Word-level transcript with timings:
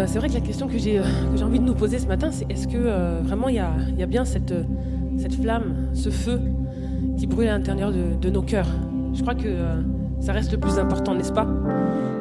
euh, 0.00 0.04
c'est 0.06 0.18
vrai 0.18 0.28
que 0.28 0.34
la 0.34 0.40
question 0.40 0.66
que 0.66 0.78
j'ai 0.78 0.98
euh, 0.98 1.02
envie 1.42 1.58
de 1.58 1.64
nous 1.64 1.74
poser 1.74 1.98
ce 1.98 2.06
matin, 2.06 2.30
c'est 2.30 2.50
est-ce 2.50 2.66
que 2.66 2.76
euh, 2.76 3.20
vraiment 3.22 3.48
il 3.48 3.56
y 3.56 3.58
a, 3.58 4.06
bien 4.06 4.24
cette, 4.24 4.54
flamme, 5.40 5.88
ce 5.92 6.10
feu 6.10 6.40
qui 7.18 7.26
brûle 7.26 7.48
à 7.48 7.58
l'intérieur 7.58 7.92
de, 7.92 8.30
nos 8.30 8.42
cœurs? 8.42 8.68
Je 9.12 9.20
crois 9.22 9.34
que 9.34 9.48
ça 10.20 10.32
reste 10.32 10.52
le 10.52 10.58
plus 10.58 10.78
important, 10.78 11.14
n'est-ce 11.14 11.32
pas? 11.32 11.46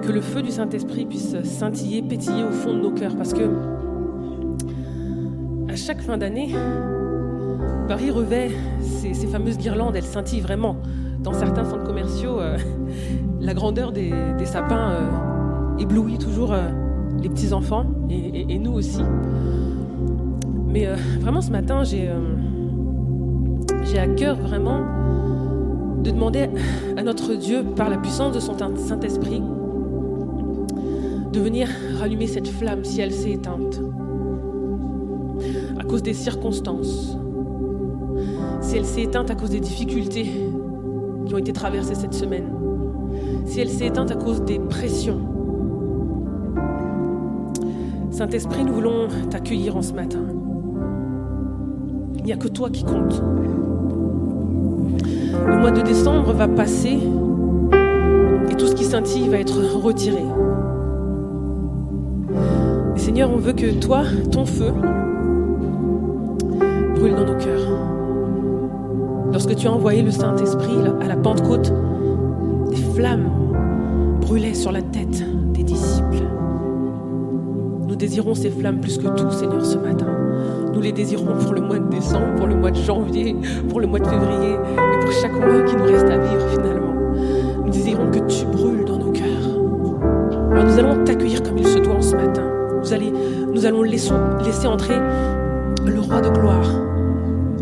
Que 0.02 0.12
le 0.12 0.22
feu 0.22 0.42
du 0.42 0.52
Saint-Esprit 0.52 1.06
puisse 1.06 1.42
scintiller, 1.44 2.02
pétiller 2.02 2.44
au 2.44 2.52
fond 2.52 2.74
de 2.74 2.80
nos 2.80 2.92
cœurs. 2.92 3.16
Parce 3.16 3.34
que 3.34 3.50
à 5.70 5.76
chaque 5.76 6.02
fin 6.02 6.18
d'année, 6.18 6.56
Paris 7.88 8.12
revêt 8.12 8.50
ces, 8.82 9.14
ces, 9.14 9.28
fameuses 9.28 9.58
guirlandes, 9.58 9.96
elles 9.96 10.04
scintillent 10.04 10.42
vraiment. 10.42 10.78
Dans 11.20 11.34
certains 11.34 11.66
centres 11.66 11.84
commerciaux, 11.84 12.40
la 13.40 13.54
grandeur 13.54 13.92
des 13.92 14.12
sapins 14.46 14.94
éblouit 15.78 16.18
toujours 16.18 16.54
les 17.22 17.30
petits-enfants 17.30 17.86
et, 18.10 18.58
nous 18.60 18.74
aussi. 18.74 19.02
Mais 20.68 20.88
euh, 20.88 20.96
vraiment 21.20 21.42
ce 21.42 21.52
matin, 21.52 21.84
j'ai 21.84 22.08
euh, 22.10 22.20
j'ai 23.84 24.00
à 24.00 24.08
cœur 24.08 24.36
vraiment 24.36 24.82
de 26.02 26.12
demander 26.12 26.50
à 26.96 27.04
notre 27.04 27.34
Dieu, 27.34 27.64
par 27.76 27.90
la 27.90 27.98
puissance 27.98 28.34
de 28.34 28.40
son 28.40 28.56
Saint-Esprit, 28.58 29.42
de 31.34 31.40
venir 31.40 31.68
rallumer 32.00 32.28
cette 32.28 32.48
flamme 32.48 32.84
si 32.84 33.02
elle 33.02 33.12
s'est 33.12 33.32
éteinte 33.32 33.82
à 35.80 35.84
cause 35.84 36.04
des 36.04 36.14
circonstances, 36.14 37.18
si 38.62 38.78
elle 38.78 38.86
s'est 38.86 39.04
éteinte 39.04 39.30
à 39.32 39.36
cause 39.36 39.50
des 39.50 39.60
difficultés 39.60 40.30
qui 41.26 41.34
ont 41.34 41.38
été 41.38 41.54
traversées 41.54 41.96
cette 41.96 42.14
semaine, 42.14 42.50
si 43.46 43.60
elle 43.60 43.70
s'est 43.70 43.88
éteinte 43.88 44.12
à 44.12 44.16
cause 44.16 44.42
des 44.44 44.60
pressions, 44.60 45.22
Saint-Esprit, 48.20 48.66
nous 48.66 48.74
voulons 48.74 49.08
t'accueillir 49.30 49.78
en 49.78 49.82
ce 49.82 49.94
matin. 49.94 50.20
Il 52.18 52.26
n'y 52.26 52.34
a 52.34 52.36
que 52.36 52.50
toi 52.50 52.70
qui 52.70 52.84
compte. 52.84 53.24
Le 55.48 55.58
mois 55.58 55.72
de 55.72 55.80
décembre 55.80 56.34
va 56.34 56.50
passer 56.50 57.00
et 58.52 58.56
tout 58.56 58.68
ce 58.68 58.76
qui 58.76 58.84
scintille 58.84 59.30
va 59.30 59.38
être 59.38 59.62
retiré. 59.82 60.22
Et 62.98 63.00
Seigneur, 63.00 63.32
on 63.32 63.38
veut 63.38 63.54
que 63.54 63.80
toi, 63.80 64.04
ton 64.34 64.46
feu, 64.46 64.74
brûle 66.96 67.16
dans 67.16 67.26
nos 67.26 67.38
cœurs. 67.38 67.72
Lorsque 69.32 69.56
tu 69.56 69.66
as 69.66 69.72
envoyé 69.72 70.02
le 70.02 70.12
Saint-Esprit 70.12 70.76
à 71.00 71.08
la 71.08 71.16
Pentecôte, 71.16 71.72
des 72.70 72.76
flammes 72.76 73.30
brûlaient 74.20 74.56
sur 74.56 74.74
la 74.74 74.82
tête 74.82 75.24
désirons 78.00 78.34
ces 78.34 78.50
flammes 78.50 78.80
plus 78.80 78.98
que 78.98 79.08
tout, 79.08 79.30
Seigneur, 79.30 79.64
ce 79.64 79.78
matin. 79.78 80.08
Nous 80.74 80.80
les 80.80 80.94
désirons 80.94 81.36
pour 81.38 81.54
le 81.54 81.60
mois 81.60 81.80
de 81.80 81.90
décembre, 81.90 82.34
pour 82.38 82.48
le 82.48 82.56
mois 82.56 82.72
de 82.72 82.78
janvier, 82.78 83.36
pour 83.68 83.82
le 83.82 83.88
mois 83.88 84.00
de 84.00 84.08
février 84.08 84.54
et 84.54 85.00
pour 85.04 85.12
chaque 85.12 85.34
mois 85.34 85.62
qui 85.64 85.76
nous 85.76 85.84
reste 85.84 86.06
à 86.06 86.18
vivre 86.18 86.48
finalement. 86.50 86.96
Nous 87.66 87.70
désirons 87.70 88.10
que 88.10 88.20
tu 88.20 88.46
brûles 88.46 88.86
dans 88.86 88.98
nos 88.98 89.12
cœurs. 89.12 89.50
Alors 90.52 90.64
nous 90.64 90.80
allons 90.80 91.04
t'accueillir 91.04 91.44
comme 91.44 91.58
il 91.58 91.68
se 91.68 91.80
doit 91.80 91.96
en 91.96 92.02
ce 92.02 92.16
matin. 92.16 92.44
Nous, 92.82 92.94
allez, 92.94 93.12
nous 93.54 93.66
allons 93.66 93.84
laisser, 93.84 94.14
laisser 94.46 94.68
entrer 94.68 94.98
le 95.86 96.00
roi 96.00 96.22
de 96.22 96.30
gloire, 96.30 96.72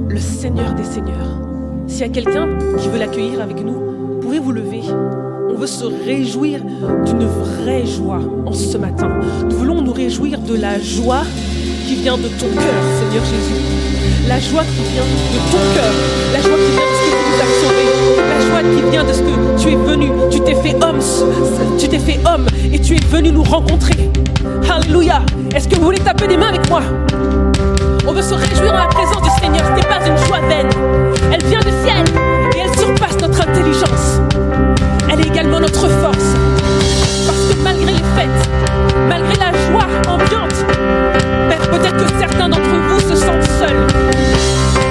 le 0.08 0.20
Seigneur 0.20 0.76
des 0.76 0.84
Seigneurs. 0.84 1.42
S'il 1.88 2.02
y 2.02 2.10
a 2.10 2.10
quelqu'un 2.10 2.48
qui 2.78 2.90
veut 2.90 3.00
l'accueillir 3.00 3.42
avec 3.42 3.66
nous, 3.66 4.20
pouvez 4.22 4.38
vous 4.38 4.52
lever 4.52 4.84
on 5.58 5.60
veut 5.60 5.66
se 5.66 5.86
réjouir 5.86 6.60
d'une 7.04 7.26
vraie 7.26 7.84
joie 7.84 8.22
en 8.46 8.54
ce 8.54 8.78
matin. 8.78 9.10
Nous 9.50 9.58
voulons 9.58 9.82
nous 9.82 9.92
réjouir 9.92 10.38
de 10.38 10.56
la 10.56 10.80
joie 10.80 11.24
qui 11.88 11.96
vient 11.96 12.16
de 12.16 12.28
ton 12.28 12.46
cœur, 12.46 12.76
Seigneur 13.00 13.26
Jésus. 13.26 13.60
La 14.28 14.40
joie 14.40 14.62
qui 14.62 14.84
vient 14.94 15.02
de 15.02 15.52
ton 15.52 15.58
cœur. 15.74 15.94
La 16.32 16.42
joie 16.42 16.58
qui 16.58 16.72
vient 16.74 16.86
de 16.86 16.94
ce 16.94 17.02
que 17.02 17.10
tu 17.10 17.26
nous 17.26 17.42
as 17.42 17.50
sauvés. 17.64 17.90
La 18.30 18.40
joie 18.46 18.62
qui 18.62 18.92
vient 18.92 19.04
de 19.04 19.14
ce 19.14 19.22
que 19.22 19.64
tu 19.64 19.74
es 19.74 19.76
venu. 19.76 20.12
Tu 20.30 20.40
t'es 20.42 20.54
fait 20.54 20.76
homme. 20.84 21.00
Tu 21.80 21.88
t'es 21.88 22.00
fait 22.00 22.20
homme 22.28 22.46
et 22.72 22.80
tu 22.80 22.96
es 22.96 23.06
venu 23.10 23.32
nous 23.32 23.44
rencontrer. 23.44 24.12
Alléluia. 24.70 25.24
Est-ce 25.56 25.68
que 25.68 25.76
vous 25.76 25.86
voulez 25.86 26.00
taper 26.00 26.28
des 26.28 26.38
mains 26.38 26.50
avec 26.50 26.70
moi? 26.70 26.82
On 28.08 28.14
veut 28.14 28.22
se 28.22 28.36
réjouir 28.36 28.74
en 28.74 28.78
la 28.78 28.88
présence 28.90 29.24
du 29.24 29.30
Seigneur. 29.42 29.66
Ce 29.66 29.72
n'est 29.72 29.88
pas 29.88 30.06
une 30.06 30.18
joie 30.28 30.40
vaine. 30.48 30.70
Elle 31.34 31.44
vient 31.48 31.62
du 31.62 31.72
ciel 31.84 32.06
et 32.56 32.60
elle 32.60 32.78
surpasse 32.78 33.20
notre 33.20 33.42
intelligence. 33.42 34.22
Elle 35.10 35.20
est 35.22 35.28
également 35.28 35.60
notre 35.60 35.88
force. 35.88 36.36
Parce 37.26 37.40
que 37.50 37.64
malgré 37.64 37.94
les 37.94 38.04
fêtes, 38.16 38.50
malgré 39.08 39.36
la 39.36 39.52
joie 39.70 39.88
ambiante, 40.08 40.66
peut-être 41.72 41.98
que 41.98 42.20
certains 42.20 42.50
d'entre 42.50 42.62
vous 42.90 43.00
se 43.00 43.16
sentent 43.16 43.50
seuls. 43.60 43.88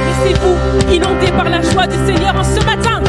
Laissez-vous 0.07 0.93
inonder 0.93 1.31
par 1.37 1.49
la 1.49 1.63
joie 1.63 1.87
du 1.87 1.97
Seigneur 2.07 2.35
en 2.37 2.45
ce 2.45 2.65
matin. 2.65 3.03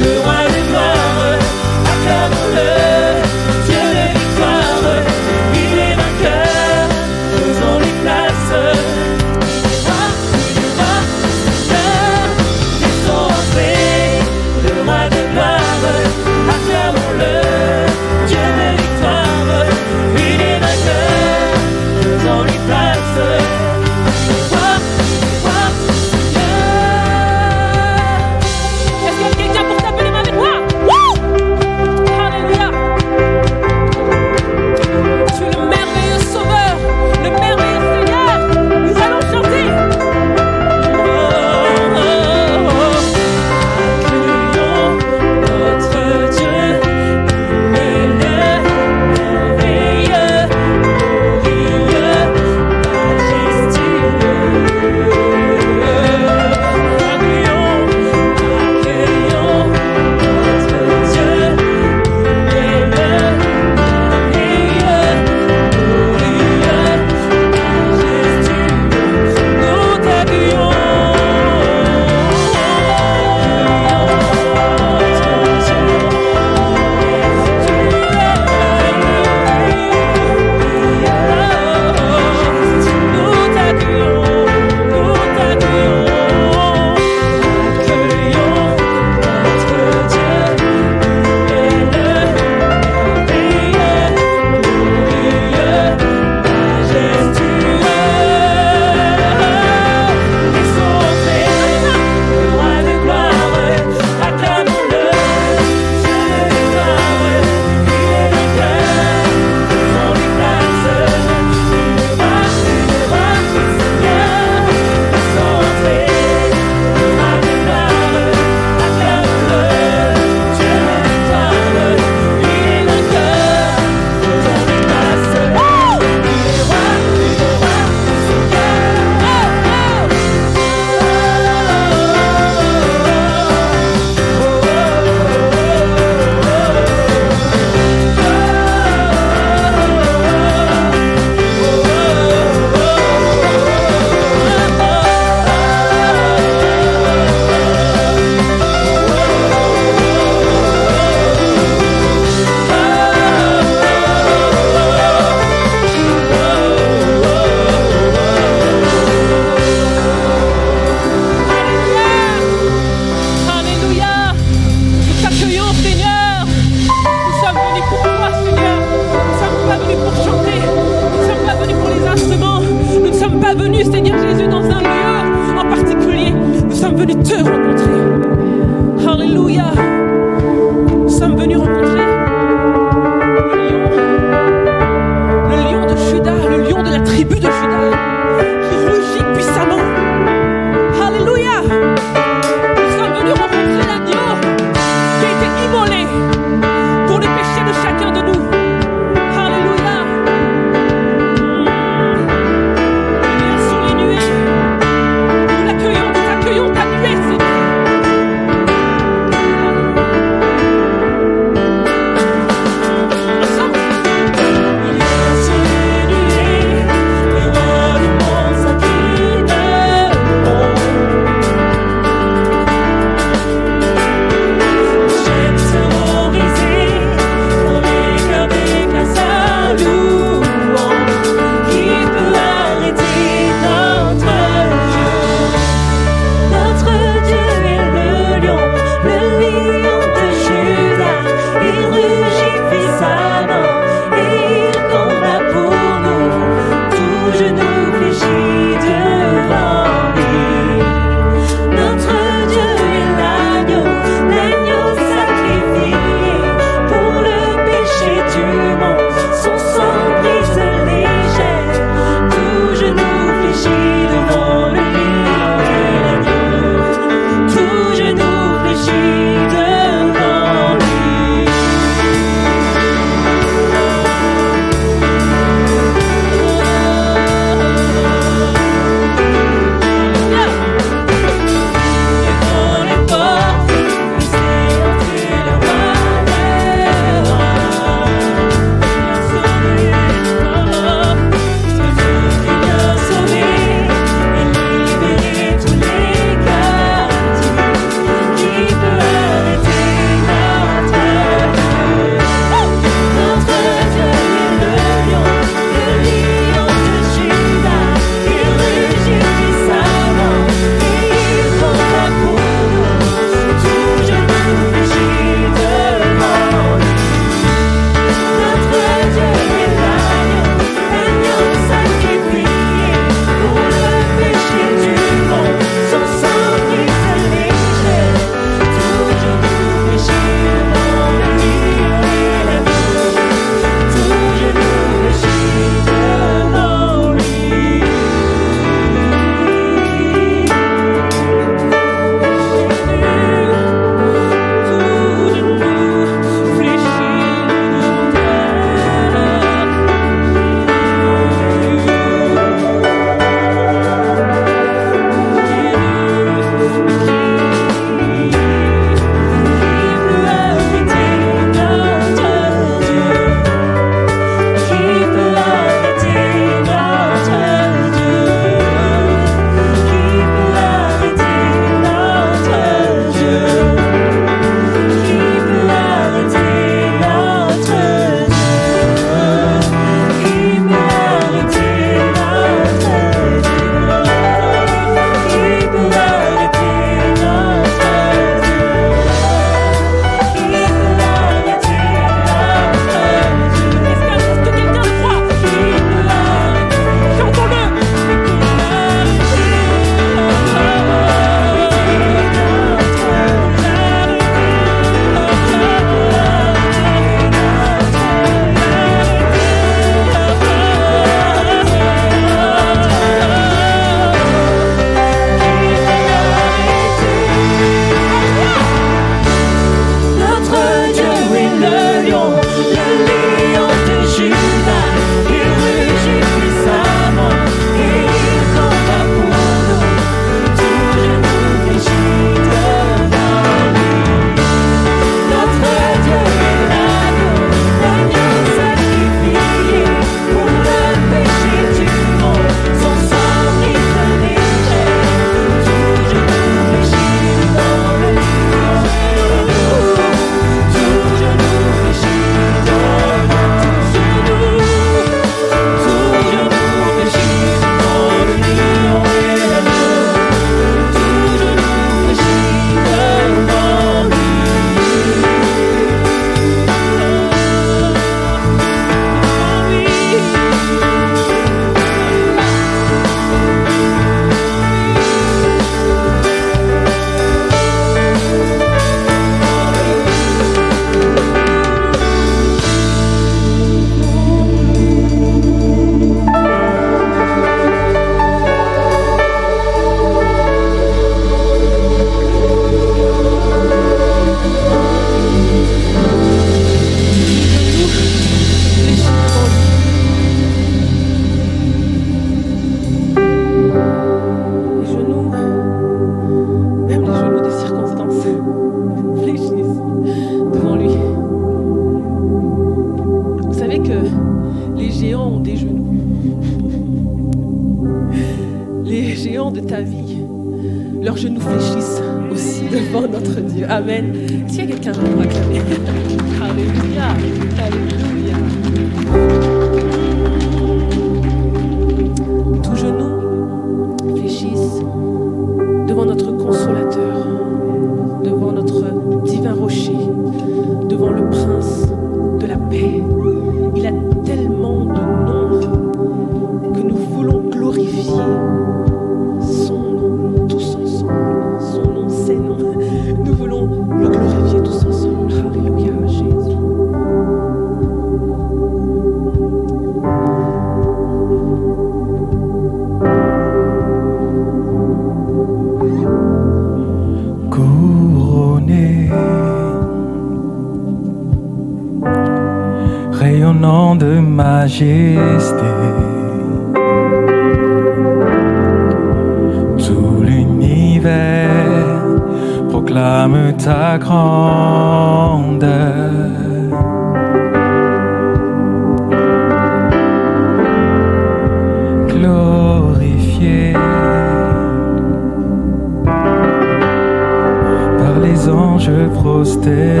par 597.98 598.20
les 598.22 598.48
anges 598.48 599.08
prosternés. 599.14 600.00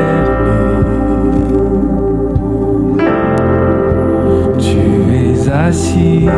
Tu 4.58 4.82
es 5.22 5.50
assis 5.50 6.28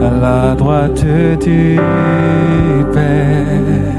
à 0.00 0.10
la 0.20 0.54
droite 0.54 1.04
du 1.44 1.78
Père. 2.92 3.93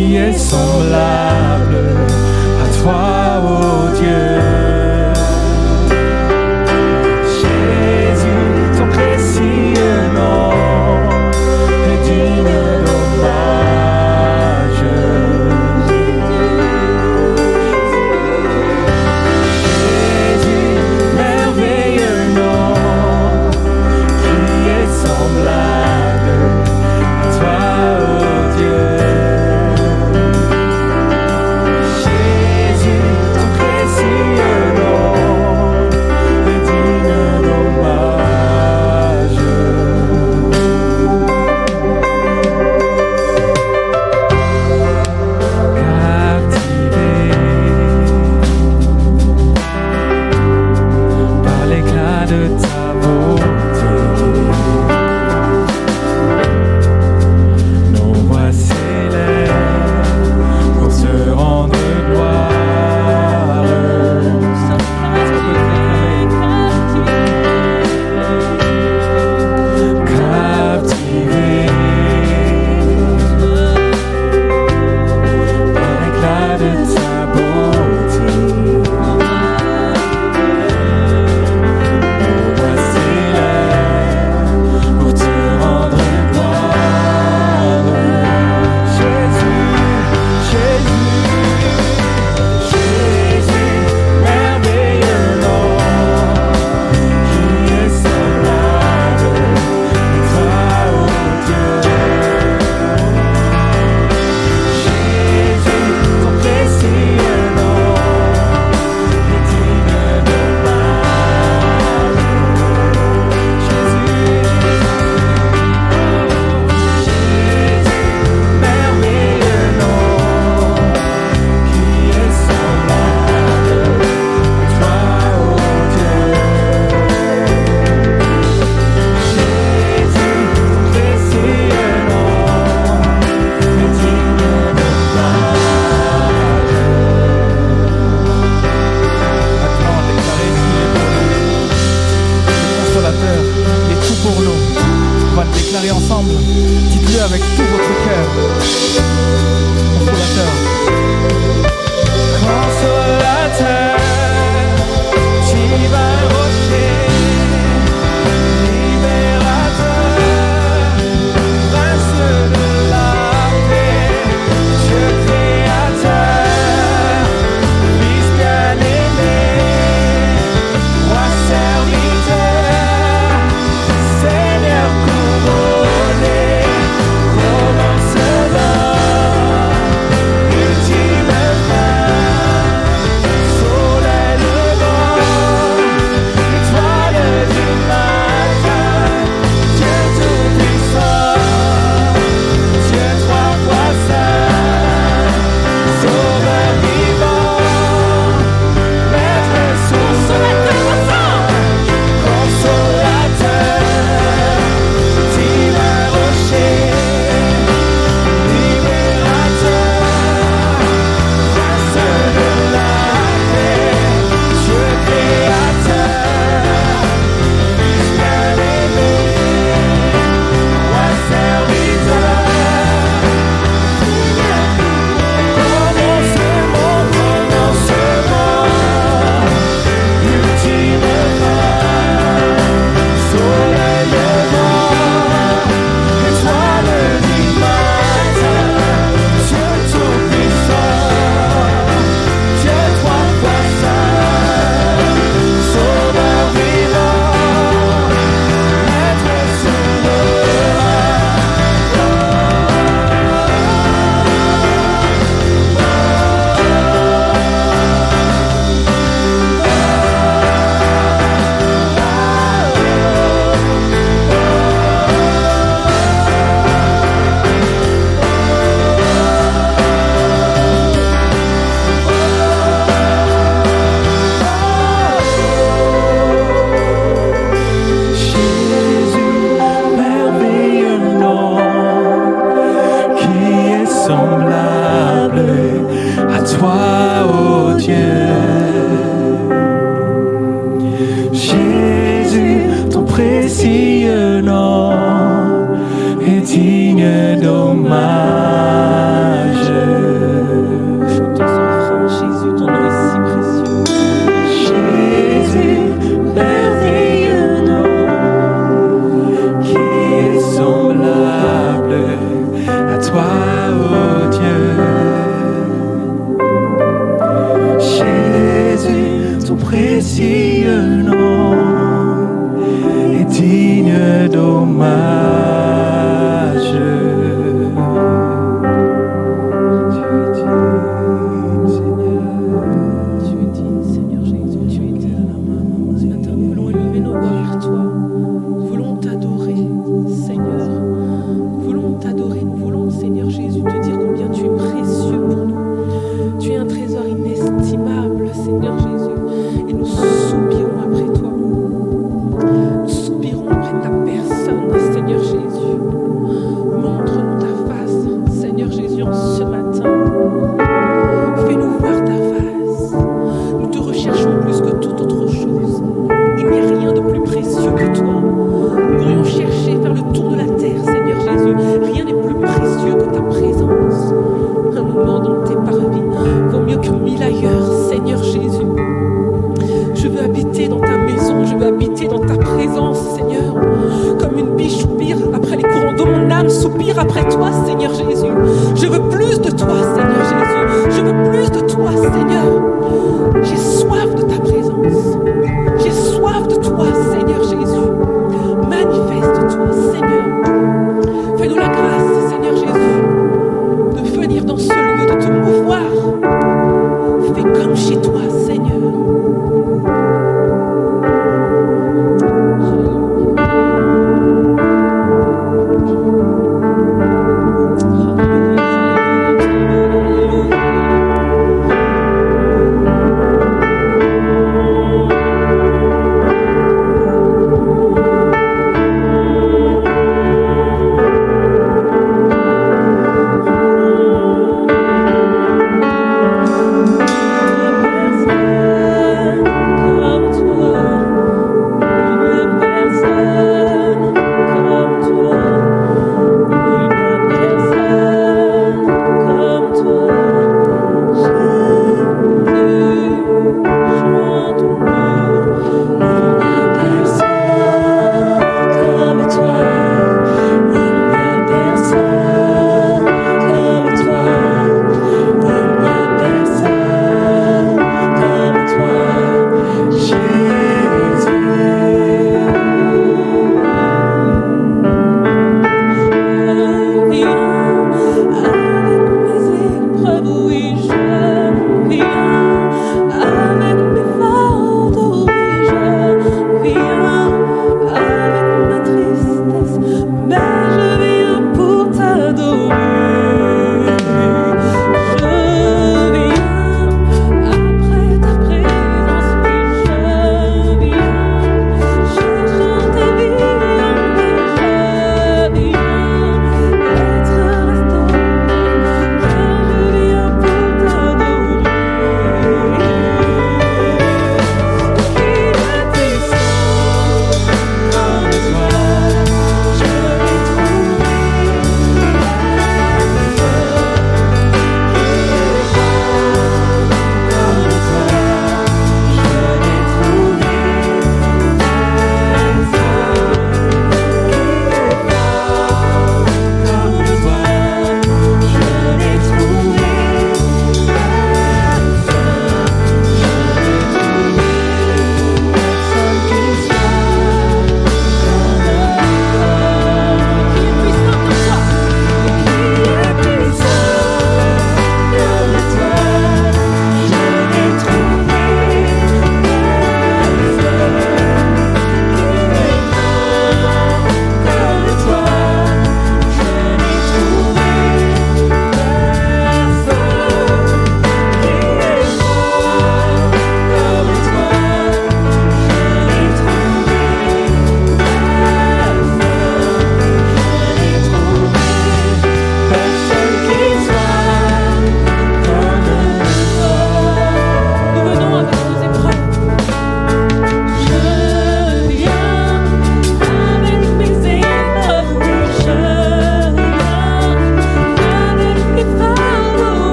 est 0.00 0.32
semblable 0.32 1.76
à 2.62 2.82
toi, 2.82 3.42
ô 3.44 3.92
oh 3.92 3.98
Dieu. 3.98 4.59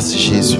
Jésus. 0.00 0.58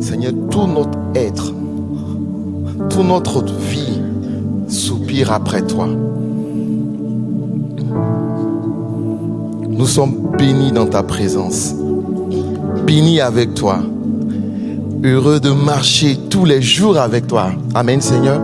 Seigneur, 0.00 0.32
tout 0.50 0.66
notre 0.66 0.98
être, 1.14 1.52
toute 2.90 3.06
notre 3.06 3.42
vie 3.42 4.00
soupire 4.68 5.32
après 5.32 5.62
toi. 5.62 5.88
Nous 9.70 9.86
sommes 9.86 10.32
bénis 10.36 10.70
dans 10.70 10.86
ta 10.86 11.02
présence, 11.02 11.74
bénis 12.86 13.20
avec 13.20 13.54
toi, 13.54 13.78
heureux 15.02 15.40
de 15.40 15.50
marcher 15.50 16.18
tous 16.28 16.44
les 16.44 16.60
jours 16.60 16.98
avec 16.98 17.26
toi. 17.26 17.52
Amen, 17.74 18.02
Seigneur. 18.02 18.40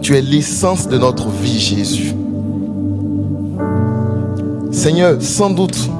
Tu 0.00 0.16
es 0.16 0.22
l'essence 0.22 0.88
de 0.88 0.96
notre 0.96 1.28
vie, 1.28 1.58
Jésus. 1.58 2.14
Seigneur, 4.72 5.20
sans 5.20 5.50
doute, 5.50 5.90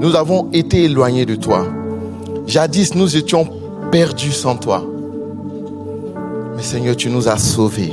nous 0.00 0.16
avons 0.16 0.48
été 0.52 0.84
éloignés 0.84 1.26
de 1.26 1.34
toi. 1.34 1.66
Jadis, 2.46 2.94
nous 2.94 3.16
étions 3.16 3.46
perdus 3.90 4.32
sans 4.32 4.56
toi. 4.56 4.82
Mais 6.56 6.62
Seigneur, 6.62 6.96
tu 6.96 7.10
nous 7.10 7.28
as 7.28 7.36
sauvés. 7.36 7.92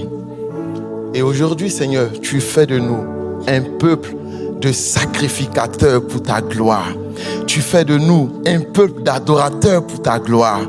Et 1.14 1.22
aujourd'hui, 1.22 1.70
Seigneur, 1.70 2.10
tu 2.22 2.40
fais 2.40 2.66
de 2.66 2.80
nous 2.80 3.04
un 3.48 3.62
peuple 3.62 4.16
de 4.62 4.72
sacrificateurs 4.72 6.06
pour 6.08 6.24
ta 6.24 6.42
gloire. 6.42 6.94
Tu 7.46 7.60
fais 7.60 7.84
de 7.84 7.98
nous 7.98 8.30
un 8.46 8.62
peuple 8.62 9.04
d'adorateurs 9.04 9.86
pour 9.86 10.02
ta 10.02 10.18
gloire. 10.18 10.62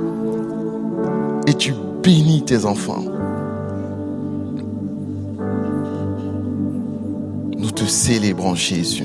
Et 1.47 1.55
tu 1.55 1.73
bénis 2.03 2.43
tes 2.43 2.65
enfants. 2.65 3.05
Nous 7.57 7.71
te 7.71 7.85
célébrons, 7.85 8.55
Jésus. 8.55 9.05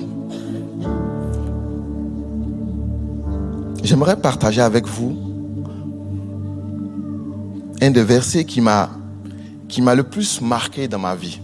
J'aimerais 3.86 4.15
partager 4.15 4.62
avec 4.62 4.88
vous 4.88 5.15
un 7.80 7.91
des 7.91 8.04
versets 8.04 8.43
qui 8.43 8.60
m'a 8.60 8.89
qui 9.67 9.80
m'a 9.80 9.93
le 9.93 10.02
plus 10.02 10.41
marqué 10.41 10.88
dans 10.88 10.98
ma 10.98 11.13
vie. 11.13 11.39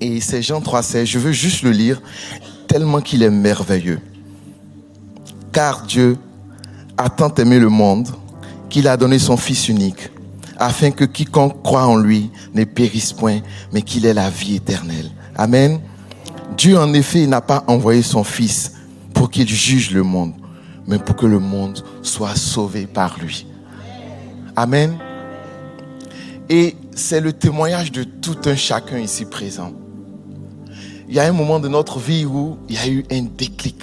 Et 0.00 0.18
c'est 0.22 0.40
Jean 0.40 0.60
3,16. 0.60 1.04
Je 1.04 1.18
veux 1.18 1.32
juste 1.32 1.62
le 1.62 1.72
lire 1.72 2.00
tellement 2.68 3.02
qu'il 3.02 3.22
est 3.22 3.28
merveilleux. 3.28 4.00
Car 5.52 5.82
Dieu 5.82 6.16
a 6.96 7.10
tant 7.10 7.34
aimé 7.34 7.58
le 7.58 7.68
monde 7.68 8.08
qu'il 8.70 8.88
a 8.88 8.96
donné 8.96 9.18
son 9.18 9.36
Fils 9.36 9.68
unique, 9.68 10.08
afin 10.58 10.90
que 10.90 11.04
quiconque 11.04 11.62
croit 11.62 11.86
en 11.86 11.98
lui 11.98 12.30
ne 12.54 12.64
périsse 12.64 13.12
point, 13.12 13.40
mais 13.74 13.82
qu'il 13.82 14.06
ait 14.06 14.14
la 14.14 14.30
vie 14.30 14.54
éternelle. 14.54 15.10
Amen. 15.36 15.80
Dieu 16.56 16.78
en 16.78 16.94
effet 16.94 17.26
n'a 17.26 17.42
pas 17.42 17.62
envoyé 17.66 18.00
son 18.00 18.24
Fils 18.24 18.72
pour 19.12 19.28
qu'il 19.28 19.48
juge 19.48 19.90
le 19.90 20.02
monde, 20.02 20.32
mais 20.88 20.98
pour 20.98 21.14
que 21.14 21.26
le 21.26 21.38
monde 21.38 21.84
soit 22.02 22.34
sauvé 22.34 22.86
par 22.86 23.18
lui. 23.20 23.46
Amen. 24.56 24.98
Et 26.48 26.74
c'est 26.96 27.20
le 27.20 27.32
témoignage 27.32 27.92
de 27.92 28.04
tout 28.04 28.38
un 28.46 28.56
chacun 28.56 28.98
ici 28.98 29.26
présent. 29.26 29.72
Il 31.08 31.14
y 31.14 31.20
a 31.20 31.24
un 31.24 31.32
moment 31.32 31.60
de 31.60 31.68
notre 31.68 31.98
vie 31.98 32.24
où 32.24 32.56
il 32.68 32.74
y 32.74 32.78
a 32.78 32.88
eu 32.88 33.04
un 33.10 33.22
déclic, 33.22 33.82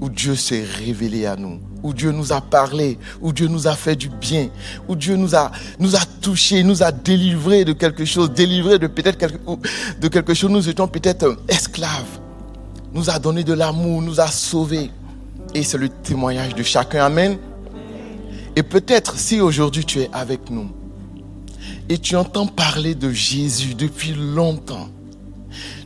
où 0.00 0.10
Dieu 0.10 0.36
s'est 0.36 0.64
révélé 0.64 1.24
à 1.24 1.36
nous, 1.36 1.60
où 1.82 1.94
Dieu 1.94 2.12
nous 2.12 2.32
a 2.32 2.42
parlé, 2.42 2.98
où 3.22 3.32
Dieu 3.32 3.48
nous 3.48 3.66
a 3.66 3.74
fait 3.74 3.96
du 3.96 4.10
bien, 4.10 4.48
où 4.86 4.94
Dieu 4.94 5.16
nous 5.16 5.34
a, 5.34 5.50
nous 5.78 5.96
a 5.96 6.00
touchés, 6.20 6.62
nous 6.62 6.82
a 6.82 6.92
délivrés 6.92 7.64
de 7.64 7.72
quelque 7.72 8.04
chose, 8.04 8.30
délivrés 8.32 8.78
de 8.78 8.86
quelque, 8.86 9.26
de 9.98 10.08
quelque 10.08 10.34
chose, 10.34 10.50
nous 10.50 10.68
étions 10.68 10.88
peut-être 10.88 11.38
esclaves, 11.48 12.18
nous 12.92 13.08
a 13.08 13.18
donné 13.18 13.44
de 13.44 13.54
l'amour, 13.54 14.02
nous 14.02 14.20
a 14.20 14.26
sauvés. 14.26 14.90
Et 15.54 15.62
c'est 15.62 15.78
le 15.78 15.88
témoignage 15.88 16.54
de 16.54 16.62
chacun. 16.62 17.04
Amen. 17.04 17.38
Et 18.56 18.62
peut-être 18.62 19.18
si 19.18 19.40
aujourd'hui 19.40 19.84
tu 19.84 20.00
es 20.00 20.10
avec 20.12 20.50
nous 20.50 20.70
et 21.88 21.98
tu 21.98 22.16
entends 22.16 22.46
parler 22.46 22.94
de 22.94 23.10
Jésus 23.10 23.74
depuis 23.74 24.14
longtemps, 24.14 24.88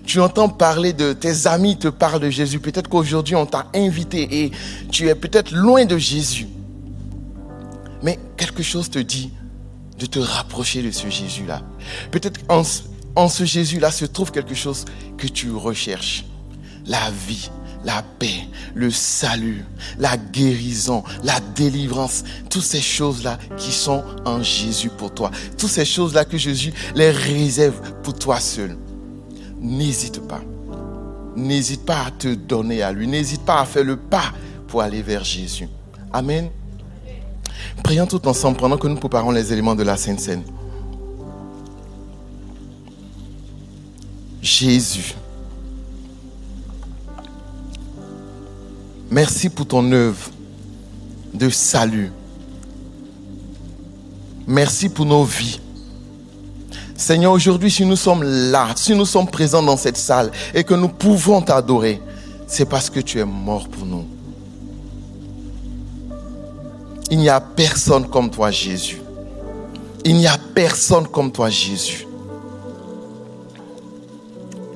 tu 0.04 0.20
entends 0.20 0.48
parler 0.48 0.92
de 0.92 1.12
tes 1.12 1.46
amis 1.46 1.76
te 1.76 1.88
parlent 1.88 2.20
de 2.20 2.30
Jésus, 2.30 2.60
peut-être 2.60 2.88
qu'aujourd'hui 2.88 3.36
on 3.36 3.46
t'a 3.46 3.66
invité 3.74 4.44
et 4.44 4.52
tu 4.90 5.08
es 5.08 5.14
peut-être 5.14 5.52
loin 5.52 5.84
de 5.84 5.98
Jésus. 5.98 6.46
Mais 8.02 8.18
quelque 8.36 8.62
chose 8.62 8.88
te 8.88 8.98
dit 8.98 9.30
de 9.98 10.06
te 10.06 10.18
rapprocher 10.18 10.82
de 10.82 10.90
ce 10.90 11.10
Jésus-là. 11.10 11.62
Peut-être 12.10 12.40
en, 12.48 12.62
en 13.16 13.28
ce 13.28 13.44
Jésus-là 13.44 13.90
se 13.90 14.04
trouve 14.04 14.30
quelque 14.30 14.54
chose 14.54 14.84
que 15.16 15.26
tu 15.26 15.50
recherches. 15.50 16.24
La 16.86 17.10
vie, 17.10 17.50
la 17.88 18.02
paix, 18.02 18.46
le 18.74 18.90
salut, 18.90 19.64
la 19.98 20.18
guérison, 20.18 21.02
la 21.24 21.40
délivrance, 21.54 22.22
toutes 22.50 22.62
ces 22.62 22.82
choses-là 22.82 23.38
qui 23.56 23.72
sont 23.72 24.04
en 24.26 24.42
Jésus 24.42 24.90
pour 24.90 25.14
toi. 25.14 25.30
Toutes 25.56 25.70
ces 25.70 25.86
choses-là 25.86 26.26
que 26.26 26.36
Jésus 26.36 26.70
les 26.94 27.10
réserve 27.10 27.80
pour 28.02 28.12
toi 28.12 28.40
seul. 28.40 28.76
N'hésite 29.58 30.20
pas. 30.28 30.42
N'hésite 31.34 31.86
pas 31.86 32.04
à 32.08 32.10
te 32.10 32.34
donner 32.34 32.82
à 32.82 32.92
lui. 32.92 33.06
N'hésite 33.08 33.40
pas 33.40 33.62
à 33.62 33.64
faire 33.64 33.84
le 33.84 33.96
pas 33.96 34.34
pour 34.66 34.82
aller 34.82 35.00
vers 35.00 35.24
Jésus. 35.24 35.66
Amen. 36.12 36.50
Prions 37.82 38.06
tout 38.06 38.28
ensemble 38.28 38.58
pendant 38.58 38.76
que 38.76 38.86
nous 38.86 38.96
préparons 38.96 39.30
les 39.30 39.50
éléments 39.50 39.74
de 39.74 39.82
la 39.82 39.96
Sainte 39.96 40.20
Seine. 40.20 40.42
Jésus. 44.42 45.14
Merci 49.10 49.48
pour 49.48 49.66
ton 49.66 49.90
œuvre 49.92 50.30
de 51.32 51.48
salut. 51.48 52.12
Merci 54.46 54.88
pour 54.88 55.06
nos 55.06 55.24
vies. 55.24 55.60
Seigneur, 56.94 57.32
aujourd'hui, 57.32 57.70
si 57.70 57.86
nous 57.86 57.96
sommes 57.96 58.22
là, 58.22 58.68
si 58.76 58.94
nous 58.94 59.06
sommes 59.06 59.28
présents 59.28 59.62
dans 59.62 59.76
cette 59.76 59.96
salle 59.96 60.30
et 60.52 60.64
que 60.64 60.74
nous 60.74 60.88
pouvons 60.88 61.40
t'adorer, 61.40 62.02
c'est 62.46 62.68
parce 62.68 62.90
que 62.90 63.00
tu 63.00 63.18
es 63.18 63.24
mort 63.24 63.68
pour 63.68 63.86
nous. 63.86 64.04
Il 67.10 67.18
n'y 67.18 67.28
a 67.30 67.40
personne 67.40 68.08
comme 68.08 68.30
toi, 68.30 68.50
Jésus. 68.50 69.00
Il 70.04 70.16
n'y 70.16 70.26
a 70.26 70.36
personne 70.54 71.06
comme 71.08 71.32
toi, 71.32 71.48
Jésus. 71.48 72.06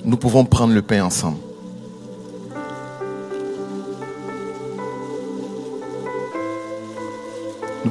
Nous 0.04 0.16
pouvons 0.16 0.44
prendre 0.44 0.72
le 0.72 0.82
pain 0.82 1.04
ensemble. 1.04 1.38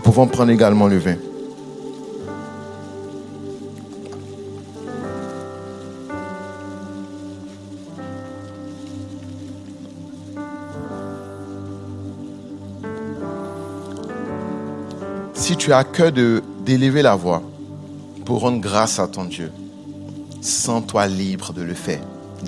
Pouvons 0.01 0.27
prendre 0.27 0.51
également 0.51 0.87
le 0.87 0.97
vin. 0.97 1.15
Si 15.33 15.57
tu 15.57 15.73
as 15.73 15.83
cœur 15.83 16.11
de 16.11 16.43
d'élever 16.65 17.01
la 17.01 17.15
voix 17.15 17.41
pour 18.25 18.41
rendre 18.41 18.61
grâce 18.61 18.99
à 18.99 19.07
ton 19.07 19.25
Dieu, 19.25 19.51
sens-toi 20.41 21.07
libre 21.07 21.53
de 21.53 21.61
le 21.61 21.73
faire 21.73 22.01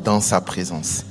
dans 0.04 0.22
sa 0.22 0.42
présence. 0.42 1.04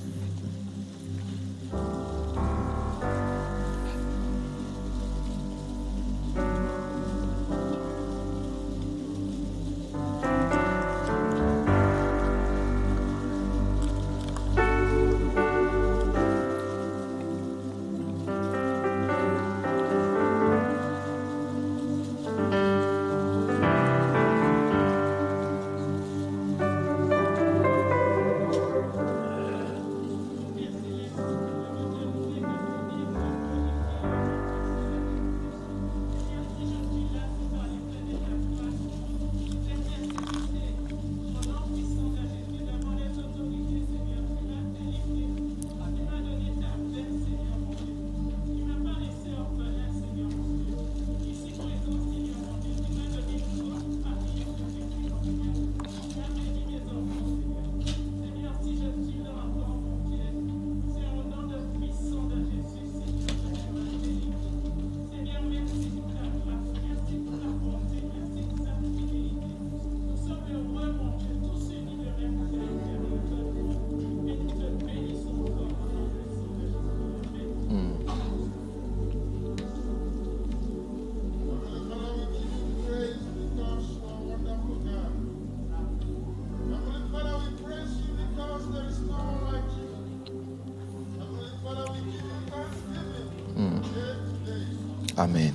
Tenderness. 95.15 95.53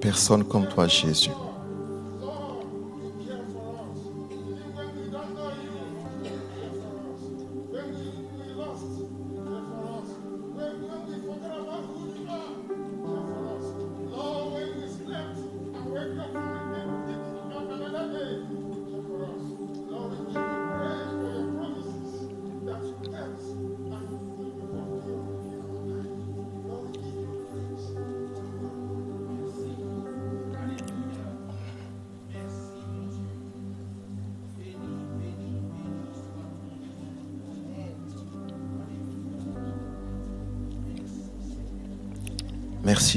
Personne 0.00 0.44
comme 0.44 0.66
toi, 0.68 0.86
Jésus. 0.86 1.30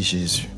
Jésus. 0.02 0.51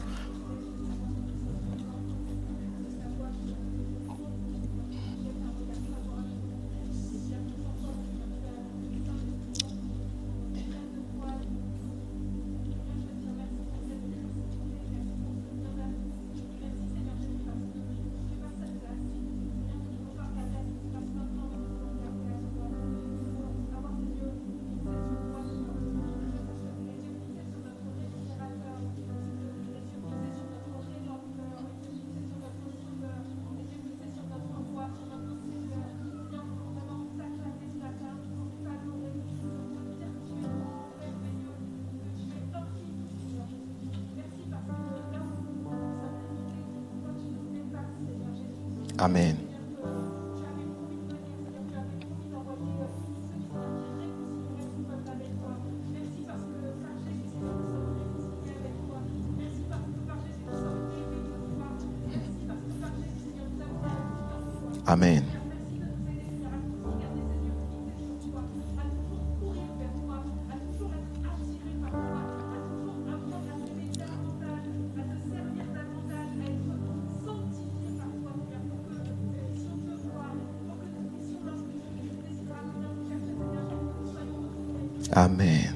Amen. 85.11 85.75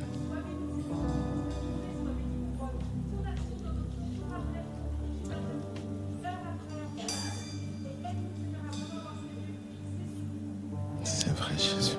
C'est 11.03 11.29
vrai, 11.35 11.53
Jésus. 11.57 11.95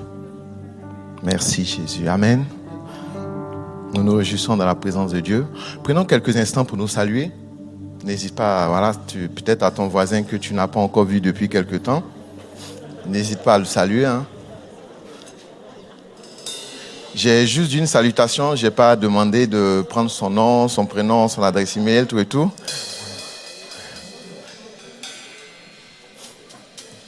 Merci, 1.22 1.64
Jésus. 1.64 2.09
Amen. 2.09 2.45
Nous 3.95 4.03
nous 4.03 4.14
réjouissons 4.14 4.57
dans 4.57 4.66
la 4.66 4.74
présence 4.74 5.12
de 5.12 5.20
Dieu. 5.20 5.47
Prenons 5.83 6.05
quelques 6.05 6.37
instants 6.37 6.64
pour 6.64 6.76
nous 6.76 6.89
saluer. 6.89 7.31
N'hésite 8.05 8.35
pas, 8.35 8.68
voilà, 8.68 8.93
peut-être 9.35 9.62
à 9.62 9.70
ton 9.70 9.89
voisin 9.89 10.22
que 10.22 10.37
tu 10.37 10.55
n'as 10.55 10.68
pas 10.68 10.81
encore 10.81 11.05
vu 11.05 11.20
depuis 11.20 11.49
quelque 11.49 11.76
temps. 11.76 12.03
N'hésite 13.07 13.41
pas 13.41 13.55
à 13.55 13.59
le 13.59 13.64
saluer. 13.64 14.05
hein. 14.07 14.26
J'ai 17.19 17.49
juste 17.49 17.75
une 17.75 17.89
salutation. 17.89 18.55
J'ai 18.55 18.71
pas 18.71 18.95
demandé 18.95 19.49
de 19.49 19.85
prendre 19.89 20.09
son 20.09 20.31
nom, 20.31 20.69
son 20.69 20.87
prénom, 20.87 21.27
son 21.27 21.43
adresse 21.43 21.77
email, 21.77 22.07
tout 22.07 22.21
et 22.21 22.27
tout. 22.27 22.49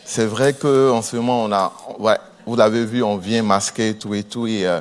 C'est 0.05 0.25
vrai 0.25 0.53
que 0.53 0.91
en 0.91 1.01
ce 1.01 1.15
moment, 1.15 1.45
on 1.45 1.53
a, 1.53 1.73
ouais, 2.01 2.17
vous 2.45 2.57
l'avez 2.57 2.85
vu, 2.85 3.05
on 3.05 3.19
vient 3.19 3.45
masquer 3.45 3.95
tout 3.95 4.13
et 4.13 4.25
tout 4.25 4.49
et, 4.49 4.67
euh, 4.67 4.81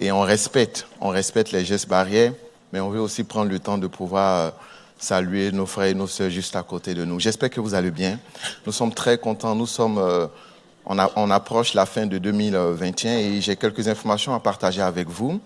et 0.00 0.10
on 0.10 0.22
respecte, 0.22 0.86
on 1.02 1.10
respecte 1.10 1.52
les 1.52 1.66
gestes 1.66 1.86
barrières, 1.86 2.32
mais 2.72 2.80
on 2.80 2.88
veut 2.88 3.00
aussi 3.00 3.24
prendre 3.24 3.50
le 3.50 3.58
temps 3.58 3.76
de 3.76 3.88
pouvoir 3.88 4.40
euh, 4.40 4.50
saluer 4.98 5.52
nos 5.52 5.66
frères 5.66 5.88
et 5.88 5.94
nos 5.94 6.06
sœurs 6.06 6.30
juste 6.30 6.56
à 6.56 6.62
côté 6.62 6.94
de 6.94 7.04
nous. 7.04 7.20
J'espère 7.20 7.50
que 7.50 7.60
vous 7.60 7.74
allez 7.74 7.90
bien. 7.90 8.18
Nous 8.64 8.72
sommes 8.72 8.94
très 8.94 9.18
contents. 9.18 9.54
Nous 9.54 9.66
sommes, 9.66 9.98
euh, 9.98 10.28
on, 10.86 11.30
approche 11.30 11.74
la 11.74 11.86
fin 11.86 12.06
de 12.06 12.18
2021 12.18 13.12
et 13.18 13.40
j'ai 13.40 13.56
quelques 13.56 13.88
informations 13.88 14.34
à 14.34 14.40
partager 14.40 14.82
avec 14.82 15.08
vous. 15.08 15.40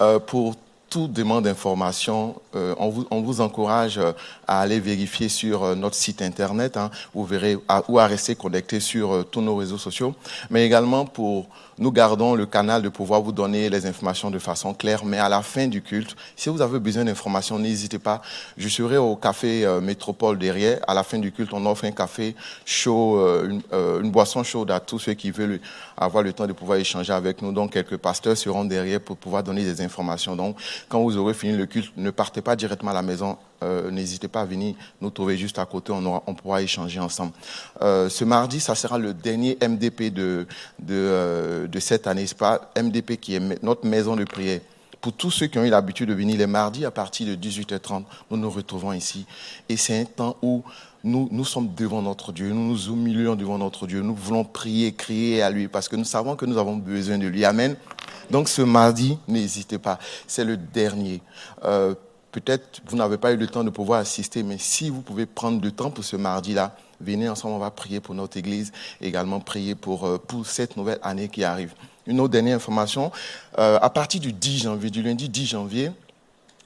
Euh, 0.00 0.18
pour 0.18 0.54
toute 0.88 1.12
demande 1.12 1.44
d'information, 1.44 2.36
euh, 2.54 2.74
on, 2.78 3.20
vous, 3.20 3.40
encourage 3.40 3.98
euh, 3.98 4.12
à 4.46 4.60
aller 4.60 4.78
vérifier 4.78 5.28
sur 5.28 5.74
notre 5.76 5.96
site 5.96 6.22
internet. 6.22 6.76
hein. 6.76 6.90
vous 7.14 7.24
verrez 7.24 7.58
à- 7.68 7.82
ou 7.88 7.98
à 7.98 8.06
rester 8.06 8.36
connecté 8.36 8.80
sur 8.80 9.26
tous 9.30 9.40
nos 9.40 9.56
réseaux 9.56 9.78
sociaux. 9.78 10.14
Mais 10.50 10.64
également 10.64 11.04
pour 11.04 11.48
nous 11.78 11.92
gardons 11.92 12.34
le 12.34 12.46
canal 12.46 12.82
de 12.82 12.88
pouvoir 12.88 13.20
vous 13.20 13.32
donner 13.32 13.68
les 13.68 13.86
informations 13.86 14.30
de 14.30 14.38
façon 14.38 14.72
claire. 14.72 15.04
Mais 15.04 15.18
à 15.18 15.28
la 15.28 15.42
fin 15.42 15.66
du 15.66 15.82
culte, 15.82 16.16
si 16.34 16.48
vous 16.48 16.62
avez 16.62 16.78
besoin 16.78 17.04
d'informations, 17.04 17.58
n'hésitez 17.58 17.98
pas. 17.98 18.22
Je 18.56 18.68
serai 18.68 18.96
au 18.96 19.16
café 19.16 19.64
euh, 19.64 19.80
Métropole 19.80 20.38
derrière. 20.38 20.80
À 20.88 20.94
la 20.94 21.02
fin 21.02 21.18
du 21.18 21.32
culte, 21.32 21.52
on 21.52 21.64
offre 21.66 21.84
un 21.84 21.90
café 21.90 22.34
chaud, 22.64 23.18
euh, 23.18 23.48
une, 23.48 23.62
euh, 23.72 24.00
une 24.00 24.10
boisson 24.10 24.42
chaude 24.42 24.70
à 24.70 24.80
tous 24.80 24.98
ceux 24.98 25.14
qui 25.14 25.30
veulent 25.30 25.60
avoir 25.96 26.22
le 26.22 26.32
temps 26.32 26.46
de 26.46 26.52
pouvoir 26.52 26.78
échanger 26.78 27.12
avec 27.12 27.42
nous. 27.42 27.52
Donc, 27.52 27.72
quelques 27.72 27.96
pasteurs 27.98 28.36
seront 28.36 28.64
derrière 28.64 29.00
pour 29.00 29.16
pouvoir 29.16 29.42
donner 29.42 29.62
des 29.62 29.80
informations. 29.82 30.34
Donc, 30.34 30.56
quand 30.88 31.02
vous 31.02 31.16
aurez 31.16 31.34
fini 31.34 31.56
le 31.56 31.66
culte, 31.66 31.92
ne 31.96 32.10
partez 32.10 32.40
pas 32.40 32.56
directement 32.56 32.92
à 32.92 32.94
la 32.94 33.02
maison. 33.02 33.36
Euh, 33.62 33.90
N'hésitez 33.90 34.28
pas 34.28 34.42
à 34.42 34.44
venir 34.44 34.74
nous 35.00 35.10
trouver 35.10 35.36
juste 35.36 35.58
à 35.58 35.66
côté. 35.66 35.92
On, 35.92 36.04
aura, 36.04 36.20
pourra 36.20 36.62
échanger 36.62 37.00
ensemble. 37.00 37.32
Euh, 37.82 38.08
ce 38.08 38.24
mardi, 38.24 38.60
ça 38.60 38.74
sera 38.74 38.98
le 38.98 39.14
dernier 39.14 39.56
MDP 39.60 40.12
de, 40.12 40.46
euh, 40.90 41.66
de 41.66 41.80
cette 41.80 42.06
année. 42.06 42.26
Pas 42.36 42.70
MDP 42.76 43.16
qui 43.20 43.34
est 43.34 43.62
notre 43.62 43.86
maison 43.86 44.16
de 44.16 44.24
prière. 44.24 44.60
Pour 45.00 45.12
tous 45.12 45.30
ceux 45.30 45.46
qui 45.46 45.58
ont 45.58 45.64
eu 45.64 45.70
l'habitude 45.70 46.08
de 46.08 46.14
venir 46.14 46.36
les 46.36 46.46
mardis 46.46 46.84
à 46.84 46.90
partir 46.90 47.26
de 47.26 47.34
18h30, 47.34 48.02
nous 48.30 48.36
nous 48.36 48.50
retrouvons 48.50 48.92
ici. 48.92 49.24
Et 49.68 49.76
c'est 49.76 50.00
un 50.00 50.04
temps 50.04 50.36
où 50.42 50.62
nous, 51.04 51.28
nous 51.30 51.44
sommes 51.44 51.72
devant 51.74 52.02
notre 52.02 52.32
Dieu, 52.32 52.48
nous 52.48 52.68
nous 52.72 52.88
humilions 52.88 53.36
devant 53.36 53.58
notre 53.58 53.86
Dieu, 53.86 54.00
nous 54.02 54.14
voulons 54.14 54.42
prier, 54.42 54.92
crier 54.92 55.42
à 55.42 55.50
lui 55.50 55.68
parce 55.68 55.88
que 55.88 55.94
nous 55.94 56.04
savons 56.04 56.34
que 56.34 56.44
nous 56.44 56.58
avons 56.58 56.76
besoin 56.76 57.18
de 57.18 57.28
lui. 57.28 57.44
Amen. 57.44 57.76
Donc 58.30 58.48
ce 58.48 58.62
mardi, 58.62 59.16
n'hésitez 59.28 59.78
pas, 59.78 60.00
c'est 60.26 60.44
le 60.44 60.56
dernier. 60.56 61.20
Peut-être 62.36 62.82
vous 62.86 62.98
n'avez 62.98 63.16
pas 63.16 63.32
eu 63.32 63.38
le 63.38 63.46
temps 63.46 63.64
de 63.64 63.70
pouvoir 63.70 64.00
assister, 64.00 64.42
mais 64.42 64.58
si 64.58 64.90
vous 64.90 65.00
pouvez 65.00 65.24
prendre 65.24 65.58
du 65.58 65.72
temps 65.72 65.90
pour 65.90 66.04
ce 66.04 66.16
mardi-là, 66.16 66.76
venez 67.00 67.30
ensemble, 67.30 67.54
on 67.54 67.58
va 67.58 67.70
prier 67.70 67.98
pour 67.98 68.14
notre 68.14 68.36
Église, 68.36 68.72
également 69.00 69.40
prier 69.40 69.74
pour, 69.74 70.04
euh, 70.04 70.18
pour 70.18 70.46
cette 70.46 70.76
nouvelle 70.76 70.98
année 71.00 71.28
qui 71.28 71.44
arrive. 71.44 71.72
Une 72.06 72.20
autre 72.20 72.32
dernière 72.32 72.56
information, 72.56 73.10
euh, 73.58 73.78
à 73.80 73.88
partir 73.88 74.20
du 74.20 74.34
10 74.34 74.64
janvier, 74.64 74.90
du 74.90 75.02
lundi 75.02 75.30
10 75.30 75.46
janvier, 75.46 75.92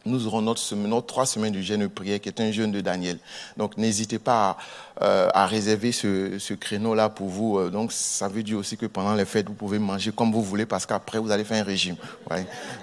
nous 0.06 0.26
aurons 0.26 0.40
notre, 0.40 0.60
semaine, 0.60 1.02
trois 1.06 1.26
semaines 1.26 1.52
du 1.52 1.62
jeûne 1.62 1.82
de 1.82 1.86
prière, 1.86 2.20
qui 2.20 2.28
est 2.28 2.40
un 2.40 2.50
jeûne 2.50 2.72
de 2.72 2.80
Daniel. 2.80 3.18
Donc, 3.56 3.76
n'hésitez 3.76 4.18
pas 4.18 4.56
à, 5.00 5.04
euh, 5.04 5.46
réserver 5.46 5.92
ce, 5.92 6.54
créneau-là 6.54 7.08
pour 7.08 7.28
vous. 7.28 7.58
Euh, 7.58 7.70
Donc, 7.70 7.92
ça 7.92 8.28
veut 8.28 8.42
dire 8.42 8.58
aussi 8.58 8.76
que 8.76 8.86
pendant 8.86 9.14
les 9.14 9.24
fêtes, 9.24 9.46
vous 9.46 9.54
pouvez 9.54 9.78
manger 9.78 10.12
comme 10.12 10.32
vous 10.32 10.42
voulez, 10.42 10.66
parce 10.66 10.86
qu'après, 10.86 11.18
vous 11.18 11.30
allez 11.30 11.44
faire 11.44 11.62
un 11.62 11.66
régime. 11.66 11.96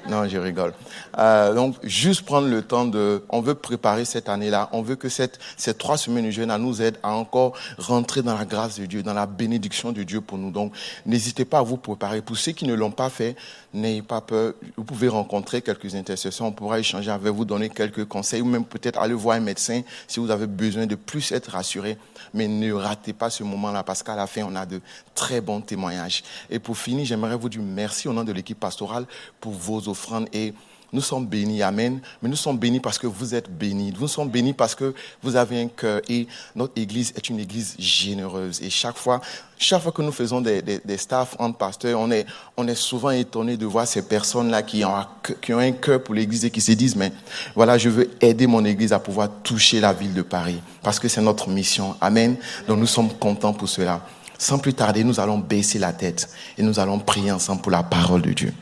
Non, 0.09 0.27
je 0.27 0.37
rigole. 0.37 0.73
Euh, 1.17 1.53
donc, 1.53 1.75
juste 1.83 2.23
prendre 2.23 2.47
le 2.47 2.61
temps 2.61 2.85
de... 2.85 3.23
On 3.29 3.41
veut 3.41 3.55
préparer 3.55 4.05
cette 4.05 4.29
année-là. 4.29 4.69
On 4.71 4.81
veut 4.81 4.95
que 4.95 5.09
cette, 5.09 5.39
ces 5.57 5.73
trois 5.73 5.97
semaines 5.97 6.25
de 6.25 6.31
jeûne 6.31 6.55
nous 6.57 6.81
aide 6.81 6.97
à 7.03 7.11
encore 7.13 7.53
rentrer 7.77 8.21
dans 8.21 8.37
la 8.37 8.45
grâce 8.45 8.79
de 8.79 8.85
Dieu, 8.85 9.03
dans 9.03 9.13
la 9.13 9.25
bénédiction 9.25 9.91
de 9.91 10.03
Dieu 10.03 10.21
pour 10.21 10.37
nous. 10.37 10.51
Donc, 10.51 10.73
n'hésitez 11.05 11.45
pas 11.45 11.59
à 11.59 11.63
vous 11.63 11.77
préparer. 11.77 12.21
Pour 12.21 12.37
ceux 12.37 12.51
qui 12.51 12.65
ne 12.65 12.73
l'ont 12.73 12.91
pas 12.91 13.09
fait, 13.09 13.35
n'ayez 13.73 14.01
pas 14.01 14.21
peur. 14.21 14.53
Vous 14.75 14.83
pouvez 14.83 15.07
rencontrer 15.07 15.61
quelques 15.61 15.95
intercessions. 15.95 16.47
On 16.47 16.51
pourra 16.51 16.79
échanger 16.79 17.06
avec 17.11 17.33
vous, 17.33 17.45
donner 17.45 17.69
quelques 17.69 18.05
conseils 18.05 18.41
ou 18.41 18.45
même 18.45 18.65
peut-être 18.65 18.99
aller 18.99 19.13
voir 19.13 19.37
un 19.37 19.41
médecin 19.41 19.81
si 20.07 20.19
vous 20.19 20.31
avez 20.31 20.47
besoin 20.47 20.85
de 20.85 20.95
plus 20.95 21.31
être 21.31 21.51
rassuré. 21.51 21.97
Mais 22.33 22.47
ne 22.47 22.71
ratez 22.73 23.13
pas 23.13 23.29
ce 23.29 23.43
moment-là 23.43 23.83
parce 23.83 24.03
qu'à 24.03 24.15
la 24.15 24.27
fin, 24.27 24.43
on 24.43 24.55
a 24.55 24.65
de 24.65 24.81
très 25.15 25.41
bons 25.41 25.61
témoignages. 25.61 26.23
Et 26.49 26.59
pour 26.59 26.77
finir, 26.77 27.05
j'aimerais 27.05 27.35
vous 27.35 27.49
dire 27.49 27.61
merci 27.61 28.07
au 28.07 28.13
nom 28.13 28.23
de 28.23 28.31
l'équipe 28.31 28.59
pastorale 28.59 29.05
pour 29.39 29.53
vos 29.53 29.87
offrandes 29.87 30.27
et 30.33 30.53
nous 30.93 31.01
sommes 31.01 31.25
bénis, 31.25 31.61
Amen. 31.61 31.99
Mais 32.21 32.29
nous 32.29 32.35
sommes 32.37 32.57
bénis 32.57 32.79
parce 32.79 32.97
que 32.97 33.07
vous 33.07 33.35
êtes 33.35 33.49
bénis. 33.49 33.93
Nous 33.99 34.07
sommes 34.07 34.29
bénis 34.29 34.53
parce 34.53 34.73
que 34.73 34.93
vous 35.21 35.35
avez 35.35 35.61
un 35.61 35.67
cœur 35.67 36.01
et 36.07 36.27
notre 36.55 36.79
église 36.79 37.11
est 37.15 37.29
une 37.29 37.39
église 37.39 37.75
généreuse. 37.77 38.61
Et 38.61 38.69
chaque 38.69 38.97
fois, 38.97 39.19
chaque 39.57 39.81
fois 39.81 39.91
que 39.91 40.01
nous 40.01 40.13
faisons 40.13 40.39
des, 40.39 40.61
des, 40.61 40.97
staffs 40.97 41.35
entre 41.39 41.57
pasteurs, 41.57 41.99
on 41.99 42.09
est, 42.09 42.25
on 42.55 42.65
est 42.67 42.75
souvent 42.75 43.09
étonné 43.09 43.57
de 43.57 43.65
voir 43.65 43.85
ces 43.85 44.07
personnes-là 44.07 44.63
qui 44.63 44.85
ont, 44.85 44.93
qui 45.41 45.53
ont 45.53 45.59
un 45.59 45.73
cœur 45.73 46.01
pour 46.01 46.15
l'église 46.15 46.45
et 46.45 46.51
qui 46.51 46.61
se 46.61 46.71
disent, 46.71 46.95
mais 46.95 47.11
voilà, 47.53 47.77
je 47.77 47.89
veux 47.89 48.09
aider 48.21 48.47
mon 48.47 48.63
église 48.63 48.93
à 48.93 48.99
pouvoir 48.99 49.29
toucher 49.43 49.81
la 49.81 49.91
ville 49.91 50.13
de 50.13 50.21
Paris. 50.21 50.61
Parce 50.83 50.99
que 50.99 51.09
c'est 51.09 51.21
notre 51.21 51.49
mission. 51.49 51.95
Amen. 51.99 52.37
Donc 52.65 52.79
nous 52.79 52.87
sommes 52.87 53.13
contents 53.13 53.53
pour 53.53 53.67
cela. 53.67 54.01
Sans 54.37 54.59
plus 54.59 54.73
tarder, 54.73 55.03
nous 55.03 55.19
allons 55.19 55.39
baisser 55.39 55.79
la 55.79 55.91
tête 55.91 56.29
et 56.57 56.63
nous 56.63 56.79
allons 56.79 56.99
prier 56.99 57.31
ensemble 57.31 57.61
pour 57.61 57.71
la 57.71 57.83
parole 57.83 58.21
de 58.21 58.31
Dieu. 58.31 58.53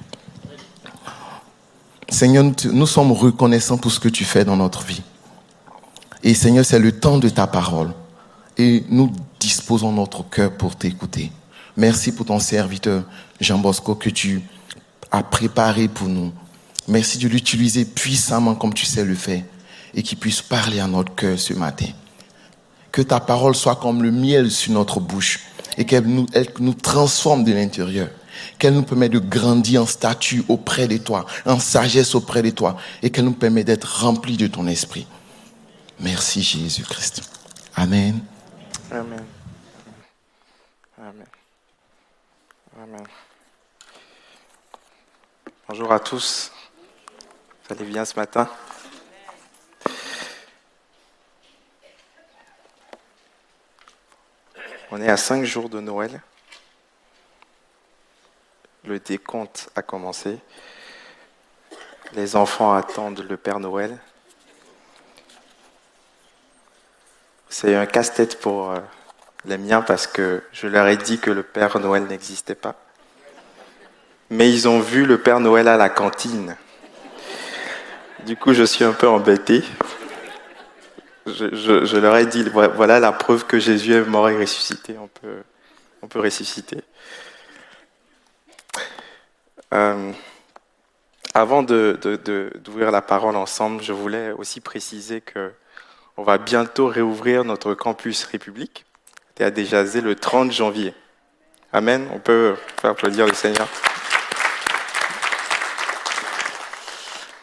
Seigneur, 2.10 2.46
nous 2.72 2.88
sommes 2.88 3.12
reconnaissants 3.12 3.78
pour 3.78 3.92
ce 3.92 4.00
que 4.00 4.10
tu 4.10 4.26
fais 4.26 4.46
dans 4.46 4.56
notre 4.56 4.84
vie. 4.84 5.02
Et 6.24 6.34
Seigneur, 6.34 6.66
c'est 6.66 6.80
le 6.80 6.92
temps 6.92 7.18
de 7.18 7.30
ta 7.30 7.48
parole. 7.48 7.92
Et 8.58 8.84
nous 8.90 9.12
disposons 9.40 9.92
notre 9.92 10.28
cœur 10.30 10.52
pour 10.52 10.76
t'écouter. 10.76 11.32
Merci 11.78 12.14
pour 12.14 12.26
ton 12.26 12.40
serviteur, 12.40 13.04
Jean 13.42 13.58
Bosco, 13.58 13.96
que 13.96 14.10
tu 14.10 14.42
as 15.12 15.24
préparé 15.24 15.88
pour 15.88 16.08
nous. 16.08 16.32
Merci 16.88 17.18
de 17.18 17.28
l'utiliser 17.28 17.86
puissamment 17.86 18.56
comme 18.56 18.74
tu 18.74 18.86
sais 18.86 19.04
le 19.04 19.16
faire 19.16 19.44
et 19.94 20.04
qu'il 20.04 20.18
puisse 20.18 20.42
parler 20.42 20.80
à 20.80 20.88
notre 20.88 21.14
cœur 21.16 21.40
ce 21.40 21.54
matin. 21.54 21.88
Que 22.92 23.02
ta 23.02 23.20
parole 23.20 23.56
soit 23.56 23.76
comme 23.76 24.04
le 24.04 24.12
miel 24.12 24.52
sur 24.52 24.72
notre 24.72 25.00
bouche 25.00 25.42
et 25.78 25.86
qu'elle 25.86 26.06
nous, 26.06 26.28
elle 26.34 26.48
nous 26.60 26.74
transforme 26.74 27.44
de 27.44 27.52
l'intérieur. 27.52 28.10
Qu'elle 28.60 28.74
nous 28.74 28.84
permet 28.84 29.10
de 29.10 29.20
grandir 29.20 29.84
en 29.84 29.86
statut 29.86 30.44
auprès 30.48 30.88
de 30.88 30.98
toi, 30.98 31.26
en 31.46 31.60
sagesse 31.60 32.16
auprès 32.16 32.42
de 32.42 32.50
toi 32.50 32.78
et 33.02 33.10
qu'elle 33.10 33.26
nous 33.26 33.34
permet 33.34 33.64
d'être 33.64 34.02
remplis 34.02 34.38
de 34.38 34.48
ton 34.48 34.68
esprit. 34.68 35.08
Merci 36.00 36.42
Jésus-Christ. 36.42 37.22
Amen. 37.76 38.20
Amen. 38.92 39.26
Amen. 40.98 41.26
Amen. 42.82 43.04
Bonjour 45.68 45.92
à 45.92 46.00
tous. 46.00 46.52
Vous 47.68 47.76
allez 47.76 47.86
bien 47.86 48.06
ce 48.06 48.16
matin? 48.16 48.50
On 54.92 55.02
est 55.02 55.10
à 55.10 55.18
cinq 55.18 55.44
jours 55.44 55.68
de 55.68 55.80
Noël. 55.80 56.22
Le 58.88 59.00
décompte 59.00 59.70
a 59.76 59.82
commencé. 59.82 60.38
Les 62.14 62.36
enfants 62.36 62.74
attendent 62.74 63.26
le 63.28 63.36
Père 63.38 63.60
Noël. 63.60 63.98
C'est 67.50 67.76
un 67.76 67.86
casse-tête 67.86 68.40
pour 68.40 68.72
euh, 68.72 68.80
les 69.46 69.58
miens 69.58 69.82
parce 69.82 70.08
que 70.08 70.44
je 70.52 70.68
leur 70.68 70.88
ai 70.88 70.98
dit 70.98 71.20
que 71.20 71.32
le 71.32 71.42
Père 71.44 71.80
Noël 71.80 72.04
n'existait 72.04 72.56
pas. 72.56 72.76
Mais 74.30 74.52
ils 74.52 74.68
ont 74.68 74.80
vu 74.80 75.06
le 75.06 75.20
Père 75.20 75.40
Noël 75.40 75.68
à 75.68 75.78
la 75.78 75.90
cantine. 75.90 76.56
Du 78.26 78.36
coup, 78.36 78.54
je 78.54 78.64
suis 78.64 78.84
un 78.84 78.94
peu 78.94 79.08
embêté. 79.08 79.64
Je, 81.28 81.98
leur 81.98 82.18
ai 82.18 82.26
dit, 82.26 82.44
vo- 82.44 82.70
voilà 82.72 83.00
la 83.00 83.12
preuve 83.12 83.46
que 83.46 83.58
Jésus 83.60 83.94
est 83.96 84.02
mort 84.06 84.30
et 84.30 84.38
ressuscité. 84.38 84.96
On 86.02 86.08
peut 86.08 86.20
ressusciter. 86.20 86.84
Euh, 89.76 90.14
avant 91.34 91.64
de- 91.64 92.00
de- 92.02 92.16
de- 92.16 92.50
d'ouvrir 92.64 92.92
la 92.92 93.02
parole 93.02 93.36
ensemble, 93.36 93.84
je 93.84 93.92
voulais 93.92 94.32
aussi 94.32 94.62
préciser 94.62 95.20
que 95.20 95.52
on 96.16 96.24
va 96.24 96.38
bientôt 96.38 96.88
réouvrir 96.88 97.44
notre 97.44 97.74
campus 97.74 98.24
République 98.24 98.86
à 99.38 99.52
Déjazé 99.52 100.00
le 100.00 100.16
30 100.16 100.54
janvier. 100.54 100.94
Amen. 101.74 102.08
On 102.14 102.20
peut 102.20 102.56
faire 102.80 102.92
applaudir 102.92 103.28
le 103.28 103.34
Seigneur. 103.34 103.68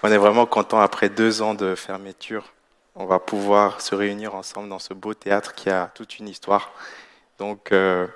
On 0.03 0.11
est 0.11 0.17
vraiment 0.17 0.47
content 0.47 0.81
après 0.81 1.11
deux 1.11 1.43
ans 1.43 1.53
de 1.53 1.75
fermeture. 1.75 2.51
On 2.95 3.05
va 3.05 3.19
pouvoir 3.19 3.83
se 3.83 3.95
réunir 3.95 4.35
ensemble 4.35 4.71
dans 4.71 4.79
ce 4.79 4.95
beau 4.95 5.13
théâtre 5.13 5.55
qui 5.55 5.69
a 5.69 5.91
toute 5.95 6.19
une 6.19 6.29
histoire. 6.29 6.73
Donc, 7.39 7.73
euh, 7.73 8.07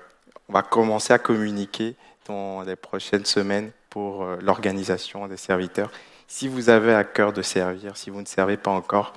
on 0.48 0.54
va 0.54 0.62
commencer 0.62 1.12
à 1.12 1.18
communiquer 1.18 1.96
dans 2.26 2.62
les 2.62 2.76
prochaines 2.76 3.26
semaines 3.26 3.72
pour 3.96 4.24
euh, 4.24 4.36
l'organisation 4.42 5.26
des 5.26 5.38
serviteurs. 5.38 5.90
Si 6.28 6.48
vous 6.48 6.68
avez 6.68 6.92
à 6.92 7.02
cœur 7.02 7.32
de 7.32 7.40
servir, 7.40 7.96
si 7.96 8.10
vous 8.10 8.20
ne 8.20 8.26
servez 8.26 8.58
pas 8.58 8.70
encore, 8.70 9.14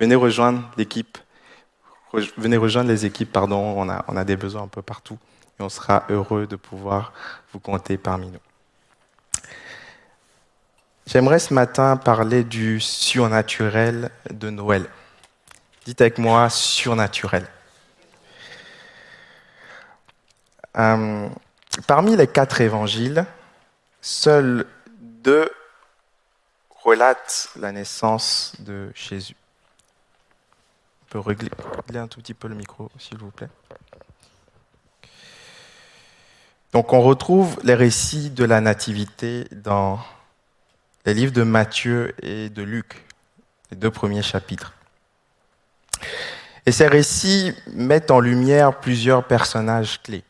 venez 0.00 0.14
rejoindre 0.14 0.62
l'équipe. 0.78 1.18
Venez 2.38 2.56
rejoindre 2.56 2.88
les 2.88 3.04
équipes, 3.04 3.30
pardon. 3.30 3.58
On 3.76 3.86
a, 3.90 4.02
on 4.08 4.16
a 4.16 4.24
des 4.24 4.36
besoins 4.36 4.62
un 4.62 4.68
peu 4.68 4.80
partout. 4.80 5.18
Et 5.60 5.62
on 5.62 5.68
sera 5.68 6.06
heureux 6.08 6.46
de 6.46 6.56
pouvoir 6.56 7.12
vous 7.52 7.60
compter 7.60 7.98
parmi 7.98 8.30
nous. 8.30 8.38
J'aimerais 11.06 11.38
ce 11.38 11.52
matin 11.52 11.98
parler 11.98 12.44
du 12.44 12.80
surnaturel 12.80 14.10
de 14.30 14.48
Noël. 14.48 14.86
Dites 15.84 16.00
avec 16.00 16.16
moi 16.16 16.48
surnaturel. 16.48 17.46
Euh, 20.78 21.28
parmi 21.86 22.16
les 22.16 22.26
quatre 22.26 22.62
évangiles, 22.62 23.26
seuls 24.04 24.66
deux 25.00 25.50
relatent 26.82 27.48
la 27.56 27.72
naissance 27.72 28.52
de 28.58 28.92
Jésus. 28.94 29.34
On 31.02 31.12
peut 31.12 31.18
régler, 31.20 31.50
un 31.94 32.06
tout 32.06 32.20
petit 32.20 32.34
peu 32.34 32.48
le 32.48 32.54
micro, 32.54 32.90
s'il 32.98 33.16
vous 33.16 33.30
plaît. 33.30 33.48
Donc 36.72 36.92
on 36.92 37.00
retrouve 37.00 37.58
les 37.62 37.74
récits 37.74 38.28
de 38.28 38.44
la 38.44 38.60
nativité 38.60 39.46
dans 39.52 39.98
les 41.06 41.14
livres 41.14 41.32
de 41.32 41.42
Matthieu 41.42 42.14
et 42.22 42.50
de 42.50 42.62
Luc, 42.62 43.06
les 43.70 43.78
deux 43.78 43.90
premiers 43.90 44.22
chapitres. 44.22 44.74
Et 46.66 46.72
ces 46.72 46.88
récits 46.88 47.54
mettent 47.68 48.10
en 48.10 48.20
lumière 48.20 48.80
plusieurs 48.80 49.26
personnages 49.26 50.02
clés. 50.02 50.24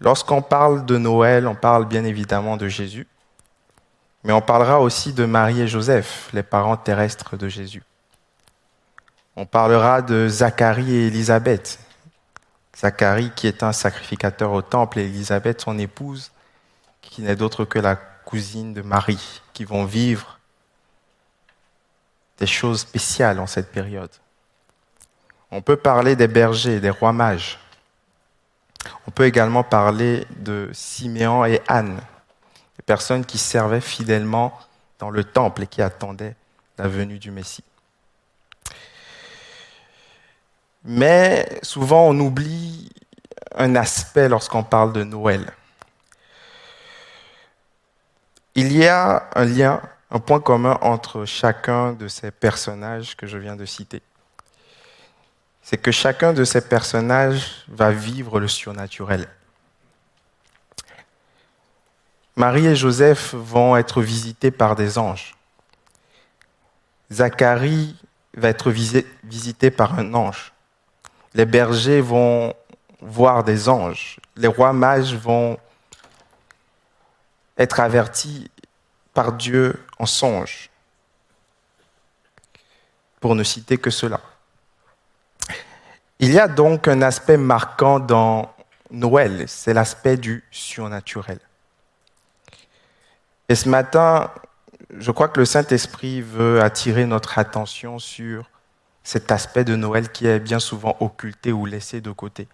Lorsqu'on 0.00 0.42
parle 0.42 0.86
de 0.86 0.96
Noël, 0.96 1.46
on 1.46 1.54
parle 1.54 1.86
bien 1.86 2.04
évidemment 2.04 2.56
de 2.56 2.68
Jésus, 2.68 3.06
mais 4.24 4.32
on 4.32 4.40
parlera 4.40 4.80
aussi 4.80 5.12
de 5.12 5.24
Marie 5.24 5.60
et 5.60 5.68
Joseph, 5.68 6.30
les 6.32 6.42
parents 6.42 6.76
terrestres 6.76 7.36
de 7.36 7.48
Jésus. 7.48 7.82
On 9.36 9.46
parlera 9.46 10.02
de 10.02 10.28
Zacharie 10.28 10.94
et 10.94 11.06
Élisabeth. 11.06 11.78
Zacharie 12.76 13.32
qui 13.34 13.46
est 13.46 13.62
un 13.62 13.72
sacrificateur 13.72 14.52
au 14.52 14.62
temple 14.62 14.98
et 14.98 15.04
Élisabeth 15.04 15.60
son 15.60 15.78
épouse, 15.78 16.30
qui 17.02 17.22
n'est 17.22 17.36
d'autre 17.36 17.64
que 17.64 17.78
la 17.78 17.96
cousine 17.96 18.72
de 18.72 18.82
Marie, 18.82 19.42
qui 19.52 19.64
vont 19.64 19.84
vivre 19.84 20.38
des 22.38 22.46
choses 22.46 22.80
spéciales 22.80 23.38
en 23.38 23.46
cette 23.46 23.70
période. 23.70 24.10
On 25.50 25.62
peut 25.62 25.76
parler 25.76 26.16
des 26.16 26.28
bergers, 26.28 26.80
des 26.80 26.90
rois 26.90 27.12
mages. 27.12 27.58
On 29.06 29.10
peut 29.10 29.24
également 29.24 29.62
parler 29.62 30.26
de 30.36 30.70
Siméon 30.72 31.44
et 31.44 31.60
Anne, 31.68 32.00
des 32.76 32.82
personnes 32.84 33.24
qui 33.24 33.38
servaient 33.38 33.80
fidèlement 33.80 34.58
dans 34.98 35.10
le 35.10 35.24
temple 35.24 35.62
et 35.62 35.66
qui 35.66 35.82
attendaient 35.82 36.36
la 36.78 36.88
venue 36.88 37.18
du 37.18 37.30
Messie. 37.30 37.64
Mais 40.84 41.60
souvent 41.62 42.08
on 42.08 42.18
oublie 42.20 42.90
un 43.54 43.76
aspect 43.76 44.28
lorsqu'on 44.28 44.62
parle 44.62 44.92
de 44.92 45.04
Noël. 45.04 45.52
Il 48.54 48.72
y 48.72 48.86
a 48.86 49.28
un 49.34 49.44
lien 49.44 49.80
un 50.10 50.18
point 50.18 50.40
commun 50.40 50.76
entre 50.80 51.24
chacun 51.24 51.92
de 51.92 52.08
ces 52.08 52.30
personnages 52.30 53.16
que 53.16 53.26
je 53.26 53.38
viens 53.38 53.56
de 53.56 53.64
citer. 53.64 54.02
C'est 55.62 55.78
que 55.78 55.90
chacun 55.90 56.32
de 56.32 56.44
ces 56.44 56.60
personnages 56.60 57.64
va 57.68 57.90
vivre 57.90 58.40
le 58.40 58.48
surnaturel. 58.48 59.28
Marie 62.36 62.66
et 62.66 62.76
Joseph 62.76 63.34
vont 63.34 63.76
être 63.76 64.00
visités 64.00 64.50
par 64.50 64.74
des 64.74 64.98
anges. 64.98 65.36
Zacharie 67.12 67.96
va 68.34 68.48
être 68.48 68.70
visité 68.70 69.70
par 69.70 69.98
un 69.98 70.14
ange. 70.14 70.52
Les 71.34 71.44
bergers 71.44 72.00
vont 72.00 72.54
voir 73.00 73.44
des 73.44 73.68
anges. 73.68 74.18
Les 74.36 74.48
rois 74.48 74.72
mages 74.72 75.14
vont 75.14 75.58
être 77.58 77.80
avertis 77.80 78.50
par 79.12 79.32
Dieu 79.32 79.84
en 79.98 80.06
songe, 80.06 80.70
pour 83.20 83.34
ne 83.34 83.42
citer 83.42 83.76
que 83.76 83.90
cela. 83.90 84.20
Il 86.22 86.32
y 86.32 86.38
a 86.38 86.48
donc 86.48 86.86
un 86.86 87.00
aspect 87.00 87.38
marquant 87.38 87.98
dans 87.98 88.54
Noël, 88.90 89.44
c'est 89.48 89.72
l'aspect 89.72 90.18
du 90.18 90.44
surnaturel. 90.50 91.40
Et 93.48 93.54
ce 93.54 93.70
matin, 93.70 94.30
je 94.98 95.10
crois 95.10 95.28
que 95.28 95.40
le 95.40 95.46
Saint-Esprit 95.46 96.20
veut 96.20 96.60
attirer 96.60 97.06
notre 97.06 97.38
attention 97.38 97.98
sur 97.98 98.50
cet 99.02 99.32
aspect 99.32 99.64
de 99.64 99.76
Noël 99.76 100.12
qui 100.12 100.26
est 100.26 100.40
bien 100.40 100.60
souvent 100.60 100.94
occulté 101.00 101.52
ou 101.52 101.64
laissé 101.64 102.02
de 102.02 102.10
côté. 102.10 102.48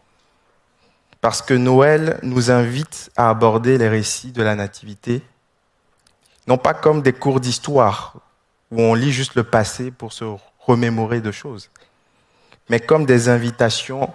Parce 1.20 1.42
que 1.42 1.54
Noël 1.54 2.20
nous 2.22 2.52
invite 2.52 3.10
à 3.16 3.30
aborder 3.30 3.78
les 3.78 3.88
récits 3.88 4.30
de 4.30 4.44
la 4.44 4.54
Nativité 4.54 5.22
non 6.46 6.56
pas 6.56 6.72
comme 6.72 7.02
des 7.02 7.12
cours 7.12 7.40
d'histoire 7.40 8.14
où 8.70 8.80
on 8.80 8.94
lit 8.94 9.10
juste 9.10 9.34
le 9.34 9.42
passé 9.42 9.90
pour 9.90 10.12
se 10.12 10.24
remémorer 10.60 11.20
de 11.20 11.32
choses, 11.32 11.70
mais 12.68 12.80
comme 12.80 13.06
des 13.06 13.28
invitations 13.28 14.12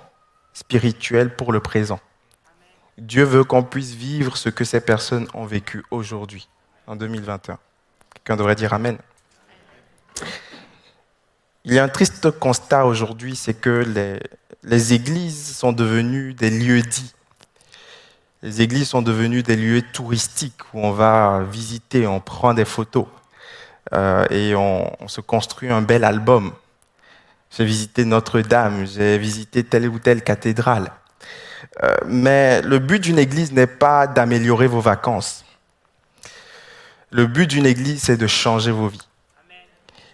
spirituelles 0.53 1.35
pour 1.35 1.51
le 1.51 1.59
présent. 1.59 1.99
Dieu 2.97 3.23
veut 3.23 3.43
qu'on 3.43 3.63
puisse 3.63 3.93
vivre 3.93 4.37
ce 4.37 4.49
que 4.49 4.63
ces 4.63 4.81
personnes 4.81 5.27
ont 5.33 5.45
vécu 5.45 5.83
aujourd'hui, 5.91 6.49
en 6.87 6.95
2021. 6.95 7.57
Quelqu'un 8.13 8.35
devrait 8.35 8.55
dire 8.55 8.73
Amen. 8.73 8.97
Il 11.63 11.73
y 11.73 11.79
a 11.79 11.83
un 11.83 11.89
triste 11.89 12.31
constat 12.31 12.85
aujourd'hui, 12.85 13.35
c'est 13.35 13.53
que 13.53 14.19
les, 14.63 14.93
églises 14.93 15.55
sont 15.55 15.71
devenues 15.71 16.33
des 16.33 16.49
lieux 16.49 16.81
dits 16.81 17.13
les 18.43 18.61
églises 18.61 18.89
sont 18.89 19.03
devenues 19.03 19.43
des 19.43 19.55
lieux 19.55 19.83
touristiques 19.93 20.73
où 20.73 20.79
on 20.79 20.91
va 20.91 21.43
visiter, 21.43 22.07
on 22.07 22.19
prend 22.19 22.55
des 22.55 22.65
photos 22.65 23.05
euh, 23.93 24.25
et 24.31 24.55
on, 24.55 24.89
se 25.07 25.21
construit 25.21 25.69
un 25.69 25.83
bel 25.83 26.03
album. 26.03 26.51
J'ai 27.51 27.65
visité 27.65 28.05
Notre-Dame, 28.05 28.85
j'ai 28.85 29.17
visité 29.17 29.63
telle 29.63 29.87
ou 29.87 29.99
telle 29.99 30.23
cathédrale. 30.23 30.91
Euh, 31.83 31.95
mais 32.05 32.61
le 32.61 32.79
but 32.79 32.99
d'une 32.99 33.19
église 33.19 33.51
n'est 33.51 33.67
pas 33.67 34.07
d'améliorer 34.07 34.67
vos 34.67 34.81
vacances. 34.81 35.45
Le 37.11 37.27
but 37.27 37.47
d'une 37.47 37.65
église, 37.65 38.03
c'est 38.03 38.17
de 38.17 38.27
changer 38.27 38.71
vos 38.71 38.87
vies. 38.87 39.07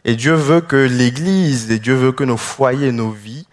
Et 0.04 0.16
Dieu 0.16 0.34
veut 0.34 0.62
que 0.62 0.76
l'église, 0.76 1.70
et 1.72 1.80
Dieu 1.80 1.96
veut 1.96 2.12
que 2.12 2.24
nos 2.24 2.38
foyers, 2.38 2.92
nos 2.92 3.12
vies, 3.12 3.48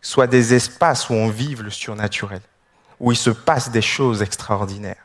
soient 0.00 0.26
des 0.26 0.54
espaces 0.54 1.10
où 1.10 1.14
on 1.14 1.28
vive 1.28 1.62
le 1.62 1.70
surnaturel 1.70 2.40
où 3.00 3.12
il 3.12 3.16
se 3.16 3.30
passe 3.30 3.70
des 3.70 3.82
choses 3.82 4.22
extraordinaires. 4.22 5.04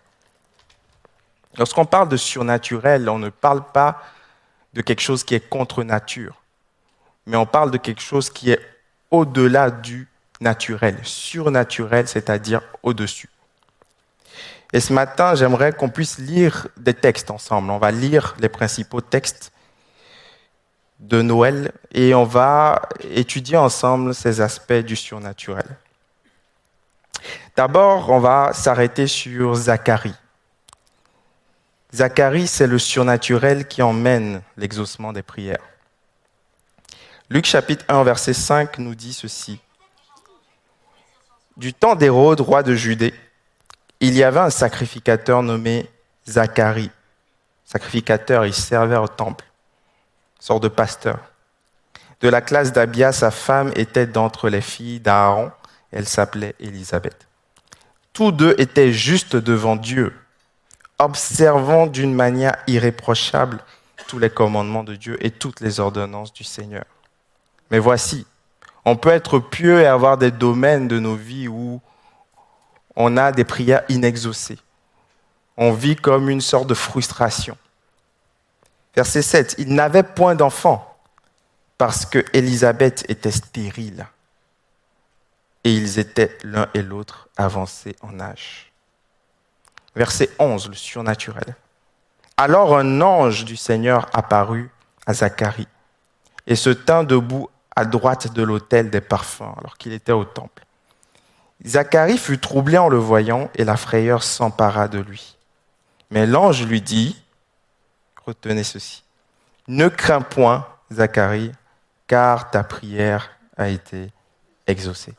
Lorsqu'on 1.58 1.86
parle 1.86 2.10
de 2.10 2.18
surnaturel, 2.18 3.10
on 3.10 3.20
ne 3.20 3.30
parle 3.30 3.64
pas 3.72 4.02
de 4.74 4.82
quelque 4.82 5.02
chose 5.02 5.24
qui 5.24 5.36
est 5.36 5.50
contre 5.50 5.84
nature, 5.84 6.41
mais 7.26 7.38
on 7.38 7.46
parle 7.46 7.72
de 7.72 7.78
quelque 7.78 8.02
chose 8.02 8.30
qui 8.30 8.52
est 8.52 8.60
au-delà 9.10 9.72
du 9.72 10.08
naturel, 10.40 10.98
surnaturel, 11.04 12.08
c'est-à-dire 12.08 12.62
au-dessus. 12.84 13.30
Et 14.74 14.80
ce 14.80 14.94
matin, 14.94 15.36
j'aimerais 15.36 15.74
qu'on 15.74 15.90
puisse 15.90 16.18
lire 16.18 16.68
des 16.78 16.94
textes 16.94 17.30
ensemble. 17.30 17.70
On 17.72 17.78
va 17.78 17.92
lire 17.92 18.36
les 18.40 18.50
principaux 18.50 19.02
textes 19.02 19.52
de 21.00 21.22
Noël 21.22 21.72
et 21.94 22.14
on 22.14 22.24
va 22.24 22.82
étudier 23.02 23.58
ensemble 23.58 24.16
ces 24.16 24.40
aspects 24.40 24.74
du 24.74 24.96
surnaturel. 24.96 25.66
D'abord, 27.56 28.10
on 28.10 28.20
va 28.20 28.52
s'arrêter 28.54 29.08
sur 29.08 29.54
Zacharie. 29.56 30.16
Zacharie, 31.94 32.48
c'est 32.48 32.68
le 32.68 32.80
surnaturel 32.80 33.68
qui 33.68 33.82
emmène 33.82 34.42
l'exaucement 34.56 35.12
des 35.12 35.22
prières. 35.22 35.71
Luc 37.32 37.46
chapitre 37.46 37.86
1, 37.88 38.04
verset 38.04 38.34
5 38.34 38.78
nous 38.80 38.94
dit 38.94 39.14
ceci. 39.14 39.58
Du 41.56 41.74
temps 41.74 41.96
d'Hérode, 41.96 42.42
roi 42.42 42.62
de 42.62 42.76
Judée, 42.76 43.14
il 44.02 44.16
y 44.16 44.22
avait 44.22 44.42
un 44.42 44.50
sacrificateur 44.50 45.42
nommé 45.42 45.90
Zacharie. 46.28 46.92
Sacrificateur, 47.64 48.46
il 48.46 48.54
servait 48.54 48.98
au 48.98 49.08
temple, 49.08 49.46
sort 50.42 50.60
de 50.60 50.68
pasteur. 50.68 51.20
De 52.20 52.28
la 52.28 52.42
classe 52.42 52.74
d'Abia, 52.74 53.14
sa 53.14 53.32
femme 53.32 53.72
était 53.78 54.08
d'entre 54.08 54.50
les 54.50 54.60
filles 54.60 55.00
d'Aaron 55.00 55.54
elle 55.94 56.10
s'appelait 56.10 56.56
Élisabeth. 56.60 57.30
Tous 58.12 58.34
deux 58.34 58.56
étaient 58.58 58.92
justes 58.92 59.38
devant 59.38 59.78
Dieu, 59.78 60.14
observant 61.00 61.88
d'une 61.88 62.14
manière 62.14 62.58
irréprochable 62.68 63.64
tous 64.10 64.20
les 64.20 64.30
commandements 64.30 64.84
de 64.84 64.96
Dieu 64.96 65.18
et 65.26 65.32
toutes 65.32 65.62
les 65.62 65.80
ordonnances 65.80 66.34
du 66.34 66.44
Seigneur. 66.44 66.84
Mais 67.72 67.80
voici, 67.80 68.28
on 68.86 68.98
peut 68.98 69.10
être 69.10 69.40
pieux 69.40 69.80
et 69.82 69.88
avoir 69.88 70.18
des 70.18 70.32
domaines 70.32 70.88
de 70.88 71.00
nos 71.00 71.16
vies 71.16 71.48
où 71.48 71.82
on 72.96 73.18
a 73.18 73.32
des 73.32 73.46
prières 73.46 73.84
inexaucées. 73.88 74.60
On 75.58 75.72
vit 75.72 75.96
comme 75.96 76.30
une 76.30 76.42
sorte 76.42 76.68
de 76.68 76.74
frustration. 76.74 77.58
Verset 78.96 79.22
7, 79.22 79.56
il 79.58 79.74
n'avait 79.74 80.04
point 80.04 80.36
d'enfant 80.36 80.98
parce 81.78 82.06
que 82.06 82.24
Élisabeth 82.34 83.06
était 83.10 83.32
stérile 83.32 84.06
et 85.64 85.74
ils 85.74 85.98
étaient 85.98 86.38
l'un 86.44 86.68
et 86.74 86.82
l'autre 86.82 87.30
avancés 87.38 87.96
en 88.02 88.20
âge. 88.20 88.72
Verset 89.96 90.30
11, 90.40 90.70
le 90.70 90.76
surnaturel. 90.76 91.56
Alors 92.36 92.78
un 92.78 93.02
ange 93.02 93.46
du 93.46 93.56
Seigneur 93.56 94.10
apparut 94.14 94.70
à 95.06 95.14
Zacharie 95.14 95.68
et 96.48 96.56
se 96.56 96.70
tint 96.70 97.04
debout 97.04 97.50
à 97.76 97.86
droite 97.86 98.34
de 98.34 98.44
l'autel 98.44 98.90
des 98.90 99.02
parfums 99.02 99.54
alors 99.58 99.78
qu'il 99.78 99.94
était 99.94 100.12
au 100.12 100.26
temple. 100.26 100.66
Zacharie 101.66 102.18
fut 102.18 102.40
troublé 102.40 102.78
en 102.78 102.90
le 102.90 102.98
voyant 102.98 103.50
et 103.56 103.64
la 103.64 103.78
frayeur 103.78 104.24
s'empara 104.24 104.88
de 104.88 105.00
lui. 105.00 105.38
Mais 106.10 106.26
l'ange 106.26 106.66
lui 106.66 106.82
dit, 106.82 107.22
retenez 108.26 108.64
ceci, 108.64 109.04
ne 109.68 109.88
crains 109.88 110.22
point, 110.22 110.68
Zacharie, 110.92 111.52
car 112.08 112.50
ta 112.52 112.64
prière 112.64 113.32
a 113.58 113.70
été 113.70 114.12
exaucée. 114.68 115.14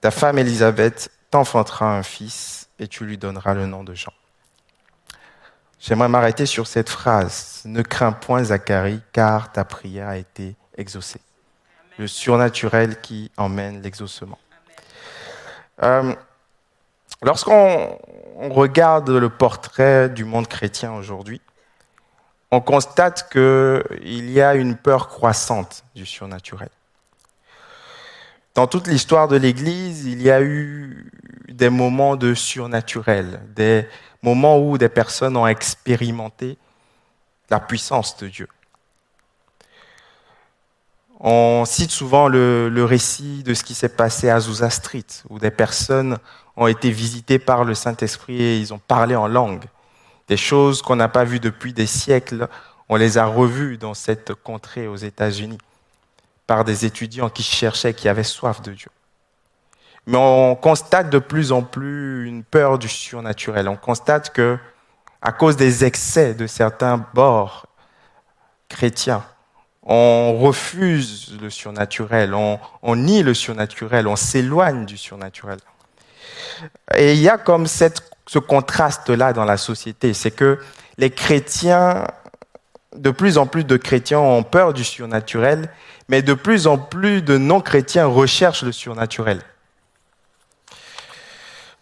Ta 0.00 0.10
femme 0.10 0.38
Élisabeth 0.38 1.10
t'enfantera 1.30 1.96
un 1.96 2.02
fils 2.02 2.68
et 2.78 2.88
tu 2.88 3.04
lui 3.04 3.16
donneras 3.16 3.54
le 3.54 3.66
nom 3.66 3.84
de 3.84 3.94
Jean. 3.94 4.12
J'aimerais 5.78 6.08
m'arrêter 6.08 6.46
sur 6.46 6.66
cette 6.66 6.90
phrase. 6.90 7.62
Ne 7.64 7.82
crains 7.82 8.12
point 8.12 8.44
Zacharie, 8.44 9.00
car 9.12 9.50
ta 9.50 9.64
prière 9.64 10.08
a 10.08 10.16
été 10.16 10.54
exaucée. 10.82 11.20
Le 11.98 12.06
surnaturel 12.06 13.00
qui 13.00 13.30
emmène 13.36 13.80
l'exaucement. 13.80 14.38
Euh, 15.82 16.14
lorsqu'on 17.22 17.98
regarde 18.50 19.08
le 19.08 19.30
portrait 19.30 20.10
du 20.10 20.24
monde 20.24 20.48
chrétien 20.48 20.92
aujourd'hui, 20.92 21.40
on 22.50 22.60
constate 22.60 23.30
qu'il 23.30 24.30
y 24.30 24.42
a 24.42 24.54
une 24.54 24.76
peur 24.76 25.08
croissante 25.08 25.84
du 25.94 26.04
surnaturel. 26.04 26.68
Dans 28.54 28.66
toute 28.66 28.86
l'histoire 28.86 29.28
de 29.28 29.36
l'Église, 29.36 30.04
il 30.04 30.20
y 30.20 30.30
a 30.30 30.42
eu 30.42 31.10
des 31.48 31.70
moments 31.70 32.16
de 32.16 32.34
surnaturel, 32.34 33.40
des 33.54 33.88
moments 34.22 34.58
où 34.58 34.76
des 34.76 34.90
personnes 34.90 35.36
ont 35.38 35.46
expérimenté 35.46 36.58
la 37.48 37.60
puissance 37.60 38.16
de 38.18 38.28
Dieu. 38.28 38.48
On 41.24 41.64
cite 41.64 41.92
souvent 41.92 42.26
le, 42.26 42.84
récit 42.84 43.44
de 43.44 43.54
ce 43.54 43.62
qui 43.62 43.74
s'est 43.74 43.88
passé 43.88 44.28
à 44.28 44.36
Azusa 44.36 44.70
Street, 44.70 45.06
où 45.30 45.38
des 45.38 45.52
personnes 45.52 46.18
ont 46.56 46.66
été 46.66 46.90
visitées 46.90 47.38
par 47.38 47.64
le 47.64 47.74
Saint-Esprit 47.74 48.42
et 48.42 48.58
ils 48.58 48.74
ont 48.74 48.80
parlé 48.80 49.14
en 49.14 49.28
langue. 49.28 49.64
Des 50.26 50.36
choses 50.36 50.82
qu'on 50.82 50.96
n'a 50.96 51.08
pas 51.08 51.22
vues 51.22 51.38
depuis 51.38 51.72
des 51.72 51.86
siècles, 51.86 52.48
on 52.88 52.96
les 52.96 53.18
a 53.18 53.24
revues 53.24 53.78
dans 53.78 53.94
cette 53.94 54.34
contrée 54.34 54.88
aux 54.88 54.96
États-Unis 54.96 55.58
par 56.48 56.64
des 56.64 56.84
étudiants 56.86 57.30
qui 57.30 57.44
cherchaient, 57.44 57.94
qui 57.94 58.08
avaient 58.08 58.24
soif 58.24 58.60
de 58.60 58.72
Dieu. 58.72 58.90
Mais 60.08 60.18
on 60.18 60.56
constate 60.56 61.08
de 61.08 61.20
plus 61.20 61.52
en 61.52 61.62
plus 61.62 62.26
une 62.26 62.42
peur 62.42 62.80
du 62.80 62.88
surnaturel. 62.88 63.68
On 63.68 63.76
constate 63.76 64.32
que 64.32 64.58
à 65.20 65.30
cause 65.30 65.56
des 65.56 65.84
excès 65.84 66.34
de 66.34 66.48
certains 66.48 67.06
bords 67.14 67.66
chrétiens. 68.68 69.24
On 69.84 70.38
refuse 70.38 71.36
le 71.40 71.50
surnaturel, 71.50 72.34
on, 72.34 72.96
nie 72.96 73.22
le 73.22 73.34
surnaturel, 73.34 74.06
on 74.06 74.14
s'éloigne 74.16 74.86
du 74.86 74.96
surnaturel. 74.96 75.58
Et 76.94 77.14
il 77.14 77.18
y 77.20 77.28
a 77.28 77.36
comme 77.38 77.66
ce 77.66 78.38
contraste-là 78.38 79.32
dans 79.32 79.44
la 79.44 79.56
société, 79.56 80.14
c'est 80.14 80.30
que 80.30 80.60
les 80.98 81.10
chrétiens, 81.10 82.06
de 82.94 83.10
plus 83.10 83.38
en 83.38 83.46
plus 83.46 83.64
de 83.64 83.76
chrétiens 83.76 84.20
ont 84.20 84.44
peur 84.44 84.72
du 84.72 84.84
surnaturel, 84.84 85.68
mais 86.08 86.22
de 86.22 86.34
plus 86.34 86.68
en 86.68 86.78
plus 86.78 87.22
de 87.22 87.36
non-chrétiens 87.36 88.06
recherchent 88.06 88.62
le 88.62 88.72
surnaturel. 88.72 89.40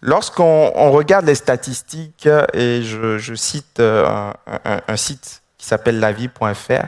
Lorsqu'on 0.01 0.71
on 0.73 0.91
regarde 0.91 1.25
les 1.25 1.35
statistiques, 1.35 2.27
et 2.53 2.81
je, 2.81 3.35
cite 3.35 3.79
euh, 3.79 4.07
un, 4.07 4.33
un- 4.65 4.81
un 4.87 4.97
site 4.97 5.43
qui 5.59 5.67
s'appelle 5.67 5.99
lavie.fr, 5.99 6.87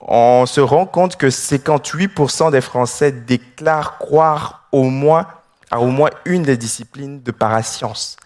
on 0.00 0.46
se 0.46 0.60
rend 0.60 0.86
compte 0.86 1.16
que 1.16 1.26
58% 1.26 2.50
des 2.50 2.60
Français 2.60 3.12
déclarent 3.12 3.98
croire 3.98 4.68
au 4.72 4.84
moins 4.84 5.26
à 5.70 5.80
au 5.80 5.86
moins 5.86 6.10
une 6.24 6.42
des 6.42 6.56
disciplines 6.56 7.22
de 7.22 7.30
parascience, 7.32 8.16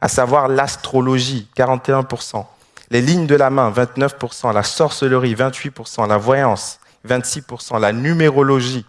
à 0.00 0.08
savoir 0.08 0.48
l'astrologie, 0.48 1.48
41%, 1.56 2.44
les 2.90 3.00
lignes 3.00 3.26
de 3.26 3.34
la 3.34 3.50
main, 3.50 3.70
29%, 3.70 4.52
la 4.52 4.62
sorcellerie, 4.62 5.34
28%, 5.34 6.06
la 6.06 6.18
voyance, 6.18 6.78
26%, 7.08 7.80
la 7.80 7.92
numérologie, 7.92 8.86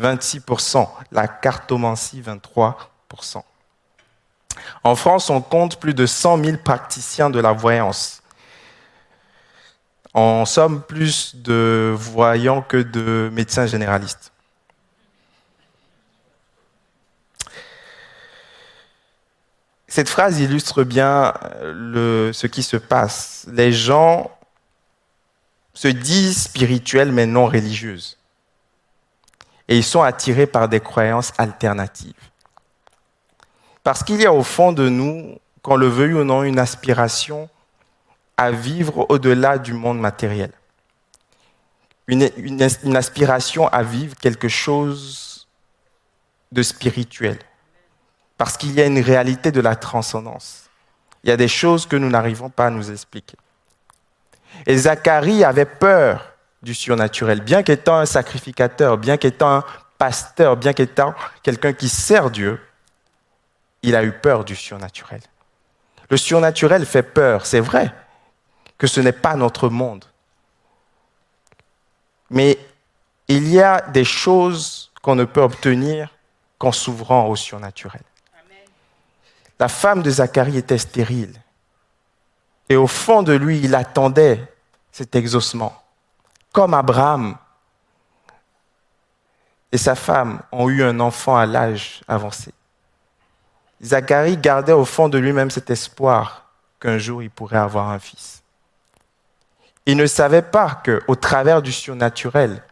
26%, 0.00 0.86
la 1.10 1.26
cartomancie, 1.26 2.22
23%. 2.22 3.42
En 4.84 4.94
France, 4.94 5.30
on 5.30 5.40
compte 5.40 5.78
plus 5.78 5.94
de 5.94 6.06
100 6.06 6.44
000 6.44 6.56
praticiens 6.62 7.30
de 7.30 7.40
la 7.40 7.52
voyance. 7.52 8.17
En 10.14 10.44
somme, 10.46 10.82
plus 10.82 11.36
de 11.36 11.94
voyants 11.96 12.62
que 12.62 12.78
de 12.78 13.30
médecins 13.32 13.66
généralistes. 13.66 14.32
Cette 19.86 20.08
phrase 20.08 20.38
illustre 20.40 20.84
bien 20.84 21.34
ce 21.62 22.46
qui 22.46 22.62
se 22.62 22.76
passe. 22.76 23.46
Les 23.50 23.72
gens 23.72 24.30
se 25.74 25.88
disent 25.88 26.42
spirituels 26.42 27.12
mais 27.12 27.26
non 27.26 27.46
religieuses. 27.46 28.18
Et 29.68 29.76
ils 29.76 29.84
sont 29.84 30.02
attirés 30.02 30.46
par 30.46 30.68
des 30.68 30.80
croyances 30.80 31.32
alternatives. 31.38 32.14
Parce 33.82 34.02
qu'il 34.02 34.20
y 34.20 34.26
a 34.26 34.32
au 34.32 34.42
fond 34.42 34.72
de 34.72 34.88
nous, 34.88 35.38
qu'on 35.62 35.76
le 35.76 35.88
veuille 35.88 36.14
ou 36.14 36.24
non, 36.24 36.42
une 36.42 36.58
aspiration 36.58 37.48
à 38.38 38.52
vivre 38.52 39.04
au-delà 39.08 39.58
du 39.58 39.74
monde 39.74 39.98
matériel. 39.98 40.52
Une, 42.06 42.96
aspiration 42.96 43.68
à 43.68 43.82
vivre 43.82 44.16
quelque 44.16 44.48
chose 44.48 45.48
de 46.52 46.62
spirituel. 46.62 47.38
Parce 48.38 48.56
qu'il 48.56 48.72
y 48.72 48.80
a 48.80 48.86
une 48.86 49.00
réalité 49.00 49.50
de 49.50 49.60
la 49.60 49.76
transcendance. 49.76 50.70
Il 51.22 51.28
y 51.28 51.32
a 51.32 51.36
des 51.36 51.48
choses 51.48 51.84
que 51.84 51.96
nous 51.96 52.08
n'arrivons 52.08 52.48
pas 52.48 52.66
à 52.66 52.70
nous 52.70 52.90
expliquer. 52.90 53.36
Et 54.64 54.78
Zacharie 54.78 55.44
avait 55.44 55.66
peur 55.66 56.32
du 56.62 56.74
surnaturel, 56.74 57.42
bien 57.42 57.62
qu'étant 57.62 57.96
un 57.98 58.06
sacrificateur, 58.06 58.96
bien 58.96 59.16
qu'étant 59.16 59.56
un 59.56 59.64
pasteur, 59.98 60.56
bien 60.56 60.72
qu'étant 60.72 61.14
quelqu'un 61.42 61.72
qui 61.72 61.88
sert 61.88 62.30
Dieu, 62.30 62.60
il 63.82 63.94
a 63.96 64.04
eu 64.04 64.12
peur 64.12 64.44
du 64.44 64.56
surnaturel. 64.56 65.20
Le 66.08 66.16
surnaturel 66.16 66.86
fait 66.86 67.02
peur, 67.02 67.44
c'est 67.44 67.60
vrai 67.60 67.92
que 68.78 68.86
ce 68.86 69.00
n'est 69.00 69.12
pas 69.12 69.34
notre 69.34 69.68
monde. 69.68 70.04
Mais 72.30 72.58
il 73.26 73.48
y 73.48 73.60
a 73.60 73.80
des 73.80 74.04
choses 74.04 74.90
qu'on 75.02 75.16
ne 75.16 75.24
peut 75.24 75.42
obtenir 75.42 76.14
qu'en 76.58 76.72
s'ouvrant 76.72 77.26
au 77.28 77.36
surnaturel. 77.36 78.02
La 79.58 79.68
femme 79.68 80.02
de 80.02 80.10
Zacharie 80.10 80.56
était 80.56 80.78
stérile. 80.78 81.34
Et 82.68 82.76
au 82.76 82.86
fond 82.86 83.22
de 83.22 83.32
lui, 83.32 83.58
il 83.60 83.74
attendait 83.74 84.52
cet 84.92 85.16
exaucement. 85.16 85.82
Comme 86.52 86.74
Abraham 86.74 87.36
et 89.72 89.78
sa 89.78 89.94
femme 89.94 90.40
ont 90.52 90.68
eu 90.68 90.82
un 90.82 91.00
enfant 91.00 91.36
à 91.36 91.46
l'âge 91.46 92.02
avancé. 92.08 92.52
Zacharie 93.82 94.36
gardait 94.36 94.72
au 94.72 94.84
fond 94.84 95.08
de 95.08 95.18
lui-même 95.18 95.50
cet 95.50 95.70
espoir 95.70 96.50
qu'un 96.80 96.98
jour 96.98 97.22
il 97.22 97.30
pourrait 97.30 97.58
avoir 97.58 97.90
un 97.90 97.98
fils. 97.98 98.42
Il 99.88 99.96
ne 99.96 100.06
savait 100.06 100.42
pas 100.42 100.82
qu'au 100.84 101.14
travers 101.14 101.62
du 101.62 101.72
surnaturel, 101.72 102.62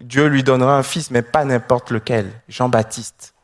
Dieu 0.00 0.28
lui 0.28 0.42
donnera 0.42 0.78
un 0.78 0.82
fils, 0.82 1.10
mais 1.10 1.20
pas 1.20 1.44
n'importe 1.44 1.90
lequel, 1.90 2.32
Jean-Baptiste. 2.48 3.34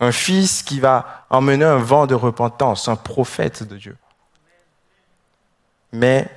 Un 0.00 0.10
fils 0.10 0.62
qui 0.62 0.80
va 0.80 1.26
emmener 1.28 1.66
un 1.66 1.76
vent 1.76 2.06
de 2.06 2.14
repentance, 2.14 2.88
un 2.88 2.96
prophète 2.96 3.64
de 3.64 3.76
Dieu. 3.76 3.98
Mais 5.92 6.30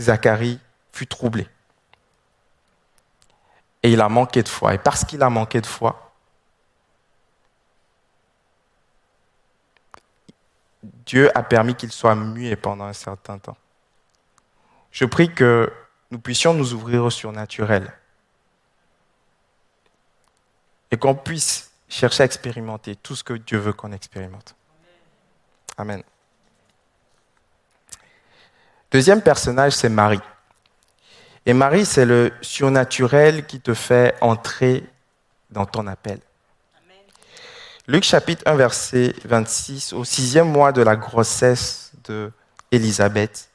Zacharie 0.00 0.58
fut 0.92 1.06
troublé. 1.06 1.46
Et 3.84 3.92
il 3.92 4.00
a 4.00 4.08
manqué 4.08 4.42
de 4.42 4.48
foi. 4.48 4.74
Et 4.74 4.78
parce 4.78 5.04
qu'il 5.04 5.22
a 5.22 5.30
manqué 5.30 5.60
de 5.60 5.66
foi, 5.66 6.12
Dieu 10.82 11.30
a 11.38 11.44
permis 11.44 11.76
qu'il 11.76 11.92
soit 11.92 12.16
muet 12.16 12.56
pendant 12.56 12.86
un 12.86 12.92
certain 12.92 13.38
temps. 13.38 13.56
Je 14.96 15.04
prie 15.04 15.28
que 15.28 15.70
nous 16.10 16.18
puissions 16.18 16.54
nous 16.54 16.72
ouvrir 16.72 17.04
au 17.04 17.10
surnaturel 17.10 17.92
et 20.90 20.96
qu'on 20.96 21.14
puisse 21.14 21.70
chercher 21.86 22.22
à 22.22 22.24
expérimenter 22.24 22.96
tout 22.96 23.14
ce 23.14 23.22
que 23.22 23.34
Dieu 23.34 23.58
veut 23.58 23.74
qu'on 23.74 23.92
expérimente. 23.92 24.54
Amen. 25.76 26.02
Deuxième 28.90 29.20
personnage, 29.20 29.72
c'est 29.72 29.90
Marie. 29.90 30.22
Et 31.44 31.52
Marie, 31.52 31.84
c'est 31.84 32.06
le 32.06 32.32
surnaturel 32.40 33.44
qui 33.44 33.60
te 33.60 33.74
fait 33.74 34.16
entrer 34.22 34.82
dans 35.50 35.66
ton 35.66 35.88
appel. 35.88 36.20
Luc 37.86 38.02
chapitre 38.02 38.44
1, 38.46 38.54
verset 38.54 39.14
26, 39.26 39.92
au 39.92 40.04
sixième 40.04 40.50
mois 40.50 40.72
de 40.72 40.80
la 40.80 40.96
grossesse 40.96 41.92
de 42.04 42.32
Élisabeth, 42.72 43.50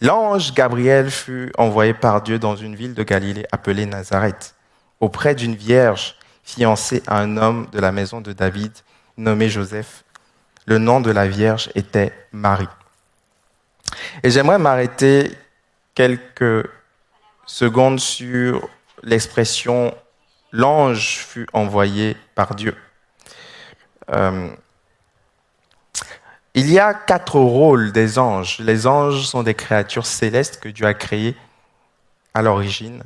l'ange 0.00 0.54
Gabriel 0.54 1.10
fut 1.10 1.52
envoyé 1.58 1.94
par 1.94 2.22
Dieu 2.22 2.38
dans 2.38 2.56
une 2.56 2.76
ville 2.76 2.94
de 2.94 3.02
Galilée 3.02 3.46
appelée 3.52 3.86
Nazareth, 3.86 4.54
auprès 5.00 5.34
d'une 5.34 5.54
vierge 5.54 6.16
fiancée 6.42 7.02
à 7.06 7.20
un 7.20 7.36
homme 7.36 7.68
de 7.72 7.80
la 7.80 7.92
maison 7.92 8.20
de 8.20 8.32
David 8.32 8.72
nommé 9.16 9.48
Joseph. 9.48 10.04
Le 10.66 10.78
nom 10.78 11.00
de 11.00 11.10
la 11.10 11.26
vierge 11.26 11.70
était 11.74 12.12
Marie. 12.32 12.68
Et 14.22 14.30
j'aimerais 14.30 14.58
m'arrêter 14.58 15.30
quelques 15.94 16.68
secondes 17.46 18.00
sur 18.00 18.68
l'expression 19.02 19.94
l'ange 20.52 21.18
fut 21.18 21.46
envoyé 21.52 22.16
par 22.34 22.54
Dieu. 22.54 22.76
Euh, 24.10 24.48
il 26.58 26.70
y 26.70 26.78
a 26.78 26.94
quatre 26.94 27.38
rôles 27.38 27.92
des 27.92 28.18
anges. 28.18 28.58
Les 28.58 28.86
anges 28.86 29.26
sont 29.26 29.42
des 29.42 29.54
créatures 29.54 30.06
célestes 30.06 30.60
que 30.60 30.68
Dieu 30.68 30.86
a 30.86 30.94
créées 30.94 31.36
à 32.34 32.42
l'origine. 32.42 33.02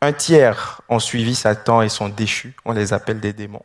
Un 0.00 0.12
tiers 0.12 0.80
ont 0.88 0.98
suivi 0.98 1.34
Satan 1.34 1.82
et 1.82 1.88
sont 1.88 2.08
déchus. 2.08 2.54
On 2.64 2.72
les 2.72 2.92
appelle 2.92 3.20
des 3.20 3.32
démons. 3.32 3.64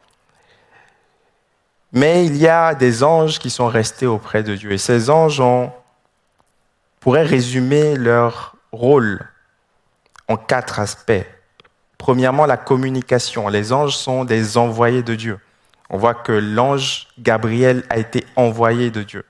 Mais 1.92 2.26
il 2.26 2.38
y 2.38 2.48
a 2.48 2.74
des 2.74 3.04
anges 3.04 3.38
qui 3.40 3.50
sont 3.50 3.68
restés 3.68 4.08
auprès 4.08 4.44
de 4.44 4.56
Dieu. 4.56 4.72
Et 4.72 4.80
ces 4.80 5.10
anges 5.10 5.40
ont, 5.40 5.72
pourrait 7.00 7.24
résumer 7.24 7.96
leur 7.96 8.56
rôle 8.72 9.28
en 10.28 10.38
quatre 10.38 10.80
aspects. 10.80 11.26
Premièrement, 11.98 12.46
la 12.46 12.58
communication. 12.58 13.48
Les 13.48 13.72
anges 13.72 13.96
sont 13.96 14.26
des 14.26 14.58
envoyés 14.58 15.04
de 15.04 15.16
Dieu. 15.16 15.40
On 15.90 15.98
voit 15.98 16.14
que 16.14 16.32
l'ange 16.32 17.08
Gabriel 17.20 17.84
a 17.90 17.98
été 17.98 18.26
envoyé 18.36 18.92
de 18.92 19.04
Dieu. 19.04 19.26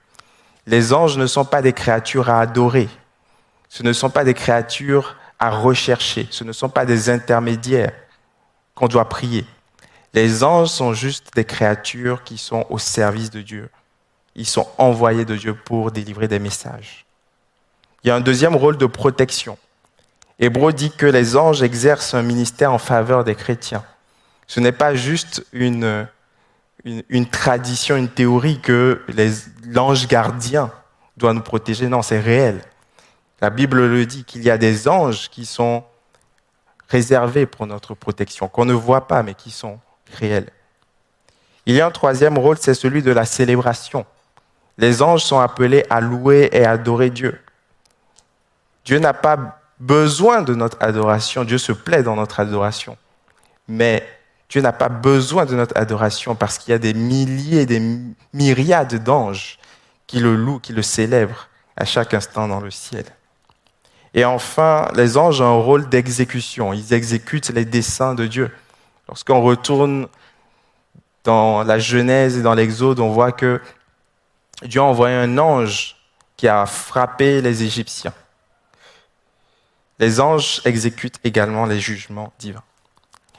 Les 0.66 0.94
anges 0.94 1.18
ne 1.18 1.28
sont 1.28 1.46
pas 1.46 1.62
des 1.62 1.74
créatures 1.74 2.30
à 2.30 2.40
adorer. 2.40 2.90
Ce 3.70 3.84
ne 3.84 3.92
sont 3.92 4.10
pas 4.10 4.24
des 4.24 4.34
créatures 4.34 5.16
à 5.40 5.50
rechercher. 5.50 6.28
Ce 6.32 6.44
ne 6.44 6.52
sont 6.52 6.70
pas 6.70 6.86
des 6.86 7.10
intermédiaires 7.10 7.94
qu'on 8.76 8.88
doit 8.88 9.10
prier. 9.10 9.46
Les 10.14 10.44
anges 10.44 10.70
sont 10.70 10.94
juste 10.94 11.32
des 11.36 11.44
créatures 11.44 12.24
qui 12.24 12.38
sont 12.38 12.66
au 12.70 12.78
service 12.78 13.32
de 13.32 13.42
Dieu. 13.42 13.70
Ils 14.36 14.46
sont 14.46 14.68
envoyés 14.78 15.26
de 15.26 15.36
Dieu 15.36 15.54
pour 15.54 15.92
délivrer 15.92 16.28
des 16.28 16.40
messages. 16.40 17.06
Il 18.04 18.08
y 18.08 18.12
a 18.12 18.16
un 18.16 18.22
deuxième 18.22 18.56
rôle 18.56 18.78
de 18.78 18.86
protection. 18.86 19.58
Hébreu 20.40 20.74
dit 20.74 20.92
que 20.92 21.06
les 21.06 21.36
anges 21.36 21.64
exercent 21.64 22.14
un 22.14 22.22
ministère 22.22 22.74
en 22.74 22.78
faveur 22.78 23.24
des 23.24 23.36
chrétiens. 23.36 23.84
Ce 24.48 24.60
n'est 24.60 24.72
pas 24.72 24.94
juste 24.94 25.46
une, 25.54 26.08
une, 26.86 27.04
une 27.10 27.28
tradition, 27.28 27.96
une 27.96 28.10
théorie 28.10 28.60
que 28.60 29.02
l'ange 29.66 30.08
gardien 30.08 30.72
doit 31.18 31.34
nous 31.34 31.42
protéger. 31.42 31.88
Non, 31.88 32.02
c'est 32.02 32.20
réel. 32.20 32.62
La 33.42 33.50
Bible 33.50 33.86
le 33.88 34.06
dit 34.06 34.24
qu'il 34.24 34.44
y 34.44 34.50
a 34.50 34.58
des 34.58 34.88
anges 34.88 35.30
qui 35.30 35.46
sont 35.46 35.84
réservés 36.88 37.46
pour 37.46 37.68
notre 37.68 37.94
protection, 37.94 38.48
qu'on 38.48 38.66
ne 38.66 38.74
voit 38.74 39.08
pas, 39.08 39.24
mais 39.24 39.34
qui 39.34 39.52
sont 39.52 39.80
réels. 40.18 40.50
Il 41.66 41.76
y 41.76 41.82
a 41.82 41.88
un 41.88 41.92
troisième 41.92 42.38
rôle, 42.38 42.58
c'est 42.60 42.74
celui 42.74 43.02
de 43.02 43.12
la 43.12 43.26
célébration. 43.26 44.06
Les 44.78 45.02
anges 45.02 45.24
sont 45.24 45.40
appelés 45.40 45.86
à 45.90 46.02
louer 46.02 46.50
et 46.52 46.66
adorer 46.66 47.10
Dieu. 47.10 47.40
Dieu 48.86 49.00
n'a 49.00 49.14
pas 49.14 49.62
besoin 49.80 50.42
de 50.42 50.54
notre 50.54 50.78
adoration, 50.82 51.44
Dieu 51.44 51.58
se 51.58 51.72
plaît 51.72 52.04
dans 52.04 52.16
notre 52.16 52.40
adoration. 52.40 52.98
Mais 53.68 54.08
Dieu 54.54 54.62
n'a 54.62 54.72
pas 54.72 54.88
besoin 54.88 55.48
de 55.48 55.56
notre 55.56 55.76
adoration 55.76 56.36
parce 56.36 56.60
qu'il 56.60 56.74
y 56.74 56.76
a 56.76 56.78
des 56.78 56.94
milliers, 56.94 57.66
des 57.66 57.82
myriades 58.34 59.04
d'anges 59.04 59.58
qui 60.06 60.20
le 60.20 60.36
louent, 60.36 60.60
qui 60.60 60.74
le 60.74 60.84
célèbrent 60.84 61.50
à 61.76 61.86
chaque 61.86 62.14
instant 62.14 62.48
dans 62.48 62.60
le 62.60 62.70
ciel. 62.70 63.04
Et 64.14 64.26
enfin, 64.26 64.92
les 64.96 65.18
anges 65.18 65.42
ont 65.42 65.46
un 65.46 65.60
rôle 65.60 65.90
d'exécution. 65.90 66.72
Ils 66.72 66.94
exécutent 66.94 67.50
les 67.50 67.66
desseins 67.66 68.14
de 68.14 68.28
Dieu. 68.28 68.52
Lorsqu'on 69.08 69.42
retourne 69.42 70.08
dans 71.24 71.64
la 71.64 71.80
Genèse 71.80 72.38
et 72.38 72.44
dans 72.44 72.54
l'Exode, 72.54 73.00
on 73.00 73.10
voit 73.10 73.32
que 73.32 73.60
Dieu 74.62 74.82
a 74.82 74.84
envoyé 74.84 75.16
un 75.16 75.40
ange 75.40 75.96
qui 76.38 76.48
a 76.48 76.68
frappé 76.68 77.42
les 77.42 77.64
Égyptiens. 77.64 78.14
Les 79.98 80.22
anges 80.22 80.62
exécutent 80.64 81.20
également 81.24 81.66
les 81.66 81.80
jugements 81.80 82.32
divins. 82.38 82.62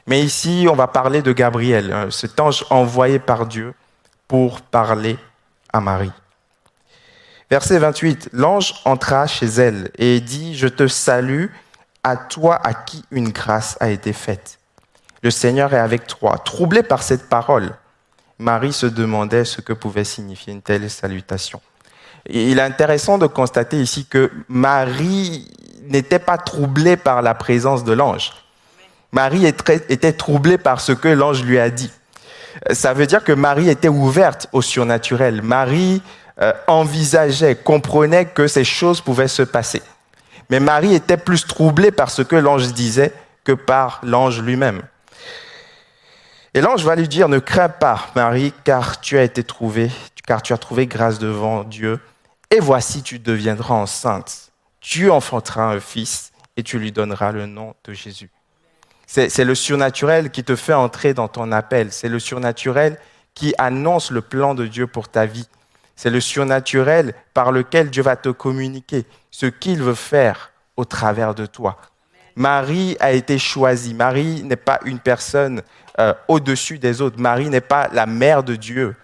Mais 0.07 0.23
ici, 0.23 0.67
on 0.71 0.75
va 0.75 0.87
parler 0.87 1.23
de 1.23 1.33
Gabriel, 1.33 1.93
hein, 1.93 2.09
cet 2.11 2.39
ange 2.39 2.65
envoyé 2.71 3.19
par 3.19 3.47
Dieu 3.47 3.75
pour 4.29 4.61
parler 4.61 5.19
à 5.73 5.81
Marie. 5.81 6.13
Verset 7.51 7.79
28, 7.79 8.31
l'ange 8.33 8.75
entra 8.85 9.27
chez 9.27 9.47
elle 9.47 9.91
et 9.97 10.21
dit, 10.21 10.57
je 10.57 10.69
te 10.69 10.87
salue 10.89 11.47
à 12.03 12.17
toi 12.17 12.61
à 12.63 12.75
qui 12.75 13.05
une 13.11 13.31
grâce 13.31 13.77
a 13.81 13.91
été 13.91 14.13
faite. 14.13 14.59
Le 15.23 15.31
Seigneur 15.31 15.73
est 15.73 15.79
avec 15.79 16.07
toi. 16.07 16.37
Troublée 16.39 16.83
par 16.83 17.03
cette 17.03 17.29
parole, 17.29 17.75
Marie 18.39 18.73
se 18.73 18.87
demandait 18.87 19.45
ce 19.45 19.61
que 19.61 19.73
pouvait 19.73 20.05
signifier 20.05 20.53
une 20.53 20.63
telle 20.63 20.91
salutation. 20.91 21.61
Il 22.29 22.59
est 22.59 22.63
intéressant 22.63 23.19
de 23.19 23.27
constater 23.27 23.81
ici 23.81 24.07
que 24.07 24.31
Marie 24.49 25.51
n'était 25.83 26.19
pas 26.19 26.39
troublée 26.39 26.97
par 26.97 27.23
la 27.23 27.35
présence 27.35 27.85
de 27.85 27.93
l'ange. 27.93 28.33
Marie 29.15 29.47
était 29.47 30.12
troublée 30.12 30.59
par 30.59 30.81
ce 30.81 30.91
que 30.91 31.07
l'ange 31.07 31.45
lui 31.45 31.61
a 31.61 31.71
dit. 31.71 31.93
Ça 32.73 32.93
veut 32.95 33.07
dire 33.07 33.23
que 33.23 33.31
Marie 33.31 33.71
était 33.71 33.89
ouverte 33.89 34.49
au 34.51 34.61
surnaturel. 34.61 35.41
Marie 35.41 36.03
euh, 36.43 36.53
envisageait, 36.67 37.55
comprenait 37.55 38.25
que 38.25 38.49
ces 38.49 38.65
choses 38.65 39.01
pouvaient 39.01 39.29
se 39.29 39.43
passer. 39.43 39.83
Mais 40.51 40.59
Marie 40.59 40.97
était 40.97 41.17
plus 41.17 41.47
troublée 41.47 41.93
par 41.93 42.11
ce 42.11 42.23
que 42.23 42.35
l'ange 42.35 42.73
disait 42.73 43.12
que 43.45 43.53
par 43.53 44.01
l'ange 44.03 44.43
lui-même. 44.43 44.83
Et 46.53 46.61
l'ange 46.61 46.85
va 46.85 46.97
lui 46.97 47.07
dire, 47.07 47.29
ne 47.29 47.39
crains 47.39 47.69
pas, 47.69 48.09
Marie, 48.17 48.53
car 48.65 49.01
tu 49.01 49.17
as 49.17 49.23
été 49.23 49.45
trouvée, 49.45 49.93
car 50.27 50.43
tu 50.43 50.53
as 50.53 50.59
trouvé 50.59 50.89
grâce 50.89 51.21
devant 51.21 51.62
Dieu. 51.62 52.01
Et 52.51 52.59
voici, 52.59 53.05
tu 53.05 53.21
deviendras 53.21 53.77
enceinte. 53.77 54.51
Tu 54.81 55.09
enfanteras 55.09 55.67
un 55.67 55.79
fils 55.79 56.33
et 56.57 56.65
tu 56.65 56.81
lui 56.81 56.91
donneras 56.91 57.31
le 57.31 57.47
nom 57.47 57.75
de 57.85 57.93
Jésus. 57.93 58.31
C'est 59.15 59.45
le 59.45 59.55
surnaturel 59.55 60.31
qui 60.31 60.43
te 60.43 60.57
fait 60.57 60.73
entrer 60.73 61.15
dans 61.15 61.29
ton 61.29 61.53
appel. 61.53 61.93
C'est 61.93 62.09
le 62.09 62.19
surnaturel 62.19 62.99
qui 63.33 63.55
annonce 63.59 64.11
le 64.11 64.23
plan 64.23 64.57
de 64.57 64.67
Dieu 64.67 64.89
pour 64.89 65.09
ta 65.09 65.25
vie. 65.25 65.47
C'est 65.95 66.11
le 66.11 66.21
surnaturel 66.21 67.15
par 67.33 67.53
lequel 67.53 67.91
Dieu 67.91 68.03
va 68.03 68.17
te 68.17 68.31
communiquer 68.31 69.05
ce 69.31 69.47
qu'il 69.47 69.85
veut 69.85 69.95
faire 69.95 70.51
au 70.77 70.85
travers 70.85 71.37
de 71.37 71.47
toi. 71.47 71.77
Marie 72.35 72.97
a 72.99 73.12
été 73.12 73.39
choisie. 73.39 73.95
Marie 73.95 74.43
n'est 74.43 74.57
pas 74.57 74.81
une 74.85 74.99
personne 74.99 75.62
euh, 76.01 76.12
au-dessus 76.27 76.81
des 76.81 77.01
autres. 77.01 77.21
Marie 77.21 77.51
n'est 77.51 77.61
pas 77.61 77.89
la 77.93 78.07
mère 78.07 78.43
de 78.43 78.57
Dieu, 78.57 78.97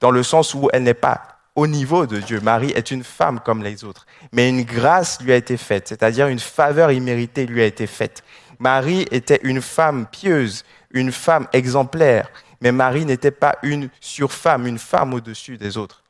dans 0.00 0.10
le 0.10 0.22
sens 0.22 0.54
où 0.54 0.70
elle 0.72 0.84
n'est 0.84 0.94
pas 0.94 1.38
au 1.54 1.66
niveau 1.66 2.06
de 2.06 2.18
Dieu. 2.18 2.40
Marie 2.40 2.70
est 2.70 2.90
une 2.90 3.04
femme 3.04 3.40
comme 3.40 3.62
les 3.62 3.84
autres. 3.84 4.06
Mais 4.32 4.48
une 4.48 4.62
grâce 4.62 5.20
lui 5.20 5.32
a 5.32 5.36
été 5.36 5.58
faite, 5.58 5.88
c'est-à-dire 5.88 6.28
une 6.28 6.38
faveur 6.38 6.92
imméritée 6.92 7.44
lui 7.44 7.60
a 7.60 7.66
été 7.66 7.86
faite. 7.86 8.22
Marie 8.58 9.06
était 9.10 9.40
une 9.42 9.62
femme 9.62 10.06
pieuse, 10.06 10.64
une 10.90 11.12
femme 11.12 11.46
exemplaire, 11.52 12.30
mais 12.60 12.72
Marie 12.72 13.04
n'était 13.04 13.30
pas 13.30 13.56
une 13.62 13.88
surfemme, 14.00 14.66
une 14.66 14.78
femme 14.78 15.14
au-dessus 15.14 15.58
des 15.58 15.76
autres. 15.76 16.02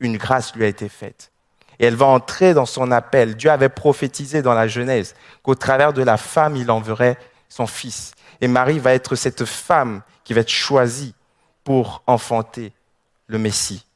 Une 0.00 0.16
grâce 0.16 0.54
lui 0.54 0.64
a 0.64 0.68
été 0.68 0.88
faite. 0.88 1.30
Et 1.78 1.86
elle 1.86 1.94
va 1.94 2.06
entrer 2.06 2.54
dans 2.54 2.66
son 2.66 2.90
appel. 2.90 3.36
Dieu 3.36 3.50
avait 3.50 3.68
prophétisé 3.68 4.42
dans 4.42 4.54
la 4.54 4.68
Genèse 4.68 5.14
qu'au 5.42 5.54
travers 5.54 5.92
de 5.92 6.02
la 6.02 6.16
femme, 6.16 6.56
il 6.56 6.70
enverrait 6.70 7.18
son 7.48 7.66
fils. 7.66 8.12
Et 8.40 8.48
Marie 8.48 8.78
va 8.78 8.94
être 8.94 9.14
cette 9.14 9.44
femme 9.44 10.02
qui 10.24 10.34
va 10.34 10.40
être 10.40 10.48
choisie 10.48 11.14
pour 11.64 12.02
enfanter 12.06 12.72
le 13.28 13.38
Messie. 13.38 13.86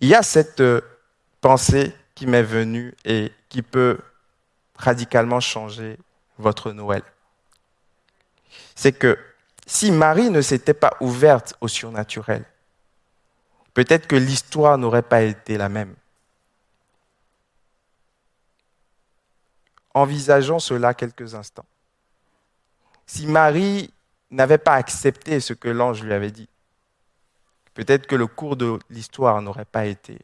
Il 0.00 0.08
y 0.08 0.14
a 0.14 0.22
cette 0.22 0.60
euh, 0.60 0.80
pensée 1.40 1.92
m'est 2.26 2.42
venue 2.42 2.94
et 3.04 3.32
qui 3.48 3.62
peut 3.62 3.98
radicalement 4.76 5.40
changer 5.40 5.98
votre 6.38 6.72
Noël. 6.72 7.02
C'est 8.74 8.92
que 8.92 9.18
si 9.66 9.90
Marie 9.90 10.30
ne 10.30 10.40
s'était 10.40 10.74
pas 10.74 10.96
ouverte 11.00 11.54
au 11.60 11.68
surnaturel, 11.68 12.44
peut-être 13.74 14.06
que 14.06 14.16
l'histoire 14.16 14.78
n'aurait 14.78 15.02
pas 15.02 15.22
été 15.22 15.56
la 15.56 15.68
même. 15.68 15.94
Envisageons 19.94 20.58
cela 20.58 20.94
quelques 20.94 21.34
instants. 21.34 21.66
Si 23.06 23.26
Marie 23.26 23.92
n'avait 24.30 24.58
pas 24.58 24.74
accepté 24.74 25.38
ce 25.40 25.52
que 25.52 25.68
l'ange 25.68 26.02
lui 26.02 26.12
avait 26.12 26.30
dit, 26.30 26.48
peut-être 27.74 28.06
que 28.06 28.16
le 28.16 28.26
cours 28.26 28.56
de 28.56 28.78
l'histoire 28.90 29.42
n'aurait 29.42 29.64
pas 29.64 29.86
été 29.86 30.18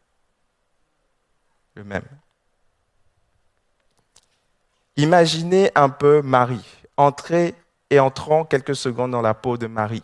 Imaginez 4.96 5.70
un 5.74 5.88
peu 5.88 6.22
Marie, 6.22 6.66
entrer 6.96 7.54
et 7.90 8.00
entrant 8.00 8.44
quelques 8.44 8.76
secondes 8.76 9.12
dans 9.12 9.22
la 9.22 9.34
peau 9.34 9.56
de 9.56 9.66
Marie. 9.66 10.02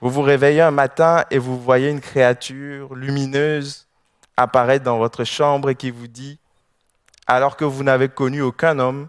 Vous 0.00 0.10
vous 0.10 0.22
réveillez 0.22 0.62
un 0.62 0.70
matin 0.70 1.24
et 1.30 1.38
vous 1.38 1.60
voyez 1.60 1.90
une 1.90 2.00
créature 2.00 2.94
lumineuse 2.94 3.86
apparaître 4.36 4.84
dans 4.84 4.98
votre 4.98 5.24
chambre 5.24 5.70
et 5.70 5.74
qui 5.74 5.90
vous 5.90 6.06
dit, 6.06 6.38
alors 7.26 7.56
que 7.56 7.64
vous 7.64 7.82
n'avez 7.82 8.08
connu 8.08 8.40
aucun 8.40 8.78
homme, 8.78 9.08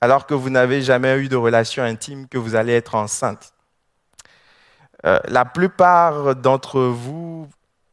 alors 0.00 0.26
que 0.26 0.34
vous 0.34 0.50
n'avez 0.50 0.82
jamais 0.82 1.16
eu 1.18 1.28
de 1.28 1.36
relation 1.36 1.82
intime, 1.82 2.28
que 2.28 2.38
vous 2.38 2.54
allez 2.54 2.74
être 2.74 2.94
enceinte. 2.94 3.52
Euh, 5.06 5.20
la 5.26 5.44
plupart 5.44 6.34
d'entre 6.34 6.80
vous 6.80 7.48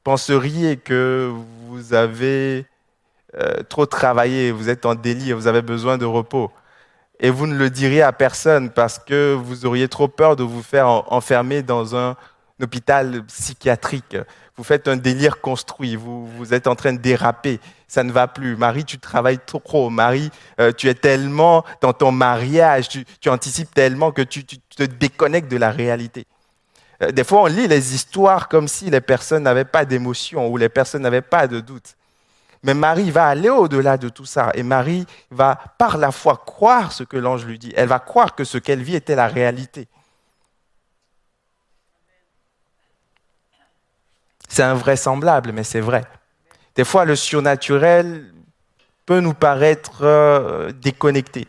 penseriez 0.05 0.77
que 0.77 1.33
vous 1.67 1.93
avez 1.93 2.65
euh, 3.35 3.63
trop 3.67 3.87
travaillé, 3.87 4.51
vous 4.51 4.69
êtes 4.69 4.85
en 4.85 4.95
délire, 4.95 5.35
vous 5.35 5.47
avez 5.47 5.63
besoin 5.63 5.97
de 5.97 6.05
repos? 6.05 6.51
Et 7.19 7.31
vous 7.31 7.47
ne 7.47 7.55
le 7.55 7.69
diriez 7.69 8.03
à 8.03 8.13
personne 8.13 8.69
parce 8.69 8.99
que 8.99 9.33
vous 9.33 9.65
auriez 9.65 9.87
trop 9.89 10.07
peur 10.07 10.35
de 10.35 10.43
vous 10.43 10.61
faire 10.61 10.87
en- 10.87 11.05
enfermer 11.09 11.63
dans 11.63 11.95
un 11.95 12.15
hôpital 12.61 13.25
psychiatrique. 13.25 14.15
Vous 14.55 14.63
faites 14.63 14.87
un 14.87 14.95
délire 14.95 15.41
construit, 15.41 15.95
vous, 15.95 16.53
êtes 16.53 16.67
en 16.67 16.75
train 16.75 16.93
de 16.93 16.99
déraper, 16.99 17.59
ça 17.87 18.03
ne 18.03 18.11
va 18.11 18.27
plus. 18.27 18.55
Marie, 18.55 18.85
tu 18.85 18.99
travailles 18.99 19.39
trop. 19.45 19.89
Marie, 19.89 20.29
euh, 20.61 20.71
tu 20.71 20.87
es 20.87 20.93
tellement 20.93 21.65
dans 21.81 21.93
ton 21.93 22.11
mariage, 22.11 22.89
tu, 22.89 23.29
anticipes 23.29 23.73
tellement 23.73 24.11
que 24.11 24.21
tu 24.21 24.45
te 24.45 24.83
déconnectes 24.83 25.51
de 25.51 25.57
la 25.57 25.71
réalité. 25.71 26.27
Euh, 27.01 27.11
Des 27.11 27.23
fois, 27.23 27.43
on 27.43 27.45
lit 27.45 27.67
les 27.67 27.93
histoires 27.93 28.47
comme 28.47 28.67
si 28.67 28.89
les 28.89 29.01
personnes 29.01 29.43
n'avaient 29.43 29.65
pas 29.65 29.85
d'émotion 29.85 30.47
ou 30.47 30.57
les 30.57 30.69
personnes 30.69 31.01
n'avaient 31.01 31.21
pas 31.21 31.47
de 31.47 31.59
doute. 31.59 31.95
Mais 32.63 32.73
Marie 32.73 33.11
va 33.11 33.27
aller 33.27 33.49
au-delà 33.49 33.97
de 33.97 34.09
tout 34.09 34.25
ça. 34.25 34.51
Et 34.55 34.63
Marie 34.63 35.05
va, 35.29 35.59
par 35.77 35.97
la 35.97 36.11
foi, 36.11 36.41
croire 36.45 36.91
ce 36.91 37.03
que 37.03 37.17
l'ange 37.17 37.45
lui 37.45 37.59
dit. 37.59 37.71
Elle 37.75 37.87
va 37.87 37.99
croire 37.99 38.33
que 38.33 38.43
ce 38.43 38.57
qu'elle 38.57 38.81
vit 38.81 38.95
était 38.95 39.15
la 39.15 39.27
réalité. 39.27 39.87
C'est 44.49 44.63
invraisemblable, 44.63 45.51
mais 45.51 45.63
c'est 45.63 45.81
vrai. 45.81 46.05
Des 46.75 46.85
fois, 46.85 47.05
le 47.05 47.15
surnaturel 47.15 48.33
peut 49.05 49.19
nous 49.19 49.33
paraître 49.33 50.03
euh, 50.03 50.71
déconnecté. 50.71 51.47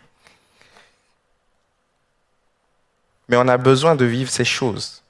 Mais 3.28 3.36
on 3.36 3.48
a 3.48 3.56
besoin 3.56 3.96
de 3.96 4.04
vivre 4.04 4.30
ces 4.30 4.44
choses. 4.44 5.02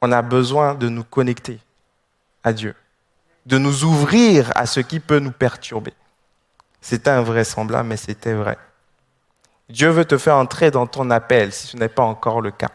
On 0.00 0.12
a 0.12 0.22
besoin 0.22 0.74
de 0.74 0.88
nous 0.88 1.04
connecter 1.04 1.60
à 2.44 2.52
Dieu, 2.52 2.74
de 3.46 3.58
nous 3.58 3.84
ouvrir 3.84 4.52
à 4.54 4.66
ce 4.66 4.80
qui 4.80 5.00
peut 5.00 5.18
nous 5.18 5.32
perturber. 5.32 5.94
C'était 6.80 7.10
invraisemblable, 7.10 7.88
mais 7.88 7.96
c'était 7.96 8.34
vrai. 8.34 8.56
Dieu 9.68 9.90
veut 9.90 10.04
te 10.04 10.16
faire 10.16 10.36
entrer 10.36 10.70
dans 10.70 10.86
ton 10.86 11.10
appel 11.10 11.52
si 11.52 11.66
ce 11.66 11.76
n'est 11.76 11.88
pas 11.88 12.04
encore 12.04 12.40
le 12.40 12.50
cas. 12.50 12.70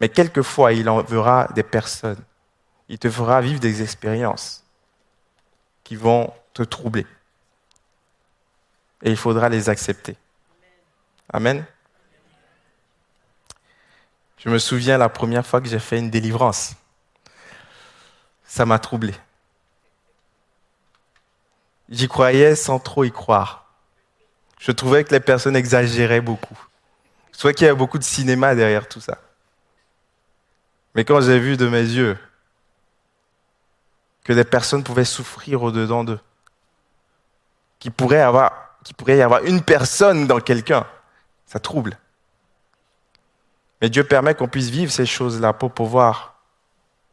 Mais 0.00 0.08
quelquefois, 0.08 0.72
il 0.72 0.88
enverra 0.88 1.48
des 1.54 1.62
personnes. 1.62 2.22
Il 2.88 2.98
te 2.98 3.10
fera 3.10 3.40
vivre 3.40 3.60
des 3.60 3.82
expériences 3.82 4.64
qui 5.84 5.96
vont 5.96 6.32
te 6.54 6.62
troubler. 6.62 7.06
Et 9.02 9.10
il 9.10 9.16
faudra 9.16 9.48
les 9.48 9.68
accepter. 9.68 10.16
Amen. 11.32 11.64
Je 14.38 14.48
me 14.48 14.58
souviens 14.58 14.98
la 14.98 15.08
première 15.08 15.46
fois 15.46 15.60
que 15.60 15.68
j'ai 15.68 15.78
fait 15.78 15.98
une 15.98 16.10
délivrance. 16.10 16.74
Ça 18.44 18.64
m'a 18.64 18.78
troublé. 18.78 19.14
J'y 21.88 22.08
croyais 22.08 22.54
sans 22.54 22.78
trop 22.78 23.04
y 23.04 23.10
croire. 23.10 23.66
Je 24.58 24.72
trouvais 24.72 25.04
que 25.04 25.12
les 25.12 25.20
personnes 25.20 25.56
exagéraient 25.56 26.20
beaucoup. 26.20 26.58
Trouvais 27.38 27.54
qu'il 27.54 27.66
y 27.66 27.68
avait 27.68 27.78
beaucoup 27.78 27.98
de 27.98 28.04
cinéma 28.04 28.56
derrière 28.56 28.88
tout 28.88 29.00
ça. 29.00 29.18
Mais 30.94 31.04
quand 31.04 31.20
j'ai 31.20 31.38
vu 31.38 31.56
de 31.56 31.68
mes 31.68 31.82
yeux 31.82 32.18
que 34.24 34.32
des 34.32 34.42
personnes 34.42 34.82
pouvaient 34.82 35.04
souffrir 35.04 35.62
au-dedans 35.62 36.02
d'eux, 36.02 36.18
qu'il 37.78 37.92
pourrait 37.92 38.18
y 38.18 39.22
avoir 39.22 39.44
une 39.44 39.62
personne 39.62 40.26
dans 40.26 40.40
quelqu'un, 40.40 40.84
ça 41.46 41.60
trouble. 41.60 41.96
Mais 43.80 43.90
Dieu 43.90 44.04
permet 44.04 44.34
qu'on 44.34 44.48
puisse 44.48 44.70
vivre 44.70 44.90
ces 44.90 45.06
choses-là 45.06 45.52
pour 45.52 45.72
pouvoir 45.72 46.40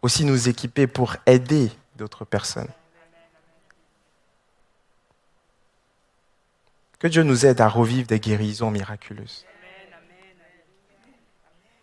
aussi 0.01 0.25
nous 0.25 0.49
équiper 0.49 0.87
pour 0.87 1.15
aider 1.25 1.71
d'autres 1.95 2.25
personnes. 2.25 2.69
Que 6.99 7.07
Dieu 7.07 7.23
nous 7.23 7.45
aide 7.45 7.61
à 7.61 7.67
revivre 7.67 8.07
des 8.07 8.19
guérisons 8.19 8.71
miraculeuses. 8.71 9.45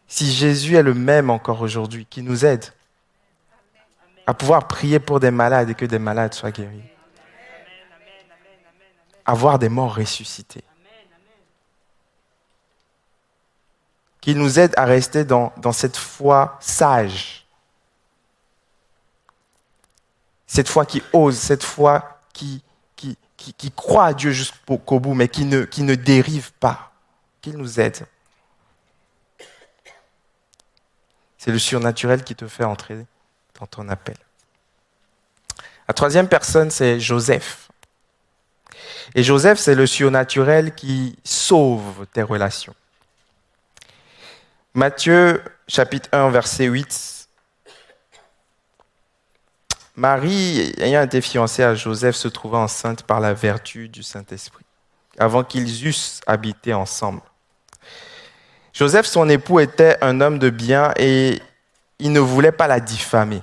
Si 0.09 0.31
Jésus 0.33 0.77
est 0.77 0.83
le 0.83 0.95
même 0.95 1.31
encore 1.31 1.63
aujourd'hui, 1.63 2.07
qui 2.07 2.23
nous 2.23 2.45
aide 2.45 2.65
à 4.27 4.35
pouvoir 4.35 4.69
prier 4.69 4.99
pour 4.99 5.21
des 5.21 5.31
malades 5.31 5.71
et 5.71 5.75
que 5.75 5.85
des 5.85 5.99
malades 5.99 6.35
soient 6.35 6.51
guéris. 6.51 6.83
Avoir 9.25 9.59
des 9.59 9.69
morts 9.69 9.95
ressuscités. 9.95 10.65
Qu'il 14.23 14.39
nous 14.39 14.59
aide 14.59 14.73
à 14.77 14.87
rester 14.87 15.25
dans, 15.25 15.53
cette 15.73 15.99
foi 15.99 16.57
sage. 16.61 17.45
Cette 20.47 20.69
foi 20.69 20.87
qui 20.87 21.03
ose, 21.13 21.37
cette 21.37 21.65
foi 21.65 22.21
qui, 22.33 22.63
qui, 22.97 23.19
qui, 23.37 23.53
qui 23.53 23.71
croit 23.73 24.07
à 24.07 24.15
Dieu 24.15 24.31
jusqu'au 24.31 25.01
bout, 25.01 25.15
mais 25.15 25.29
qui 25.29 25.45
ne, 25.45 25.65
qui 25.65 25.83
ne 25.83 25.97
dérive 25.97 26.53
pas. 26.53 26.93
Qu'il 27.43 27.59
nous 27.59 27.81
aide. 27.81 28.07
C'est 31.37 31.51
le 31.51 31.59
surnaturel 31.59 32.23
qui 32.23 32.37
te 32.37 32.47
fait 32.47 32.65
entrer 32.65 33.05
dans 33.59 33.67
ton 33.67 33.89
appel. 33.89 34.17
La 35.89 35.95
troisième 35.95 36.29
personne, 36.29 36.71
c'est 36.71 37.01
Joseph. 37.01 37.69
Et 39.17 39.25
Joseph, 39.25 39.59
c'est 39.59 39.75
le 39.75 39.89
surnaturel 39.89 40.77
qui 40.77 41.19
sauve 41.25 42.07
tes 42.13 42.23
relations. 42.23 42.77
Matthieu 44.75 45.43
chapitre 45.69 46.09
1, 46.13 46.31
verset 46.31 46.65
8. 46.65 47.29
Marie, 49.97 50.73
ayant 50.79 51.03
été 51.03 51.21
fiancée 51.21 51.63
à 51.63 51.75
Joseph, 51.75 52.17
se 52.17 52.27
trouva 52.29 52.57
enceinte 52.57 53.03
par 53.03 53.21
la 53.21 53.35
vertu 53.35 53.91
du 53.91 54.03
Saint-Esprit, 54.03 54.65
avant 55.19 55.45
qu'ils 55.45 55.87
eussent 55.87 56.23
habité 56.27 56.73
ensemble. 56.73 57.21
Joseph, 58.73 59.05
son 59.05 59.29
époux, 59.29 59.61
était 59.61 59.99
un 60.01 60.23
homme 60.23 60.39
de 60.39 60.49
bien 60.49 60.95
et 60.97 61.43
il 61.99 62.13
ne 62.13 62.21
voulait 62.21 62.51
pas 62.51 62.67
la 62.67 62.81
diffamer. 62.81 63.43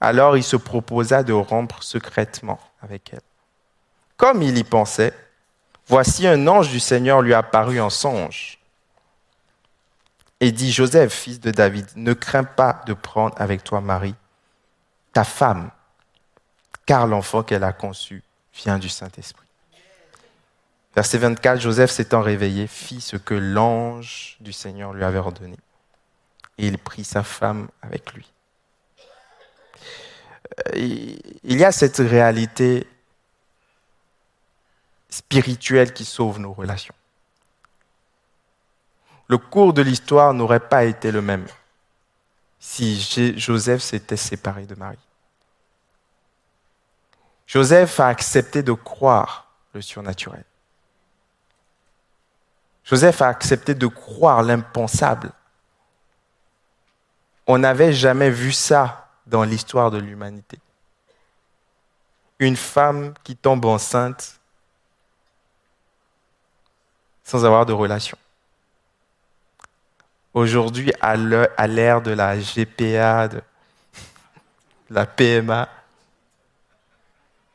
Alors 0.00 0.36
il 0.36 0.42
se 0.42 0.56
proposa 0.56 1.22
de 1.22 1.32
rompre 1.32 1.84
secrètement 1.84 2.58
avec 2.82 3.12
elle. 3.12 3.20
Comme 4.16 4.42
il 4.42 4.58
y 4.58 4.64
pensait, 4.64 5.14
voici 5.86 6.26
un 6.26 6.48
ange 6.48 6.70
du 6.70 6.80
Seigneur 6.80 7.22
lui 7.22 7.32
apparut 7.32 7.80
en 7.80 7.90
songe 7.90 8.57
et 10.40 10.52
dit, 10.52 10.72
Joseph, 10.72 11.12
fils 11.12 11.40
de 11.40 11.50
David, 11.50 11.86
ne 11.96 12.12
crains 12.12 12.44
pas 12.44 12.82
de 12.86 12.92
prendre 12.94 13.34
avec 13.40 13.64
toi 13.64 13.80
Marie, 13.80 14.14
ta 15.12 15.24
femme, 15.24 15.70
car 16.86 17.06
l'enfant 17.06 17.42
qu'elle 17.42 17.64
a 17.64 17.72
conçu 17.72 18.22
vient 18.54 18.78
du 18.78 18.88
Saint-Esprit. 18.88 19.46
Verset 20.94 21.18
24, 21.18 21.60
Joseph 21.60 21.90
s'étant 21.90 22.22
réveillé, 22.22 22.66
fit 22.66 23.00
ce 23.00 23.16
que 23.16 23.34
l'ange 23.34 24.36
du 24.40 24.52
Seigneur 24.52 24.92
lui 24.92 25.04
avait 25.04 25.18
ordonné. 25.18 25.56
Et 26.56 26.66
il 26.66 26.78
prit 26.78 27.04
sa 27.04 27.22
femme 27.22 27.68
avec 27.82 28.12
lui. 28.14 28.32
Euh, 30.66 30.72
Il 30.74 31.58
y 31.58 31.64
a 31.64 31.72
cette 31.72 31.98
réalité 31.98 32.86
spirituelle 35.10 35.92
qui 35.92 36.04
sauve 36.04 36.40
nos 36.40 36.52
relations. 36.52 36.94
Le 39.28 39.38
cours 39.38 39.72
de 39.72 39.82
l'histoire 39.82 40.32
n'aurait 40.34 40.60
pas 40.60 40.84
été 40.84 41.10
le 41.10 41.22
même 41.22 41.46
si 42.58 43.00
Joseph 43.38 43.82
s'était 43.82 44.16
séparé 44.16 44.66
de 44.66 44.74
Marie. 44.74 44.98
Joseph 47.46 48.00
a 48.00 48.08
accepté 48.08 48.62
de 48.62 48.72
croire 48.72 49.46
le 49.72 49.80
surnaturel. 49.80 50.44
Joseph 52.84 53.22
a 53.22 53.28
accepté 53.28 53.74
de 53.74 53.86
croire 53.86 54.42
l'impensable. 54.42 55.32
On 57.46 57.58
n'avait 57.58 57.92
jamais 57.92 58.30
vu 58.30 58.52
ça 58.52 59.08
dans 59.26 59.44
l'histoire 59.44 59.90
de 59.90 59.98
l'humanité. 59.98 60.58
Une 62.38 62.56
femme 62.56 63.14
qui 63.24 63.36
tombe 63.36 63.64
enceinte 63.64 64.40
sans 67.24 67.44
avoir 67.44 67.66
de 67.66 67.72
relation. 67.72 68.16
Aujourd'hui, 70.38 70.92
à 71.00 71.16
l'ère 71.66 72.00
de 72.00 72.12
la 72.12 72.38
GPA, 72.38 73.26
de 73.26 73.42
la 74.88 75.04
PMA, 75.04 75.68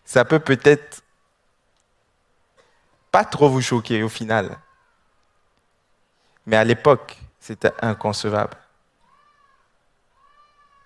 ça 0.03 0.25
peut 0.25 0.41
peut-être 0.41 1.01
pas 3.09 3.23
trop 3.23 3.47
vous 3.47 3.61
choquer 3.61 4.03
au 4.03 4.09
final. 4.09 4.57
Mais 6.45 6.57
à 6.57 6.65
l'époque, 6.65 7.17
c'était 7.39 7.71
inconcevable. 7.81 8.57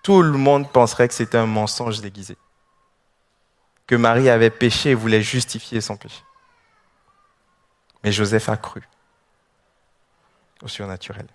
Tout 0.04 0.22
le 0.22 0.38
monde 0.38 0.70
penserait 0.70 1.08
que 1.08 1.14
c'était 1.14 1.38
un 1.38 1.46
mensonge 1.46 2.00
déguisé. 2.00 2.36
Que 3.88 3.96
Marie 3.96 4.30
avait 4.30 4.50
péché 4.50 4.90
et 4.90 4.94
voulait 4.94 5.20
justifier 5.20 5.80
son 5.80 5.96
péché. 5.96 6.22
Mais 8.04 8.12
Joseph 8.12 8.48
a 8.48 8.56
cru 8.56 8.88
au 10.62 10.68
surnaturel. 10.68 11.26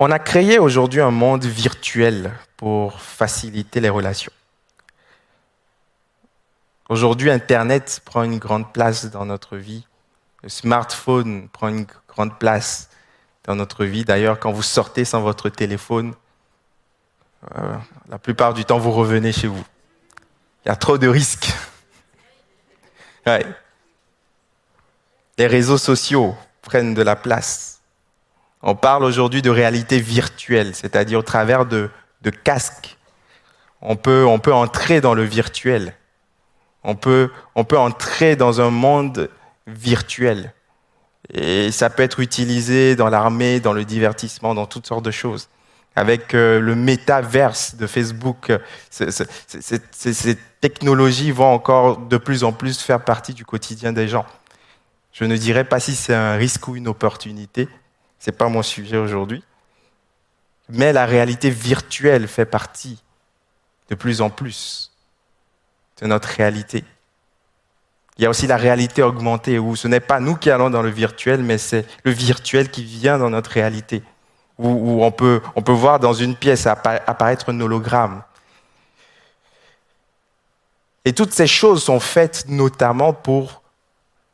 On 0.00 0.12
a 0.12 0.20
créé 0.20 0.60
aujourd'hui 0.60 1.00
un 1.00 1.10
monde 1.10 1.44
virtuel 1.44 2.32
pour 2.56 3.00
faciliter 3.00 3.80
les 3.80 3.88
relations. 3.88 4.30
Aujourd'hui, 6.88 7.32
Internet 7.32 8.00
prend 8.04 8.22
une 8.22 8.38
grande 8.38 8.72
place 8.72 9.10
dans 9.10 9.26
notre 9.26 9.56
vie. 9.56 9.84
Le 10.44 10.48
smartphone 10.50 11.48
prend 11.48 11.66
une 11.66 11.84
grande 12.06 12.38
place 12.38 12.90
dans 13.42 13.56
notre 13.56 13.84
vie. 13.84 14.04
D'ailleurs, 14.04 14.38
quand 14.38 14.52
vous 14.52 14.62
sortez 14.62 15.04
sans 15.04 15.20
votre 15.20 15.48
téléphone, 15.48 16.14
euh, 17.56 17.76
la 18.08 18.20
plupart 18.20 18.54
du 18.54 18.64
temps, 18.64 18.78
vous 18.78 18.92
revenez 18.92 19.32
chez 19.32 19.48
vous. 19.48 19.64
Il 20.64 20.68
y 20.68 20.70
a 20.70 20.76
trop 20.76 20.96
de 20.96 21.08
risques. 21.08 21.52
Les 25.38 25.46
réseaux 25.46 25.76
sociaux 25.76 26.36
prennent 26.62 26.94
de 26.94 27.02
la 27.02 27.16
place. 27.16 27.77
On 28.62 28.74
parle 28.74 29.04
aujourd'hui 29.04 29.42
de 29.42 29.50
réalité 29.50 30.00
virtuelle, 30.00 30.74
c'est-à-dire 30.74 31.20
au 31.20 31.22
travers 31.22 31.64
de, 31.66 31.90
casques. 32.44 32.96
On 33.80 33.96
peut, 33.96 34.26
entrer 34.26 35.00
dans 35.00 35.14
le 35.14 35.22
virtuel. 35.22 35.94
On 36.82 36.96
peut, 36.96 37.30
entrer 37.54 38.34
dans 38.34 38.60
un 38.60 38.70
monde 38.70 39.30
virtuel. 39.66 40.52
Et 41.32 41.70
ça 41.70 41.90
peut 41.90 42.02
être 42.02 42.20
utilisé 42.20 42.96
dans 42.96 43.08
l'armée, 43.08 43.60
dans 43.60 43.72
le 43.72 43.84
divertissement, 43.84 44.54
dans 44.54 44.66
toutes 44.66 44.86
sortes 44.86 45.04
de 45.04 45.10
choses. 45.10 45.48
Avec 45.94 46.34
euh, 46.34 46.60
le 46.60 46.74
métaverse 46.74 47.74
de 47.74 47.86
Facebook, 47.86 48.52
c 48.88 49.08
ces 49.90 50.38
technologies 50.60 51.32
vont 51.32 51.52
encore 51.52 51.98
de 51.98 52.16
plus 52.16 52.44
en 52.44 52.52
plus 52.52 52.80
faire 52.80 53.04
partie 53.04 53.34
du 53.34 53.44
quotidien 53.44 53.92
des 53.92 54.06
gens. 54.06 54.24
Je 55.12 55.24
ne 55.24 55.36
dirais 55.36 55.64
pas 55.64 55.80
si 55.80 55.96
c'est 55.96 56.14
un 56.14 56.34
risque 56.34 56.68
ou 56.68 56.76
une 56.76 56.88
opportunité. 56.88 57.68
Ce 58.18 58.30
n'est 58.30 58.36
pas 58.36 58.48
mon 58.48 58.62
sujet 58.62 58.96
aujourd'hui. 58.96 59.44
Mais 60.68 60.92
la 60.92 61.06
réalité 61.06 61.50
virtuelle 61.50 62.28
fait 62.28 62.44
partie 62.44 63.02
de 63.88 63.94
plus 63.94 64.20
en 64.20 64.28
plus 64.30 64.92
de 66.00 66.06
notre 66.06 66.28
réalité. 66.28 66.84
Il 68.16 68.24
y 68.24 68.26
a 68.26 68.30
aussi 68.30 68.46
la 68.46 68.56
réalité 68.56 69.02
augmentée 69.02 69.58
où 69.58 69.76
ce 69.76 69.88
n'est 69.88 70.00
pas 70.00 70.20
nous 70.20 70.36
qui 70.36 70.50
allons 70.50 70.70
dans 70.70 70.82
le 70.82 70.90
virtuel, 70.90 71.42
mais 71.42 71.56
c'est 71.56 71.86
le 72.04 72.10
virtuel 72.10 72.70
qui 72.70 72.84
vient 72.84 73.16
dans 73.16 73.30
notre 73.30 73.50
réalité. 73.50 74.02
Où, 74.58 75.04
on, 75.04 75.12
peut, 75.12 75.40
on 75.54 75.62
peut 75.62 75.70
voir 75.72 76.00
dans 76.00 76.12
une 76.12 76.34
pièce 76.34 76.66
appa- 76.66 77.00
apparaître 77.06 77.50
un 77.50 77.60
hologramme. 77.60 78.24
Et 81.04 81.12
toutes 81.12 81.32
ces 81.32 81.46
choses 81.46 81.84
sont 81.84 82.00
faites 82.00 82.46
notamment 82.48 83.12
pour 83.12 83.62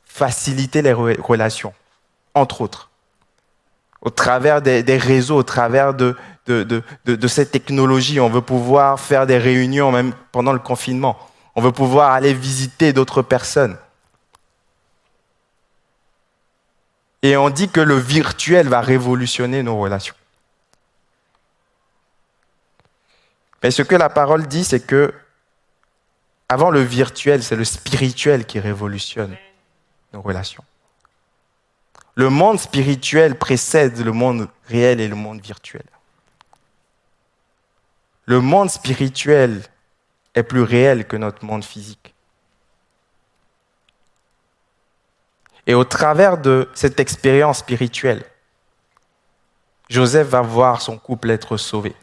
faciliter 0.07 0.81
les 0.81 0.95
re- 0.95 1.21
relations, 1.21 1.75
entre 2.33 2.63
autres. 2.63 2.89
Au 4.05 4.11
travers 4.11 4.63
des, 4.63 4.99
réseaux, 4.99 5.39
au 5.39 5.43
travers 5.43 5.95
de, 5.95 6.15
de, 6.47 6.63
de, 6.63 6.83
de, 7.07 7.17
de 7.17 7.29
ces 7.29 7.47
technologies, 7.47 8.21
on 8.21 8.29
veut 8.29 8.43
pouvoir 8.43 9.01
faire 9.01 9.27
des 9.27 9.39
réunions 9.39 9.91
même 9.91 10.13
pendant 10.31 10.53
le 10.53 10.59
confinement. 10.59 11.19
On 11.57 11.63
veut 11.63 11.73
pouvoir 11.73 12.13
aller 12.13 12.35
visiter 12.35 12.93
d'autres 12.93 13.23
personnes. 13.23 13.77
Et 17.23 17.39
on 17.39 17.49
dit 17.49 17.71
que 17.71 17.81
le 17.81 17.97
virtuel 17.97 18.69
va 18.69 18.83
révolutionner 18.83 19.63
nos 19.63 19.79
relations. 19.79 20.15
Mais 23.63 23.71
ce 23.71 23.81
que 23.81 23.95
la 23.95 24.11
parole 24.11 24.47
dit, 24.47 24.63
c'est 24.63 24.87
que 24.87 25.15
avant 26.51 26.71
le 26.71 26.83
virtuel, 26.83 27.43
c'est 27.43 27.57
le 27.57 27.65
spirituel 27.65 28.45
qui 28.45 28.61
révolutionne 28.61 29.35
nos 30.13 30.21
relations. 30.21 30.63
Le 32.17 32.31
monde 32.31 32.61
spirituel 32.61 33.37
précède 33.37 33.99
le 33.99 34.13
monde 34.13 34.49
réel 34.69 35.01
et 35.01 35.09
le 35.09 35.17
monde 35.17 35.41
virtuel. 35.41 35.85
Le 38.27 38.41
monde 38.41 38.71
spirituel 38.71 39.63
est 40.35 40.43
plus 40.43 40.63
réel 40.63 41.07
que 41.07 41.17
notre 41.17 41.45
monde 41.45 41.65
physique. 41.65 42.15
Et 45.67 45.75
au 45.75 45.85
travers 45.85 46.39
de 46.39 46.69
cette 46.75 47.01
expérience 47.01 47.59
spirituelle, 47.59 48.25
Joseph 49.89 50.29
va 50.29 50.43
voir 50.43 50.81
son 50.81 50.99
couple 50.99 51.31
être 51.31 51.57
sauvé. 51.57 51.95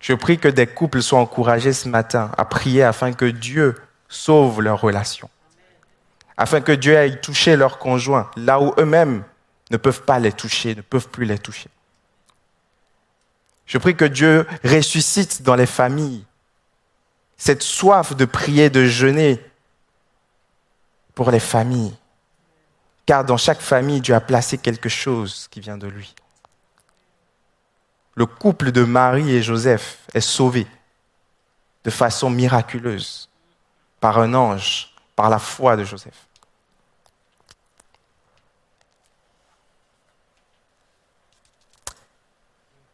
Je 0.00 0.12
prie 0.12 0.38
que 0.38 0.48
des 0.48 0.66
couples 0.66 1.02
soient 1.02 1.20
encouragés 1.20 1.72
ce 1.72 1.88
matin 1.88 2.30
à 2.36 2.44
prier 2.44 2.82
afin 2.82 3.12
que 3.12 3.24
Dieu 3.24 3.74
sauve 4.08 4.60
leur 4.60 4.80
relation, 4.80 5.30
afin 6.36 6.60
que 6.60 6.72
Dieu 6.72 6.96
aille 6.96 7.20
toucher 7.20 7.56
leurs 7.56 7.78
conjoints 7.78 8.30
là 8.36 8.60
où 8.60 8.74
eux-mêmes 8.78 9.24
ne 9.70 9.76
peuvent 9.76 10.02
pas 10.02 10.18
les 10.18 10.32
toucher, 10.32 10.74
ne 10.74 10.82
peuvent 10.82 11.08
plus 11.08 11.24
les 11.24 11.38
toucher. 11.38 11.70
Je 13.66 13.78
prie 13.78 13.96
que 13.96 14.04
Dieu 14.04 14.46
ressuscite 14.62 15.42
dans 15.42 15.54
les 15.54 15.66
familles 15.66 16.24
cette 17.36 17.62
soif 17.62 18.14
de 18.14 18.24
prier, 18.24 18.70
de 18.70 18.84
jeûner 18.84 19.44
pour 21.14 21.30
les 21.30 21.40
familles. 21.40 21.96
Car 23.06 23.24
dans 23.24 23.36
chaque 23.36 23.60
famille, 23.60 24.00
Dieu 24.00 24.14
a 24.14 24.20
placé 24.20 24.58
quelque 24.58 24.88
chose 24.88 25.48
qui 25.50 25.60
vient 25.60 25.76
de 25.76 25.86
lui. 25.86 26.14
Le 28.14 28.26
couple 28.26 28.70
de 28.70 28.84
Marie 28.84 29.34
et 29.34 29.42
Joseph 29.42 29.98
est 30.14 30.20
sauvé 30.20 30.66
de 31.82 31.90
façon 31.90 32.30
miraculeuse 32.30 33.28
par 34.00 34.18
un 34.18 34.34
ange, 34.34 34.93
par 35.16 35.30
la 35.30 35.38
foi 35.38 35.76
de 35.76 35.84
Joseph. 35.84 36.28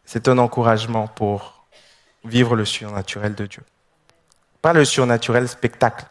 C'est 0.05 0.27
un 0.27 0.39
encouragement 0.39 1.07
pour 1.07 1.64
vivre 2.25 2.57
le 2.57 2.64
surnaturel 2.64 3.35
de 3.35 3.47
Dieu. 3.47 3.62
Pas 4.61 4.73
le 4.73 4.85
surnaturel 4.85 5.49
spectacle, 5.49 6.05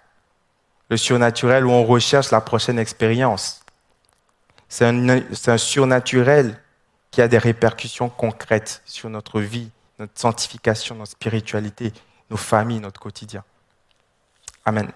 le 0.90 0.98
surnaturel 0.98 1.66
où 1.66 1.72
on 1.72 1.86
recherche 1.86 2.32
la 2.32 2.42
prochaine 2.42 2.80
expérience. 2.80 3.62
C'est 4.70 4.86
un, 4.86 5.58
surnaturel 5.58 6.62
qui 7.12 7.22
a 7.22 7.28
des 7.28 7.38
répercussions 7.38 8.10
concrètes 8.10 8.82
sur 8.86 9.10
notre 9.10 9.42
vie, 9.42 9.70
notre 9.98 10.20
sanctification, 10.20 10.96
notre 10.96 11.12
spiritualité, 11.12 11.92
nos 12.30 12.38
familles, 12.38 12.80
notre 12.80 13.02
quotidien. 13.02 13.44
Amen. 14.64 14.90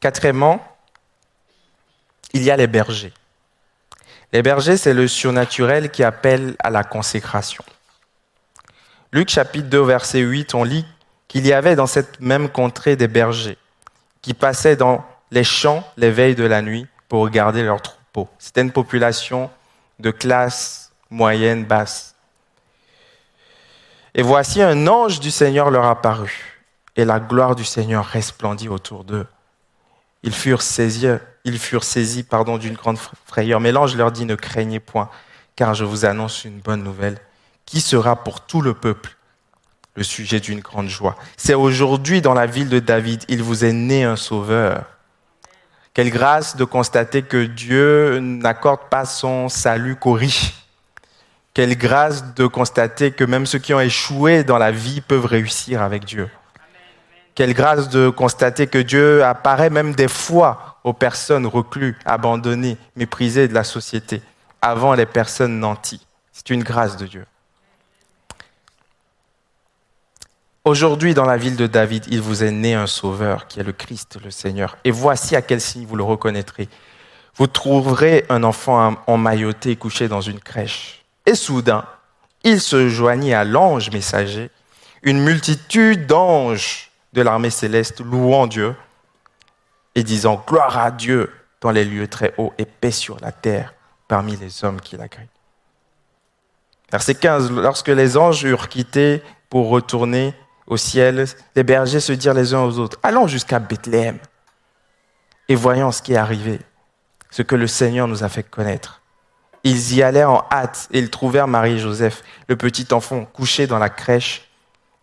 Quatrièmement, 0.00 0.64
il 2.32 2.42
y 2.42 2.50
a 2.50 2.56
les 2.56 2.66
bergers. 2.66 3.12
Les 4.32 4.42
bergers, 4.42 4.76
c'est 4.76 4.94
le 4.94 5.08
surnaturel 5.08 5.90
qui 5.90 6.04
appelle 6.04 6.54
à 6.60 6.70
la 6.70 6.84
consécration. 6.84 7.64
Luc 9.10 9.28
chapitre 9.30 9.68
2, 9.68 9.80
verset 9.80 10.20
8, 10.20 10.54
on 10.54 10.64
lit 10.64 10.86
qu'il 11.26 11.46
y 11.46 11.52
avait 11.52 11.76
dans 11.76 11.86
cette 11.86 12.20
même 12.20 12.48
contrée 12.48 12.94
des 12.94 13.08
bergers 13.08 13.58
qui 14.22 14.34
passaient 14.34 14.76
dans 14.76 15.04
les 15.30 15.44
champs 15.44 15.84
les 15.96 16.10
veilles 16.10 16.34
de 16.34 16.44
la 16.44 16.62
nuit 16.62 16.86
pour 17.08 17.22
regarder 17.22 17.62
leurs 17.62 17.80
troupeaux. 17.80 18.28
C'était 18.38 18.60
une 18.60 18.72
population 18.72 19.50
de 19.98 20.10
classe 20.10 20.92
moyenne 21.10 21.64
basse. 21.64 22.14
Et 24.14 24.22
voici 24.22 24.62
un 24.62 24.86
ange 24.86 25.20
du 25.20 25.30
Seigneur 25.30 25.70
leur 25.70 25.86
apparut, 25.86 26.62
et 26.96 27.04
la 27.04 27.20
gloire 27.20 27.54
du 27.54 27.64
Seigneur 27.64 28.04
resplendit 28.04 28.68
autour 28.68 29.04
d'eux. 29.04 29.26
Ils 30.22 30.32
furent 30.32 30.62
saisis, 30.62 32.22
pardon, 32.22 32.58
d'une 32.58 32.74
grande 32.74 32.98
frayeur. 33.26 33.60
Mais 33.60 33.72
l'ange 33.72 33.96
leur 33.96 34.12
dit, 34.12 34.24
ne 34.24 34.34
craignez 34.34 34.80
point, 34.80 35.08
car 35.56 35.74
je 35.74 35.84
vous 35.84 36.04
annonce 36.04 36.44
une 36.44 36.60
bonne 36.60 36.82
nouvelle, 36.82 37.18
qui 37.66 37.80
sera 37.80 38.24
pour 38.24 38.40
tout 38.40 38.60
le 38.60 38.74
peuple 38.74 39.16
le 39.94 40.02
sujet 40.02 40.40
d'une 40.40 40.60
grande 40.60 40.88
joie? 40.88 41.16
C'est 41.36 41.54
aujourd'hui 41.54 42.20
dans 42.20 42.34
la 42.34 42.46
ville 42.46 42.68
de 42.68 42.78
David, 42.78 43.24
il 43.28 43.42
vous 43.42 43.64
est 43.64 43.72
né 43.72 44.04
un 44.04 44.16
sauveur. 44.16 44.84
Quelle 45.94 46.10
grâce 46.10 46.54
de 46.54 46.64
constater 46.64 47.22
que 47.22 47.44
Dieu 47.44 48.20
n'accorde 48.20 48.88
pas 48.88 49.04
son 49.04 49.48
salut 49.48 49.96
qu'aux 49.96 50.12
riches. 50.12 50.54
Quelle 51.54 51.76
grâce 51.76 52.34
de 52.34 52.46
constater 52.46 53.10
que 53.10 53.24
même 53.24 53.46
ceux 53.46 53.58
qui 53.58 53.74
ont 53.74 53.80
échoué 53.80 54.44
dans 54.44 54.58
la 54.58 54.70
vie 54.70 55.00
peuvent 55.00 55.26
réussir 55.26 55.82
avec 55.82 56.04
Dieu. 56.04 56.30
Quelle 57.38 57.54
grâce 57.54 57.88
de 57.88 58.08
constater 58.08 58.66
que 58.66 58.78
Dieu 58.78 59.22
apparaît 59.22 59.70
même 59.70 59.94
des 59.94 60.08
fois 60.08 60.80
aux 60.82 60.92
personnes 60.92 61.46
recluses, 61.46 61.94
abandonnées, 62.04 62.76
méprisées 62.96 63.46
de 63.46 63.54
la 63.54 63.62
société, 63.62 64.22
avant 64.60 64.92
les 64.94 65.06
personnes 65.06 65.60
nanties. 65.60 66.04
C'est 66.32 66.50
une 66.50 66.64
grâce 66.64 66.96
de 66.96 67.06
Dieu. 67.06 67.24
Aujourd'hui, 70.64 71.14
dans 71.14 71.26
la 71.26 71.36
ville 71.36 71.54
de 71.54 71.68
David, 71.68 72.06
il 72.10 72.20
vous 72.20 72.42
est 72.42 72.50
né 72.50 72.74
un 72.74 72.88
sauveur 72.88 73.46
qui 73.46 73.60
est 73.60 73.62
le 73.62 73.70
Christ, 73.72 74.18
le 74.20 74.32
Seigneur. 74.32 74.76
Et 74.82 74.90
voici 74.90 75.36
à 75.36 75.40
quel 75.40 75.60
signe 75.60 75.86
vous 75.86 75.94
le 75.94 76.02
reconnaîtrez. 76.02 76.68
Vous 77.36 77.46
trouverez 77.46 78.26
un 78.30 78.42
enfant 78.42 78.96
emmailloté 79.06 79.76
couché 79.76 80.08
dans 80.08 80.22
une 80.22 80.40
crèche. 80.40 81.04
Et 81.24 81.36
soudain, 81.36 81.84
il 82.42 82.60
se 82.60 82.88
joignit 82.88 83.34
à 83.34 83.44
l'ange 83.44 83.92
messager, 83.92 84.50
une 85.04 85.20
multitude 85.20 86.08
d'anges 86.08 86.87
de 87.12 87.22
l'armée 87.22 87.50
céleste 87.50 88.00
louant 88.00 88.46
Dieu 88.46 88.74
et 89.94 90.02
disant 90.02 90.42
gloire 90.46 90.78
à 90.78 90.90
Dieu 90.90 91.32
dans 91.60 91.70
les 91.70 91.84
lieux 91.84 92.08
très 92.08 92.34
hauts 92.38 92.52
et 92.58 92.64
paix 92.64 92.90
sur 92.90 93.18
la 93.20 93.32
terre 93.32 93.74
parmi 94.06 94.36
les 94.36 94.64
hommes 94.64 94.80
qui 94.80 94.96
l'agréent. 94.96 95.28
Verset 96.90 97.16
15, 97.16 97.50
lorsque 97.52 97.88
les 97.88 98.16
anges 98.16 98.44
eurent 98.44 98.68
quitté 98.68 99.22
pour 99.50 99.68
retourner 99.68 100.34
au 100.66 100.76
ciel, 100.76 101.26
les 101.54 101.62
bergers 101.62 102.00
se 102.00 102.12
dirent 102.12 102.34
les 102.34 102.54
uns 102.54 102.62
aux 102.62 102.78
autres, 102.78 102.98
allons 103.02 103.26
jusqu'à 103.26 103.58
Bethléem 103.58 104.18
et 105.48 105.54
voyons 105.54 105.92
ce 105.92 106.02
qui 106.02 106.12
est 106.12 106.18
arrivé, 106.18 106.60
ce 107.30 107.42
que 107.42 107.56
le 107.56 107.66
Seigneur 107.66 108.06
nous 108.06 108.24
a 108.24 108.28
fait 108.28 108.42
connaître. 108.42 109.02
Ils 109.64 109.94
y 109.94 110.02
allèrent 110.02 110.30
en 110.30 110.46
hâte 110.50 110.88
et 110.92 110.98
ils 110.98 111.10
trouvèrent 111.10 111.48
Marie 111.48 111.72
et 111.72 111.78
Joseph, 111.78 112.22
le 112.48 112.56
petit 112.56 112.86
enfant 112.92 113.24
couché 113.24 113.66
dans 113.66 113.78
la 113.78 113.88
crèche, 113.88 114.48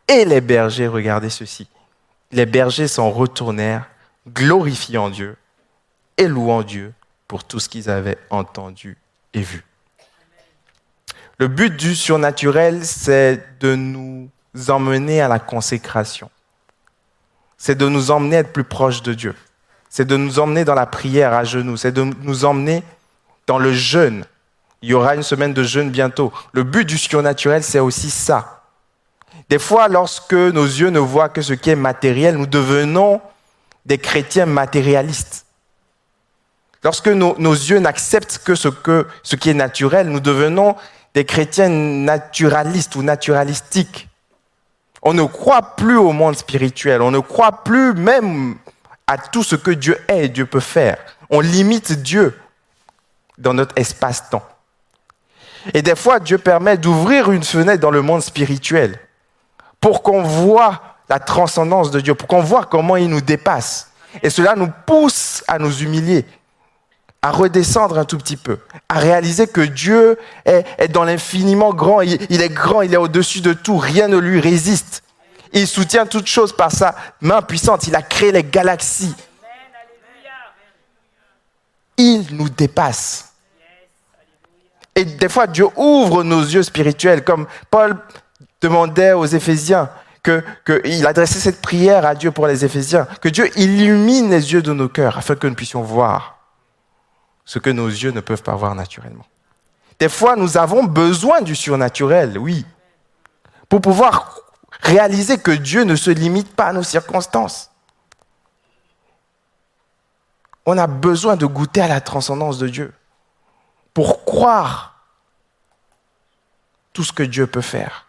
et 0.07 0.23
les 0.23 0.41
bergers 0.41 0.88
regardaient 0.88 1.30
ceci. 1.30 1.68
Les 2.36 2.45
bergers 2.45 2.90
s'en 2.90 3.12
retournèrent, 3.12 3.88
glorifiant 4.28 5.10
Dieu 5.10 5.38
et 6.18 6.28
louant 6.28 6.64
Dieu 6.64 6.94
pour 7.30 7.45
tout 7.45 7.62
ce 7.62 7.70
qu'ils 7.70 7.90
avaient 7.90 8.18
entendu 8.30 8.98
et 9.34 9.40
vu. 9.40 9.64
Le 11.38 11.48
but 11.48 11.78
du 11.78 11.95
surnaturel, 11.95 12.86
c'est 12.86 13.41
de 13.62 13.76
nous 13.76 14.30
emmener 14.68 15.22
à 15.22 15.30
la 15.30 15.40
consécration. 15.40 16.30
C'est 17.57 17.78
de 17.78 17.88
nous 17.88 18.12
emmener 18.12 18.36
à 18.36 18.40
être 18.40 18.52
plus 18.52 18.66
proches 18.66 19.02
de 19.02 19.14
Dieu. 19.14 19.34
C'est 19.90 20.06
de 20.06 20.18
nous 20.18 20.38
emmener 20.38 20.66
dans 20.66 20.76
la 20.76 20.88
prière 20.88 21.32
à 21.32 21.45
genoux. 21.45 21.78
C'est 21.78 21.94
de 21.94 22.03
nous 22.03 22.44
emmener 22.44 22.84
dans 23.48 23.60
le 23.60 23.72
jeûne. 23.72 24.26
Il 24.82 24.90
y 24.90 24.94
aura 24.94 25.16
une 25.16 25.24
semaine 25.24 25.53
de 25.53 25.64
jeûne 25.64 25.90
bientôt. 25.90 26.34
Le 26.52 26.64
but 26.64 26.84
du 26.84 26.98
surnaturel, 26.98 27.64
c'est 27.64 27.80
aussi 27.80 28.10
ça. 28.10 28.64
Des 29.49 29.59
fois, 29.59 29.88
lorsque 29.88 30.34
nos 30.34 30.65
yeux 30.65 30.89
ne 30.89 30.99
voient 30.99 31.30
que 31.30 31.41
ce 31.41 31.53
qui 31.53 31.69
est 31.69 31.76
matériel, 31.76 32.35
nous 32.35 32.47
devenons 32.47 33.22
des 33.85 33.99
chrétiens 33.99 34.47
matérialistes. 34.47 35.45
Lorsque 36.84 37.07
nos, 37.07 37.35
yeux 37.35 37.80
n'acceptent 37.80 38.39
que 38.43 38.55
ce, 38.55 38.67
que 38.67 39.07
ce 39.23 39.35
qui 39.35 39.49
est 39.49 39.55
naturel, 39.55 40.07
nous 40.09 40.19
devenons 40.19 40.76
des 41.13 41.26
chrétiens 41.26 41.69
naturalistes 41.69 42.95
ou 42.95 43.03
naturalistiques. 43.03 44.09
On 45.01 45.13
ne 45.13 45.23
croit 45.23 45.76
plus 45.76 45.97
au 45.97 46.11
monde 46.11 46.35
spirituel, 46.35 47.01
on 47.01 47.11
ne 47.11 47.19
croit 47.19 47.63
plus 47.63 47.93
même 47.93 48.55
à 49.07 49.17
tout 49.17 49.43
ce 49.43 49.55
que 49.55 49.72
Dieu 49.72 49.97
est 50.07 50.26
et 50.26 50.30
Dieu 50.30 50.45
peut 50.45 50.59
faire. 50.59 50.97
On 51.30 51.39
limite 51.39 51.91
Dieu 52.01 52.38
dans 53.38 53.53
notre 53.53 53.77
espace-temps. 53.77 54.47
Et 55.73 55.81
des 55.81 55.95
fois, 55.95 56.19
Dieu 56.19 56.38
permet 56.38 56.77
d'ouvrir 56.77 57.31
une 57.31 57.43
fenêtre 57.43 57.81
dans 57.81 57.91
le 57.91 58.01
monde 58.01 58.22
spirituel 58.22 58.99
pour 59.86 60.02
qu'on 60.02 60.24
voit 60.24 60.82
la 61.10 61.20
transcendance 61.20 61.91
de 61.91 61.99
Dieu, 61.99 62.16
pour 62.16 62.28
qu'on 62.28 62.41
voit 62.41 62.66
comment 62.66 62.95
il 62.95 63.07
nous 63.07 63.22
dépasse. 63.22 63.91
Et 64.24 64.32
cela 64.32 64.56
nous 64.56 64.72
pousse 64.88 65.44
à 65.48 65.60
nous 65.60 65.84
humilier, 65.84 66.26
à 67.22 67.30
redescendre 67.30 67.99
un 67.99 68.03
tout 68.03 68.18
petit 68.18 68.36
peu, 68.36 68.57
à 68.90 68.98
réaliser 68.98 69.45
que 69.45 69.62
Dieu 69.62 70.18
est, 70.45 70.88
dans 70.88 71.03
l'infiniment 71.03 71.72
grand, 71.72 72.02
il, 72.02 72.18
il 72.32 72.41
est 72.41 72.49
grand, 72.49 72.82
il 72.82 72.95
est 72.95 72.98
au-dessus 72.98 73.41
de 73.41 73.53
tout, 73.53 73.78
rien 73.78 74.07
ne 74.07 74.18
lui 74.18 74.40
résiste. 74.40 75.03
Il 75.53 75.68
soutient 75.68 76.07
toutes 76.07 76.26
choses 76.26 76.52
par 76.52 76.72
sa 76.72 76.95
main 77.22 77.44
puissante, 77.44 77.86
il 77.86 77.95
a 77.95 78.02
créé 78.02 78.32
les 78.32 78.44
galaxies. 78.44 79.14
Il 81.98 82.26
nous 82.36 82.49
dépasse. 82.49 83.34
Et 84.95 85.06
des 85.06 85.30
fois, 85.30 85.45
Dieu 85.45 85.68
ouvre 85.76 86.24
nos 86.24 86.41
yeux 86.41 86.64
spirituels, 86.64 87.24
comme 87.24 87.45
Paul 87.70 87.98
demandait 88.65 89.13
aux 89.13 89.25
Éphésiens, 89.25 89.89
que, 90.23 90.43
adressait 91.05 91.39
cette 91.39 91.61
prière 91.61 92.05
à 92.05 92.15
Dieu 92.15 92.31
pour 92.31 92.47
les 92.47 92.65
Éphésiens, 92.65 93.05
que 93.21 93.29
Dieu 93.29 93.47
illumine 93.59 94.31
les 94.31 94.53
yeux 94.53 94.63
de 94.63 94.73
nos 94.73 94.89
cœurs 94.89 95.17
afin 95.19 95.35
que 95.35 95.45
nous 95.45 95.53
puissions 95.53 95.83
voir 95.83 96.39
ce 97.45 97.59
que 97.59 97.69
nos 97.69 97.87
yeux 97.87 98.11
ne 98.11 98.21
peuvent 98.21 98.41
pas 98.41 98.55
voir 98.55 98.73
naturellement. 98.73 99.25
Des 99.99 100.09
fois, 100.09 100.35
nous 100.35 100.57
avons 100.57 100.83
besoin 100.83 101.41
du 101.41 101.55
surnaturel, 101.55 102.39
oui, 102.39 102.65
pour 103.69 103.81
pouvoir 103.81 104.39
réaliser 104.81 105.37
que 105.37 105.51
Dieu 105.51 105.83
ne 105.83 105.95
se 105.95 106.09
limite 106.09 106.55
pas 106.55 106.67
à 106.67 106.73
nos 106.73 106.83
circonstances. 106.83 107.71
On 110.65 110.77
a 110.79 110.87
besoin 110.87 111.35
de 111.35 111.45
goûter 111.45 111.81
à 111.81 111.87
la 111.87 112.01
transcendance 112.01 112.57
de 112.57 112.67
Dieu 112.67 112.93
pour 113.93 114.25
croire 114.25 114.95
tout 116.93 117.03
ce 117.03 117.13
que 117.13 117.23
Dieu 117.23 117.45
peut 117.45 117.61
faire. 117.61 118.05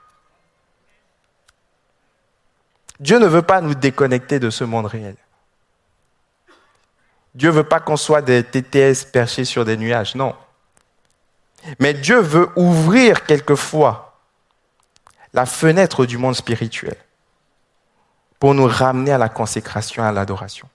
Dieu 3.01 3.19
ne 3.19 3.27
veut 3.27 3.43
pas 3.43 3.61
nous 3.61 3.75
déconnecter 3.75 4.39
de 4.39 4.51
ce 4.51 4.65
monde 4.65 4.87
réel. 4.87 5.17
Dieu 7.35 7.51
ne 7.51 7.57
veut 7.57 7.65
pas 7.65 7.81
qu'on 7.81 7.97
soit 7.97 8.23
des 8.23 8.43
TTS 8.43 9.05
perchés 9.13 9.45
sur 9.45 9.65
des 9.65 9.77
nuages, 9.77 10.15
non. 10.15 10.35
Mais 11.79 11.93
Dieu 11.93 12.19
veut 12.21 12.49
ouvrir 12.57 13.27
quelquefois 13.27 14.19
la 15.35 15.45
fenêtre 15.45 16.07
du 16.07 16.17
monde 16.17 16.35
spirituel 16.35 16.97
pour 18.39 18.55
nous 18.55 18.67
ramener 18.67 19.13
à 19.13 19.19
la 19.19 19.29
consécration, 19.29 20.03
à 20.03 20.13
l'adoration. 20.13 20.69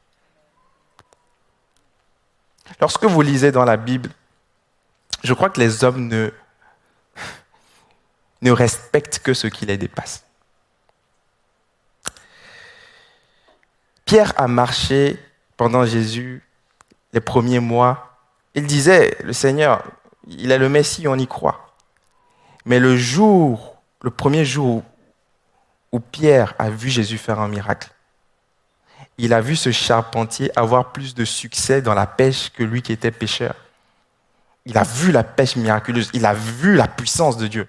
Lorsque 2.80 3.06
vous 3.06 3.22
lisez 3.22 3.52
dans 3.52 3.66
la 3.66 3.78
Bible, 3.78 4.12
je 5.24 5.34
crois 5.34 5.50
que 5.50 5.60
les 5.60 5.84
hommes 5.84 6.08
ne, 6.08 6.32
ne 8.42 8.52
respectent 8.52 9.20
que 9.20 9.34
ce 9.34 9.48
qui 9.48 9.66
les 9.66 9.78
dépasse. 9.78 10.24
Pierre 14.12 14.34
a 14.36 14.50
marché 14.50 15.18
pendant 15.56 15.86
Jésus 15.86 16.44
les 17.14 17.22
premiers 17.22 17.62
mois. 17.62 18.18
Il 18.56 18.68
disait, 18.68 19.16
le 19.24 19.32
Seigneur, 19.32 19.86
il 20.28 20.52
est 20.52 20.58
le 20.58 20.68
Messie, 20.68 21.08
on 21.08 21.16
y 21.16 21.28
croit. 21.28 21.74
Mais 22.66 22.82
le 22.82 22.98
jour, 22.98 23.78
le 24.02 24.10
premier 24.10 24.44
jour 24.44 24.84
où 25.94 26.02
Pierre 26.02 26.56
a 26.60 26.70
vu 26.70 26.90
Jésus 26.90 27.18
faire 27.18 27.40
un 27.40 27.48
miracle, 27.48 27.90
il 29.18 29.32
a 29.34 29.40
vu 29.40 29.56
ce 29.56 29.72
charpentier 29.72 30.52
avoir 30.60 30.92
plus 30.92 31.16
de 31.16 31.24
succès 31.24 31.82
dans 31.82 31.94
la 31.94 32.06
pêche 32.06 32.52
que 32.52 32.64
lui 32.64 32.82
qui 32.82 32.92
était 32.92 33.12
pêcheur. 33.12 33.56
Il 34.66 34.78
a 34.78 34.84
vu 34.84 35.14
la 35.14 35.24
pêche 35.24 35.56
miraculeuse, 35.56 36.10
il 36.14 36.26
a 36.26 36.34
vu 36.34 36.76
la 36.76 36.90
puissance 36.90 37.38
de 37.38 37.48
Dieu. 37.48 37.66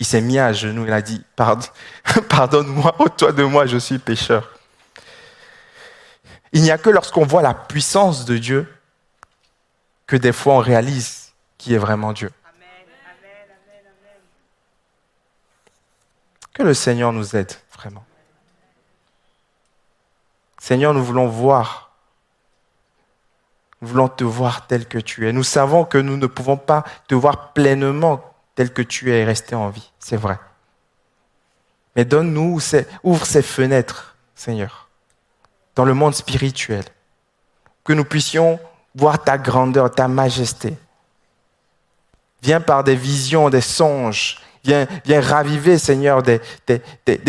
Il 0.00 0.06
s'est 0.06 0.22
mis 0.22 0.40
à 0.40 0.52
genoux, 0.52 0.86
il 0.86 0.92
a 0.92 1.02
dit, 1.02 1.22
Pardon, 1.36 1.68
pardonne-moi, 2.28 2.96
toi 3.16 3.30
de 3.30 3.44
moi, 3.44 3.66
je 3.66 3.78
suis 3.78 4.00
pécheur. 4.00 4.57
Il 6.52 6.62
n'y 6.62 6.70
a 6.70 6.78
que 6.78 6.90
lorsqu'on 6.90 7.24
voit 7.24 7.42
la 7.42 7.54
puissance 7.54 8.24
de 8.24 8.38
Dieu 8.38 8.72
que 10.06 10.16
des 10.16 10.32
fois 10.32 10.54
on 10.54 10.58
réalise 10.58 11.32
qui 11.58 11.74
est 11.74 11.78
vraiment 11.78 12.12
Dieu. 12.12 12.30
Que 16.54 16.62
le 16.62 16.74
Seigneur 16.74 17.12
nous 17.12 17.36
aide 17.36 17.52
vraiment. 17.72 18.04
Seigneur, 20.58 20.92
nous 20.92 21.04
voulons 21.04 21.28
voir. 21.28 21.92
Nous 23.80 23.88
voulons 23.88 24.08
te 24.08 24.24
voir 24.24 24.66
tel 24.66 24.86
que 24.86 24.98
tu 24.98 25.28
es. 25.28 25.32
Nous 25.32 25.44
savons 25.44 25.84
que 25.84 25.98
nous 25.98 26.16
ne 26.16 26.26
pouvons 26.26 26.56
pas 26.56 26.84
te 27.06 27.14
voir 27.14 27.52
pleinement 27.52 28.34
tel 28.56 28.72
que 28.72 28.82
tu 28.82 29.12
es 29.12 29.20
et 29.20 29.24
rester 29.24 29.54
en 29.54 29.68
vie. 29.68 29.92
C'est 30.00 30.16
vrai. 30.16 30.38
Mais 31.94 32.04
donne-nous, 32.04 32.58
ouvre 33.04 33.24
ces 33.24 33.42
fenêtres, 33.42 34.16
Seigneur, 34.34 34.87
dans 35.78 35.84
le 35.84 35.94
monde 35.94 36.14
spirituel. 36.14 36.82
Que 37.84 37.92
nous 37.92 38.04
puissions 38.04 38.58
voir 38.96 39.22
ta 39.22 39.38
grandeur, 39.38 39.88
ta 39.88 40.08
majesté. 40.08 40.76
Viens 42.42 42.60
par 42.60 42.82
des 42.82 42.96
visions, 42.96 43.48
des 43.48 43.60
songes. 43.60 44.40
Viens, 44.64 44.88
viens 45.04 45.20
raviver, 45.20 45.78
Seigneur, 45.78 46.24
des, 46.24 46.40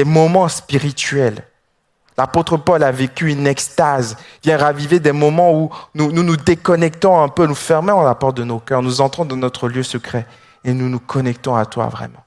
moments 0.03 0.47
spirituels. 0.47 1.43
L'apôtre 2.17 2.57
Paul 2.57 2.81
a 2.81 2.91
vécu 2.91 3.29
une 3.29 3.45
extase. 3.45 4.17
Viens 4.43 4.57
raviver 4.57 4.99
des 4.99 5.11
moments 5.11 5.53
où 5.53 5.69
nous, 5.93 6.11
nous 6.11 6.23
nous 6.23 6.35
déconnectons 6.35 7.21
un 7.21 7.29
peu, 7.29 7.45
nous 7.45 7.53
fermons 7.53 8.01
la 8.01 8.15
porte 8.15 8.37
de 8.37 8.43
nos 8.43 8.59
cœurs, 8.59 8.81
nous 8.81 8.99
entrons 8.99 9.25
dans 9.25 9.37
notre 9.37 9.69
lieu 9.69 9.83
secret 9.83 10.25
et 10.63 10.73
nous 10.73 10.89
nous 10.89 10.99
connectons 10.99 11.55
à 11.55 11.67
toi 11.67 11.87
vraiment. 11.87 12.25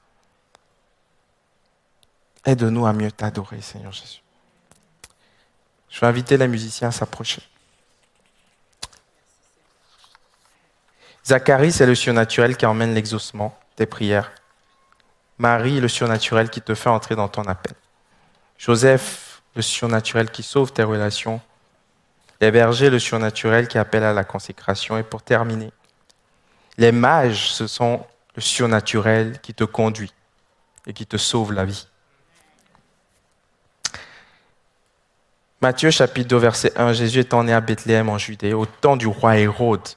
Aide-nous 2.45 2.85
à 2.85 2.93
mieux 2.93 3.11
t'adorer, 3.11 3.59
Seigneur 3.59 3.91
Jésus. 3.91 4.22
Je 5.93 5.99
vais 5.99 6.07
inviter 6.07 6.37
les 6.37 6.47
musiciens 6.47 6.87
à 6.87 6.91
s'approcher. 6.91 7.43
Zacharie, 11.23 11.71
c'est 11.71 11.85
le 11.85 11.93
surnaturel 11.93 12.57
qui 12.57 12.65
emmène 12.65 12.95
l'exaucement 12.95 13.55
des 13.77 13.85
prières. 13.85 14.31
Marie, 15.37 15.79
le 15.79 15.87
surnaturel 15.87 16.49
qui 16.49 16.61
te 16.61 16.73
fait 16.73 16.89
entrer 16.89 17.15
dans 17.15 17.27
ton 17.27 17.43
appel. 17.43 17.75
Joseph, 18.57 19.43
le 19.55 19.61
surnaturel 19.61 20.31
qui 20.31 20.41
sauve 20.41 20.73
tes 20.73 20.81
relations. 20.81 21.39
Les 22.41 22.49
bergers, 22.49 22.89
le 22.89 22.97
surnaturel 22.97 23.67
qui 23.67 23.77
appelle 23.77 24.03
à 24.03 24.13
la 24.13 24.23
consécration. 24.23 24.97
Et 24.97 25.03
pour 25.03 25.21
terminer, 25.21 25.71
les 26.79 26.91
mages, 26.91 27.51
ce 27.51 27.67
sont 27.67 28.03
le 28.35 28.41
surnaturel 28.41 29.39
qui 29.41 29.53
te 29.53 29.63
conduit 29.63 30.11
et 30.87 30.93
qui 30.93 31.05
te 31.05 31.17
sauve 31.17 31.53
la 31.53 31.65
vie. 31.65 31.87
Matthieu 35.63 35.91
chapitre 35.91 36.27
2 36.27 36.35
verset 36.35 36.73
1, 36.75 36.91
Jésus 36.91 37.19
étant 37.19 37.45
né 37.45 37.53
à 37.53 37.61
Bethléem 37.61 38.09
en 38.09 38.17
Judée 38.17 38.51
au 38.51 38.65
temps 38.65 38.97
du 38.97 39.07
roi 39.07 39.37
Hérode. 39.37 39.87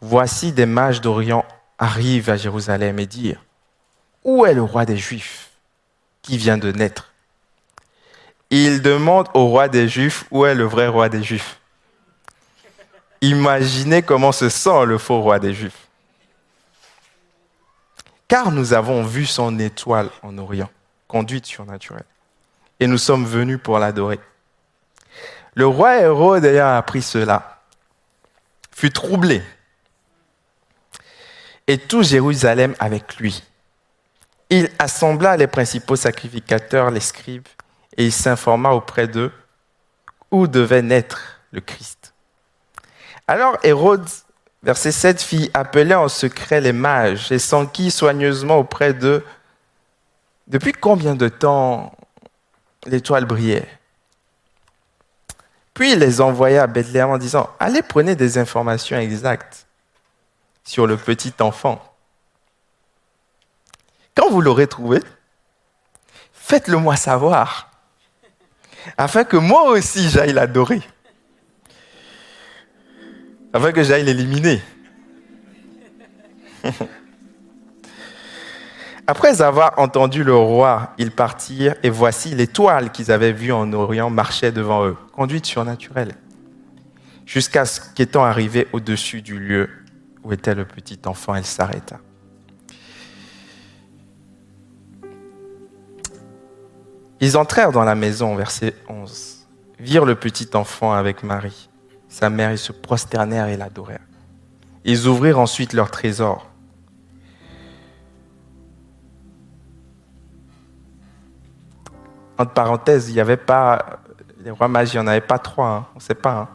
Voici 0.00 0.52
des 0.52 0.64
mages 0.64 1.00
d'Orient 1.00 1.44
arrivent 1.76 2.30
à 2.30 2.36
Jérusalem 2.36 3.00
et 3.00 3.06
disent, 3.06 3.36
Où 4.22 4.46
est 4.46 4.54
le 4.54 4.62
roi 4.62 4.86
des 4.86 4.96
Juifs 4.96 5.50
qui 6.22 6.38
vient 6.38 6.56
de 6.56 6.70
naître? 6.70 7.12
Ils 8.50 8.80
demandent 8.80 9.26
au 9.34 9.46
roi 9.46 9.66
des 9.66 9.88
Juifs 9.88 10.24
où 10.30 10.46
est 10.46 10.54
le 10.54 10.66
vrai 10.66 10.86
roi 10.86 11.08
des 11.08 11.24
Juifs? 11.24 11.58
Imaginez 13.22 14.02
comment 14.02 14.30
se 14.30 14.48
sent 14.48 14.86
le 14.86 14.98
faux 14.98 15.20
roi 15.20 15.40
des 15.40 15.52
Juifs. 15.52 15.88
Car 18.28 18.52
nous 18.52 18.72
avons 18.72 19.02
vu 19.02 19.26
son 19.26 19.58
étoile 19.58 20.10
en 20.22 20.38
Orient, 20.38 20.70
conduite 21.08 21.46
surnaturelle, 21.46 22.04
et 22.82 22.88
nous 22.88 22.98
sommes 22.98 23.24
venus 23.24 23.60
pour 23.62 23.78
l'adorer. 23.78 24.18
Le 25.54 25.68
roi 25.68 26.00
Hérode 26.00 26.44
ayant 26.44 26.74
appris 26.74 27.00
cela, 27.00 27.60
fut 28.72 28.90
troublé, 28.90 29.40
et 31.68 31.78
tout 31.78 32.02
Jérusalem 32.02 32.74
avec 32.80 33.18
lui. 33.18 33.44
Il 34.50 34.68
assembla 34.80 35.36
les 35.36 35.46
principaux 35.46 35.94
sacrificateurs, 35.94 36.90
les 36.90 36.98
scribes, 36.98 37.46
et 37.96 38.06
il 38.06 38.12
s'informa 38.12 38.70
auprès 38.70 39.06
d'eux 39.06 39.30
où 40.32 40.48
devait 40.48 40.82
naître 40.82 41.40
le 41.52 41.60
Christ. 41.60 42.14
Alors 43.28 43.58
Hérode 43.62 44.08
Verset 44.64 44.92
7, 44.92 45.22
fit 45.22 45.50
appeler 45.54 45.94
en 45.94 46.08
secret 46.08 46.60
les 46.60 46.72
mages 46.72 47.32
et 47.32 47.40
s'enquit 47.40 47.90
soigneusement 47.90 48.58
auprès 48.58 48.94
d'eux. 48.94 49.24
Depuis 50.46 50.72
combien 50.72 51.16
de 51.16 51.28
temps 51.28 51.92
l'étoile 52.86 53.24
brillait 53.24 53.68
Puis 55.74 55.92
il 55.92 55.98
les 55.98 56.20
envoya 56.20 56.64
à 56.64 56.66
Bethléem 56.66 57.10
en 57.10 57.18
disant, 57.18 57.50
allez 57.58 57.82
prenez 57.82 58.16
des 58.16 58.38
informations 58.38 58.98
exactes 58.98 59.66
sur 60.64 60.86
le 60.86 60.96
petit 60.96 61.34
enfant. 61.40 61.82
Quand 64.14 64.30
vous 64.30 64.40
l'aurez 64.40 64.66
trouvé, 64.66 65.00
faites-le 66.32 66.76
moi 66.76 66.96
savoir. 66.96 67.70
afin 68.96 69.24
que 69.24 69.36
moi 69.36 69.70
aussi 69.70 70.08
j'aille 70.10 70.32
l'adorer, 70.32 70.82
afin 73.52 73.72
que 73.72 73.82
j'aille 73.82 74.04
l'éliminer. 74.04 74.60
Après 79.06 79.42
avoir 79.42 79.78
entendu 79.78 80.22
le 80.22 80.34
roi, 80.34 80.92
ils 80.96 81.10
partirent 81.10 81.74
et 81.82 81.90
voici 81.90 82.34
l'étoile 82.34 82.92
qu'ils 82.92 83.10
avaient 83.10 83.32
vue 83.32 83.52
en 83.52 83.72
Orient 83.72 84.10
marchait 84.10 84.52
devant 84.52 84.86
eux, 84.86 84.96
conduite 85.12 85.44
surnaturelle, 85.44 86.14
jusqu'à 87.26 87.64
ce 87.64 87.80
qu'étant 87.94 88.24
arrivée 88.24 88.68
au-dessus 88.72 89.20
du 89.20 89.38
lieu 89.38 89.68
où 90.22 90.32
était 90.32 90.54
le 90.54 90.64
petit 90.64 91.00
enfant, 91.06 91.34
elle 91.34 91.44
s'arrêta. 91.44 91.98
Ils 97.20 97.36
entrèrent 97.36 97.72
dans 97.72 97.84
la 97.84 97.96
maison, 97.96 98.36
verset 98.36 98.74
11, 98.88 99.46
virent 99.80 100.04
le 100.04 100.14
petit 100.14 100.50
enfant 100.54 100.92
avec 100.92 101.24
Marie, 101.24 101.68
sa 102.08 102.30
mère, 102.30 102.52
ils 102.52 102.58
se 102.58 102.72
prosternèrent 102.72 103.48
et 103.48 103.56
l'adorèrent. 103.56 104.06
Ils 104.84 105.06
ouvrirent 105.06 105.38
ensuite 105.38 105.72
leur 105.72 105.90
trésor. 105.90 106.51
Entre 112.38 112.52
parenthèses, 112.52 113.08
il 113.10 113.14
n'y 113.14 113.20
avait 113.20 113.36
pas, 113.36 114.00
les 114.42 114.50
rois 114.50 114.68
mages, 114.68 114.94
il 114.94 114.96
n'y 114.96 115.02
en 115.02 115.06
avait 115.06 115.20
pas 115.20 115.38
trois, 115.38 115.68
hein, 115.68 115.86
on 115.94 115.98
ne 115.98 116.02
sait 116.02 116.14
pas. 116.14 116.32
hein. 116.32 116.48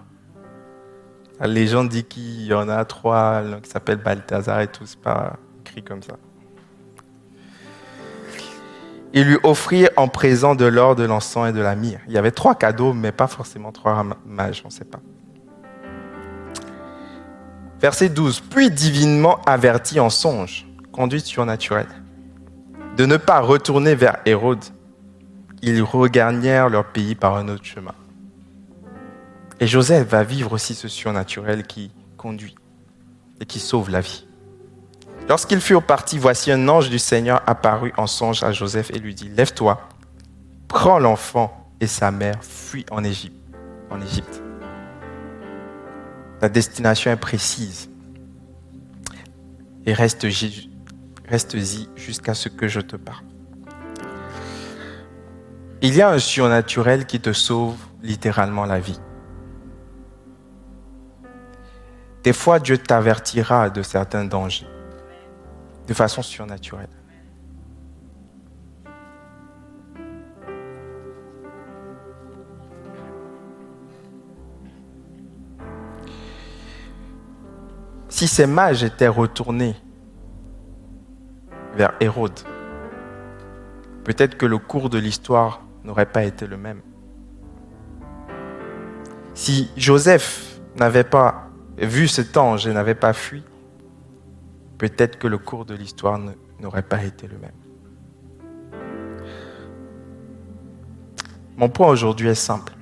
La 1.40 1.48
légende 1.48 1.90
dit 1.90 2.04
qu'il 2.04 2.46
y 2.46 2.54
en 2.54 2.68
a 2.68 2.84
trois, 2.86 3.42
l'un 3.42 3.60
qui 3.60 3.70
s'appelle 3.70 3.98
Balthazar 3.98 4.62
et 4.62 4.68
tout, 4.68 4.86
c'est 4.86 5.00
pas 5.00 5.34
écrit 5.62 5.84
comme 5.84 6.02
ça. 6.02 6.16
Ils 9.14 9.24
lui 9.24 9.38
offrirent 9.44 9.90
en 9.98 10.08
présent 10.08 10.56
de 10.56 10.66
l'or, 10.66 10.96
de 10.96 11.04
l'encens 11.04 11.50
et 11.50 11.54
de 11.54 11.62
la 11.62 11.76
myrrhe. 11.76 12.02
Il 12.08 12.14
y 12.14 12.18
avait 12.18 12.32
trois 12.32 12.56
cadeaux, 12.56 12.94
mais 12.94 13.12
pas 13.12 13.28
forcément 13.28 13.72
trois 13.72 14.04
mages, 14.26 14.62
on 14.66 14.68
ne 14.68 14.74
sait 14.74 14.84
pas. 14.86 15.00
Verset 17.80 18.10
12. 18.10 18.42
Puis 18.42 18.72
divinement 18.72 19.40
averti 19.46 20.00
en 20.00 20.10
songe, 20.10 20.68
conduite 20.92 21.26
surnaturelle, 21.26 21.88
de 22.98 23.06
ne 23.06 23.18
pas 23.18 23.40
retourner 23.40 23.94
vers 23.96 24.18
Hérode, 24.26 24.64
ils 25.62 25.82
regagnèrent 25.82 26.70
leur 26.70 26.86
pays 26.86 27.16
par 27.16 27.36
un 27.36 27.48
autre 27.48 27.66
chemin. 27.66 27.96
Et 29.60 29.68
Joseph 29.68 30.08
va 30.08 30.24
vivre 30.24 30.54
aussi 30.54 30.76
ce 30.76 30.88
surnaturel 30.88 31.66
qui 31.66 31.92
conduit 32.16 32.56
et 33.40 33.46
qui 33.46 33.60
sauve 33.60 33.90
la 33.90 34.02
vie. 34.02 34.26
Lorsqu'ils 35.28 35.62
furent 35.62 35.84
partis, 35.84 36.18
voici 36.18 36.52
un 36.52 36.68
ange 36.70 36.90
du 36.90 37.00
Seigneur 37.00 37.42
apparut 37.48 37.94
en 37.98 38.08
songe 38.08 38.44
à 38.44 38.52
Joseph 38.52 38.92
et 38.92 39.00
lui 39.00 39.14
dit, 39.14 39.30
Lève-toi, 39.30 39.82
prends 40.68 41.00
l'enfant 41.00 41.72
et 41.82 41.88
sa 41.88 42.12
mère, 42.12 42.44
fuis 42.44 42.86
en 42.92 43.04
Égypte. 43.04 43.36
En 43.90 44.02
Égypte. 44.02 44.42
La 46.42 46.50
destination 46.50 47.12
est 47.12 47.18
précise. 47.18 47.90
Et 49.86 49.94
reste-y 49.94 50.70
reste 51.28 51.58
jusqu'à 51.96 52.34
ce 52.34 52.48
que 52.48 52.68
je 52.68 52.80
te 52.80 52.96
parle. 52.96 53.27
Il 55.82 55.96
y 55.96 56.02
a 56.02 56.10
un 56.10 56.18
surnaturel 56.18 57.06
qui 57.06 57.20
te 57.20 57.34
sauve 57.34 57.78
littéralement 58.02 58.66
la 58.66 58.80
vie. 58.80 59.00
Des 62.24 62.34
fois, 62.34 62.60
Dieu 62.60 62.80
t'avertira 62.80 63.70
de 63.70 63.84
certains 63.84 64.26
dangers 64.26 64.68
de 65.88 65.94
façon 65.94 66.22
surnaturelle. 66.22 66.90
Si 78.10 78.28
ces 78.28 78.48
mages 78.48 78.84
étaient 78.84 79.08
retournés 79.08 79.76
vers 81.76 81.94
Hérode, 82.00 82.40
peut-être 84.04 84.38
que 84.38 84.48
le 84.48 84.58
cours 84.58 84.90
de 84.90 84.98
l'histoire 84.98 85.67
n'aurait 85.88 86.06
pas 86.06 86.26
été 86.26 86.46
le 86.46 86.58
même. 86.58 86.82
Si 89.34 89.72
Joseph 89.78 90.60
n'avait 90.76 91.06
pas 91.06 91.50
vu 91.78 92.08
cet 92.08 92.36
ange 92.36 92.68
et 92.68 92.74
n'avait 92.74 92.94
pas 92.96 93.14
fui, 93.14 93.44
peut-être 94.78 95.18
que 95.18 95.28
le 95.28 95.38
cours 95.38 95.66
de 95.66 95.74
l'histoire 95.74 96.20
n'aurait 96.60 96.84
pas 96.84 97.04
été 97.04 97.28
le 97.28 97.38
même. 97.38 97.52
Mon 101.56 101.70
point 101.70 101.88
aujourd'hui 101.88 102.28
est 102.28 102.36
simple. 102.36 102.74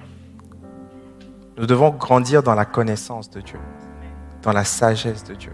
Nous 1.57 1.67
devons 1.67 1.91
grandir 1.91 2.43
dans 2.43 2.55
la 2.55 2.65
connaissance 2.65 3.29
de 3.29 3.39
Dieu, 3.39 3.59
dans 4.41 4.51
la 4.51 4.65
sagesse 4.65 5.23
de 5.23 5.35
Dieu. 5.35 5.53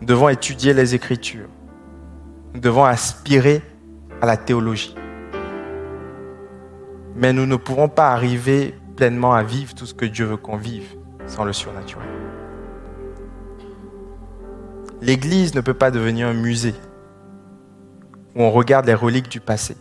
Nous 0.00 0.06
devons 0.06 0.28
étudier 0.28 0.74
les 0.74 0.94
Écritures. 0.94 1.48
Nous 2.52 2.60
devons 2.60 2.84
aspirer 2.84 3.62
à 4.20 4.26
la 4.26 4.36
théologie. 4.36 4.94
Mais 7.18 7.32
nous 7.32 7.46
ne 7.46 7.56
pourrons 7.56 7.88
pas 7.88 8.10
arriver 8.12 8.78
pleinement 8.96 9.34
à 9.34 9.42
vivre 9.42 9.74
tout 9.74 9.86
ce 9.86 9.94
que 9.94 10.04
Dieu 10.04 10.24
veut 10.24 10.36
qu'on 10.36 10.56
vive 10.56 10.96
sans 11.26 11.44
le 11.44 11.52
surnaturel. 11.52 12.08
L'Église 15.00 15.54
ne 15.54 15.60
peut 15.60 15.74
pas 15.74 15.90
devenir 15.90 16.28
un 16.28 16.34
musée 16.34 16.74
où 18.36 18.42
on 18.42 18.50
regarde 18.52 18.86
les 18.86 18.94
reliques 18.94 19.28
du 19.28 19.40
passé 19.40 19.76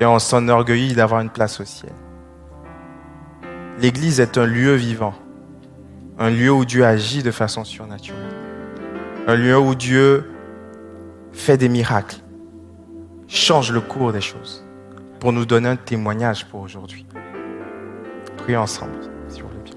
et 0.00 0.06
on 0.06 0.18
s'enorgueillit 0.18 0.94
d'avoir 0.94 1.20
une 1.20 1.30
place 1.30 1.60
au 1.60 1.64
ciel. 1.64 1.92
L'Église 3.78 4.18
est 4.18 4.38
un 4.38 4.46
lieu 4.46 4.74
vivant, 4.74 5.14
un 6.18 6.30
lieu 6.30 6.50
où 6.50 6.64
Dieu 6.64 6.84
agit 6.84 7.22
de 7.22 7.30
façon 7.30 7.62
surnaturelle, 7.62 8.34
un 9.28 9.36
lieu 9.36 9.58
où 9.58 9.76
Dieu 9.76 10.32
fait 11.32 11.56
des 11.56 11.68
miracles, 11.68 12.16
change 13.28 13.70
le 13.70 13.80
cours 13.80 14.12
des 14.12 14.20
choses 14.20 14.65
pour 15.20 15.32
nous 15.32 15.46
donner 15.46 15.68
un 15.68 15.76
témoignage 15.76 16.46
pour 16.46 16.60
aujourd'hui. 16.60 17.06
Prions 18.38 18.60
ensemble, 18.60 18.92
si 19.28 19.40
vous 19.40 19.48
voulez 19.48 19.60
bien. 19.64 19.74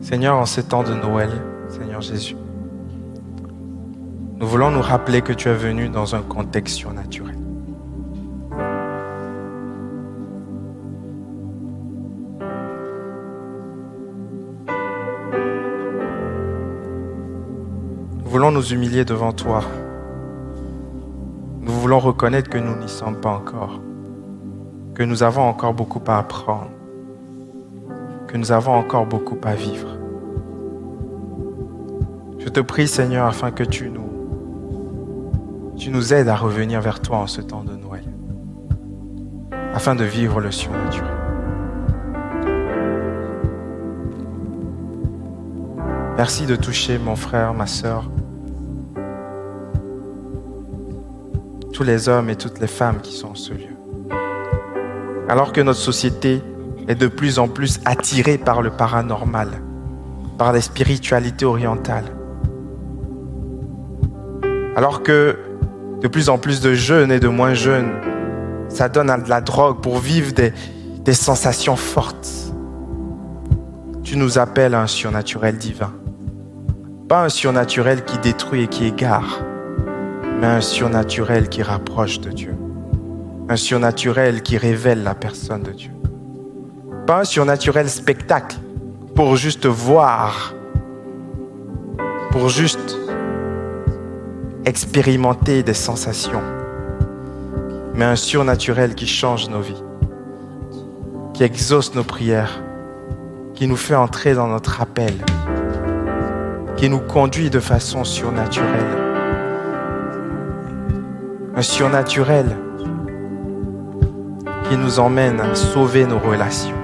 Seigneur, 0.00 0.36
en 0.36 0.44
ces 0.44 0.64
temps 0.64 0.82
de 0.82 0.94
Noël, 0.94 1.30
Seigneur 1.70 2.02
Jésus, 2.02 2.36
nous 4.36 4.46
voulons 4.46 4.70
nous 4.70 4.82
rappeler 4.82 5.22
que 5.22 5.32
tu 5.32 5.48
es 5.48 5.54
venu 5.54 5.88
dans 5.88 6.14
un 6.14 6.20
contexte 6.20 6.76
surnaturel. 6.76 7.38
Voulons 18.42 18.58
nous 18.58 18.72
humilier 18.72 19.04
devant 19.04 19.30
toi. 19.30 19.62
Nous 21.60 21.70
voulons 21.70 22.00
reconnaître 22.00 22.50
que 22.50 22.58
nous 22.58 22.74
n'y 22.74 22.88
sommes 22.88 23.20
pas 23.20 23.30
encore, 23.30 23.80
que 24.96 25.04
nous 25.04 25.22
avons 25.22 25.42
encore 25.42 25.74
beaucoup 25.74 26.02
à 26.08 26.18
apprendre, 26.18 26.72
que 28.26 28.36
nous 28.36 28.50
avons 28.50 28.72
encore 28.72 29.06
beaucoup 29.06 29.38
à 29.44 29.54
vivre. 29.54 29.96
Je 32.40 32.48
te 32.48 32.58
prie, 32.58 32.88
Seigneur, 32.88 33.26
afin 33.26 33.52
que 33.52 33.62
tu 33.62 33.88
nous, 33.88 34.10
tu 35.76 35.90
nous 35.90 36.12
aides 36.12 36.26
à 36.26 36.34
revenir 36.34 36.80
vers 36.80 36.98
toi 36.98 37.18
en 37.18 37.28
ce 37.28 37.42
temps 37.42 37.62
de 37.62 37.76
Noël, 37.76 38.02
afin 39.72 39.94
de 39.94 40.02
vivre 40.02 40.40
le 40.40 40.50
surnaturel. 40.50 41.14
Merci 46.16 46.46
de 46.46 46.56
toucher 46.56 46.98
mon 46.98 47.14
frère, 47.14 47.54
ma 47.54 47.68
sœur, 47.68 48.10
tous 51.72 51.82
les 51.82 52.08
hommes 52.08 52.30
et 52.30 52.36
toutes 52.36 52.60
les 52.60 52.66
femmes 52.66 53.00
qui 53.02 53.12
sont 53.14 53.30
en 53.30 53.34
ce 53.34 53.52
lieu. 53.52 53.76
Alors 55.28 55.52
que 55.52 55.60
notre 55.60 55.80
société 55.80 56.42
est 56.88 56.94
de 56.94 57.08
plus 57.08 57.38
en 57.38 57.48
plus 57.48 57.80
attirée 57.84 58.38
par 58.38 58.60
le 58.62 58.70
paranormal, 58.70 59.48
par 60.38 60.52
les 60.52 60.60
spiritualités 60.60 61.44
orientales, 61.44 62.12
alors 64.76 65.02
que 65.02 65.38
de 66.00 66.08
plus 66.08 66.28
en 66.28 66.38
plus 66.38 66.60
de 66.60 66.74
jeunes 66.74 67.12
et 67.12 67.20
de 67.20 67.28
moins 67.28 67.54
jeunes 67.54 67.92
s'adonnent 68.68 69.10
à 69.10 69.18
de 69.18 69.28
la 69.28 69.40
drogue 69.40 69.80
pour 69.80 69.98
vivre 69.98 70.32
des 70.32 71.14
sensations 71.14 71.76
fortes, 71.76 72.28
tu 74.02 74.16
nous 74.16 74.38
appelles 74.38 74.74
à 74.74 74.82
un 74.82 74.86
surnaturel 74.86 75.56
divin. 75.56 75.92
Pas 77.08 77.24
un 77.24 77.28
surnaturel 77.28 78.04
qui 78.04 78.18
détruit 78.18 78.64
et 78.64 78.66
qui 78.66 78.86
égare, 78.86 79.40
mais 80.42 80.48
un 80.48 80.60
surnaturel 80.60 81.48
qui 81.48 81.62
rapproche 81.62 82.18
de 82.18 82.30
Dieu. 82.30 82.56
Un 83.48 83.54
surnaturel 83.54 84.42
qui 84.42 84.58
révèle 84.58 85.04
la 85.04 85.14
personne 85.14 85.62
de 85.62 85.70
Dieu. 85.70 85.92
Pas 87.06 87.20
un 87.20 87.24
surnaturel 87.24 87.88
spectacle 87.88 88.56
pour 89.14 89.36
juste 89.36 89.66
voir, 89.66 90.52
pour 92.32 92.48
juste 92.48 92.98
expérimenter 94.64 95.62
des 95.62 95.74
sensations, 95.74 96.42
mais 97.94 98.04
un 98.04 98.16
surnaturel 98.16 98.96
qui 98.96 99.06
change 99.06 99.48
nos 99.48 99.60
vies, 99.60 99.84
qui 101.34 101.44
exauce 101.44 101.94
nos 101.94 102.02
prières, 102.02 102.64
qui 103.54 103.68
nous 103.68 103.76
fait 103.76 103.94
entrer 103.94 104.34
dans 104.34 104.48
notre 104.48 104.80
appel, 104.80 105.14
qui 106.76 106.88
nous 106.88 106.98
conduit 106.98 107.48
de 107.48 107.60
façon 107.60 108.02
surnaturelle. 108.02 109.11
Surnaturel 111.62 112.46
qui 114.68 114.76
nous 114.76 114.98
emmène 114.98 115.40
à 115.40 115.54
sauver 115.54 116.06
nos 116.06 116.18
relations 116.18 116.76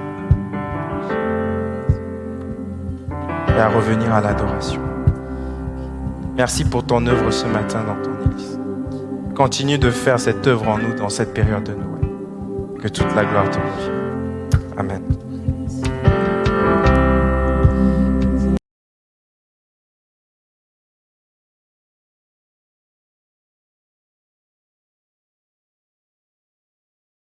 et 3.47 3.59
à 3.59 3.67
revenir 3.67 4.13
à 4.13 4.21
l'adoration. 4.21 4.81
Merci 6.35 6.63
pour 6.63 6.85
ton 6.85 7.05
œuvre 7.07 7.31
ce 7.31 7.45
matin 7.45 7.83
dans 7.83 8.01
ton 8.01 8.31
Église. 8.31 8.59
Continue 9.35 9.77
de 9.77 9.91
faire 9.91 10.19
cette 10.19 10.47
œuvre 10.47 10.67
en 10.69 10.77
nous 10.77 10.95
dans 10.95 11.09
cette 11.09 11.33
période 11.33 11.63
de 11.63 11.73
Noël. 11.73 12.79
Que 12.81 12.87
toute 12.87 13.13
la 13.15 13.25
gloire 13.25 13.49
te 13.49 13.57
revienne. 13.57 13.99
Amen. 14.77 15.01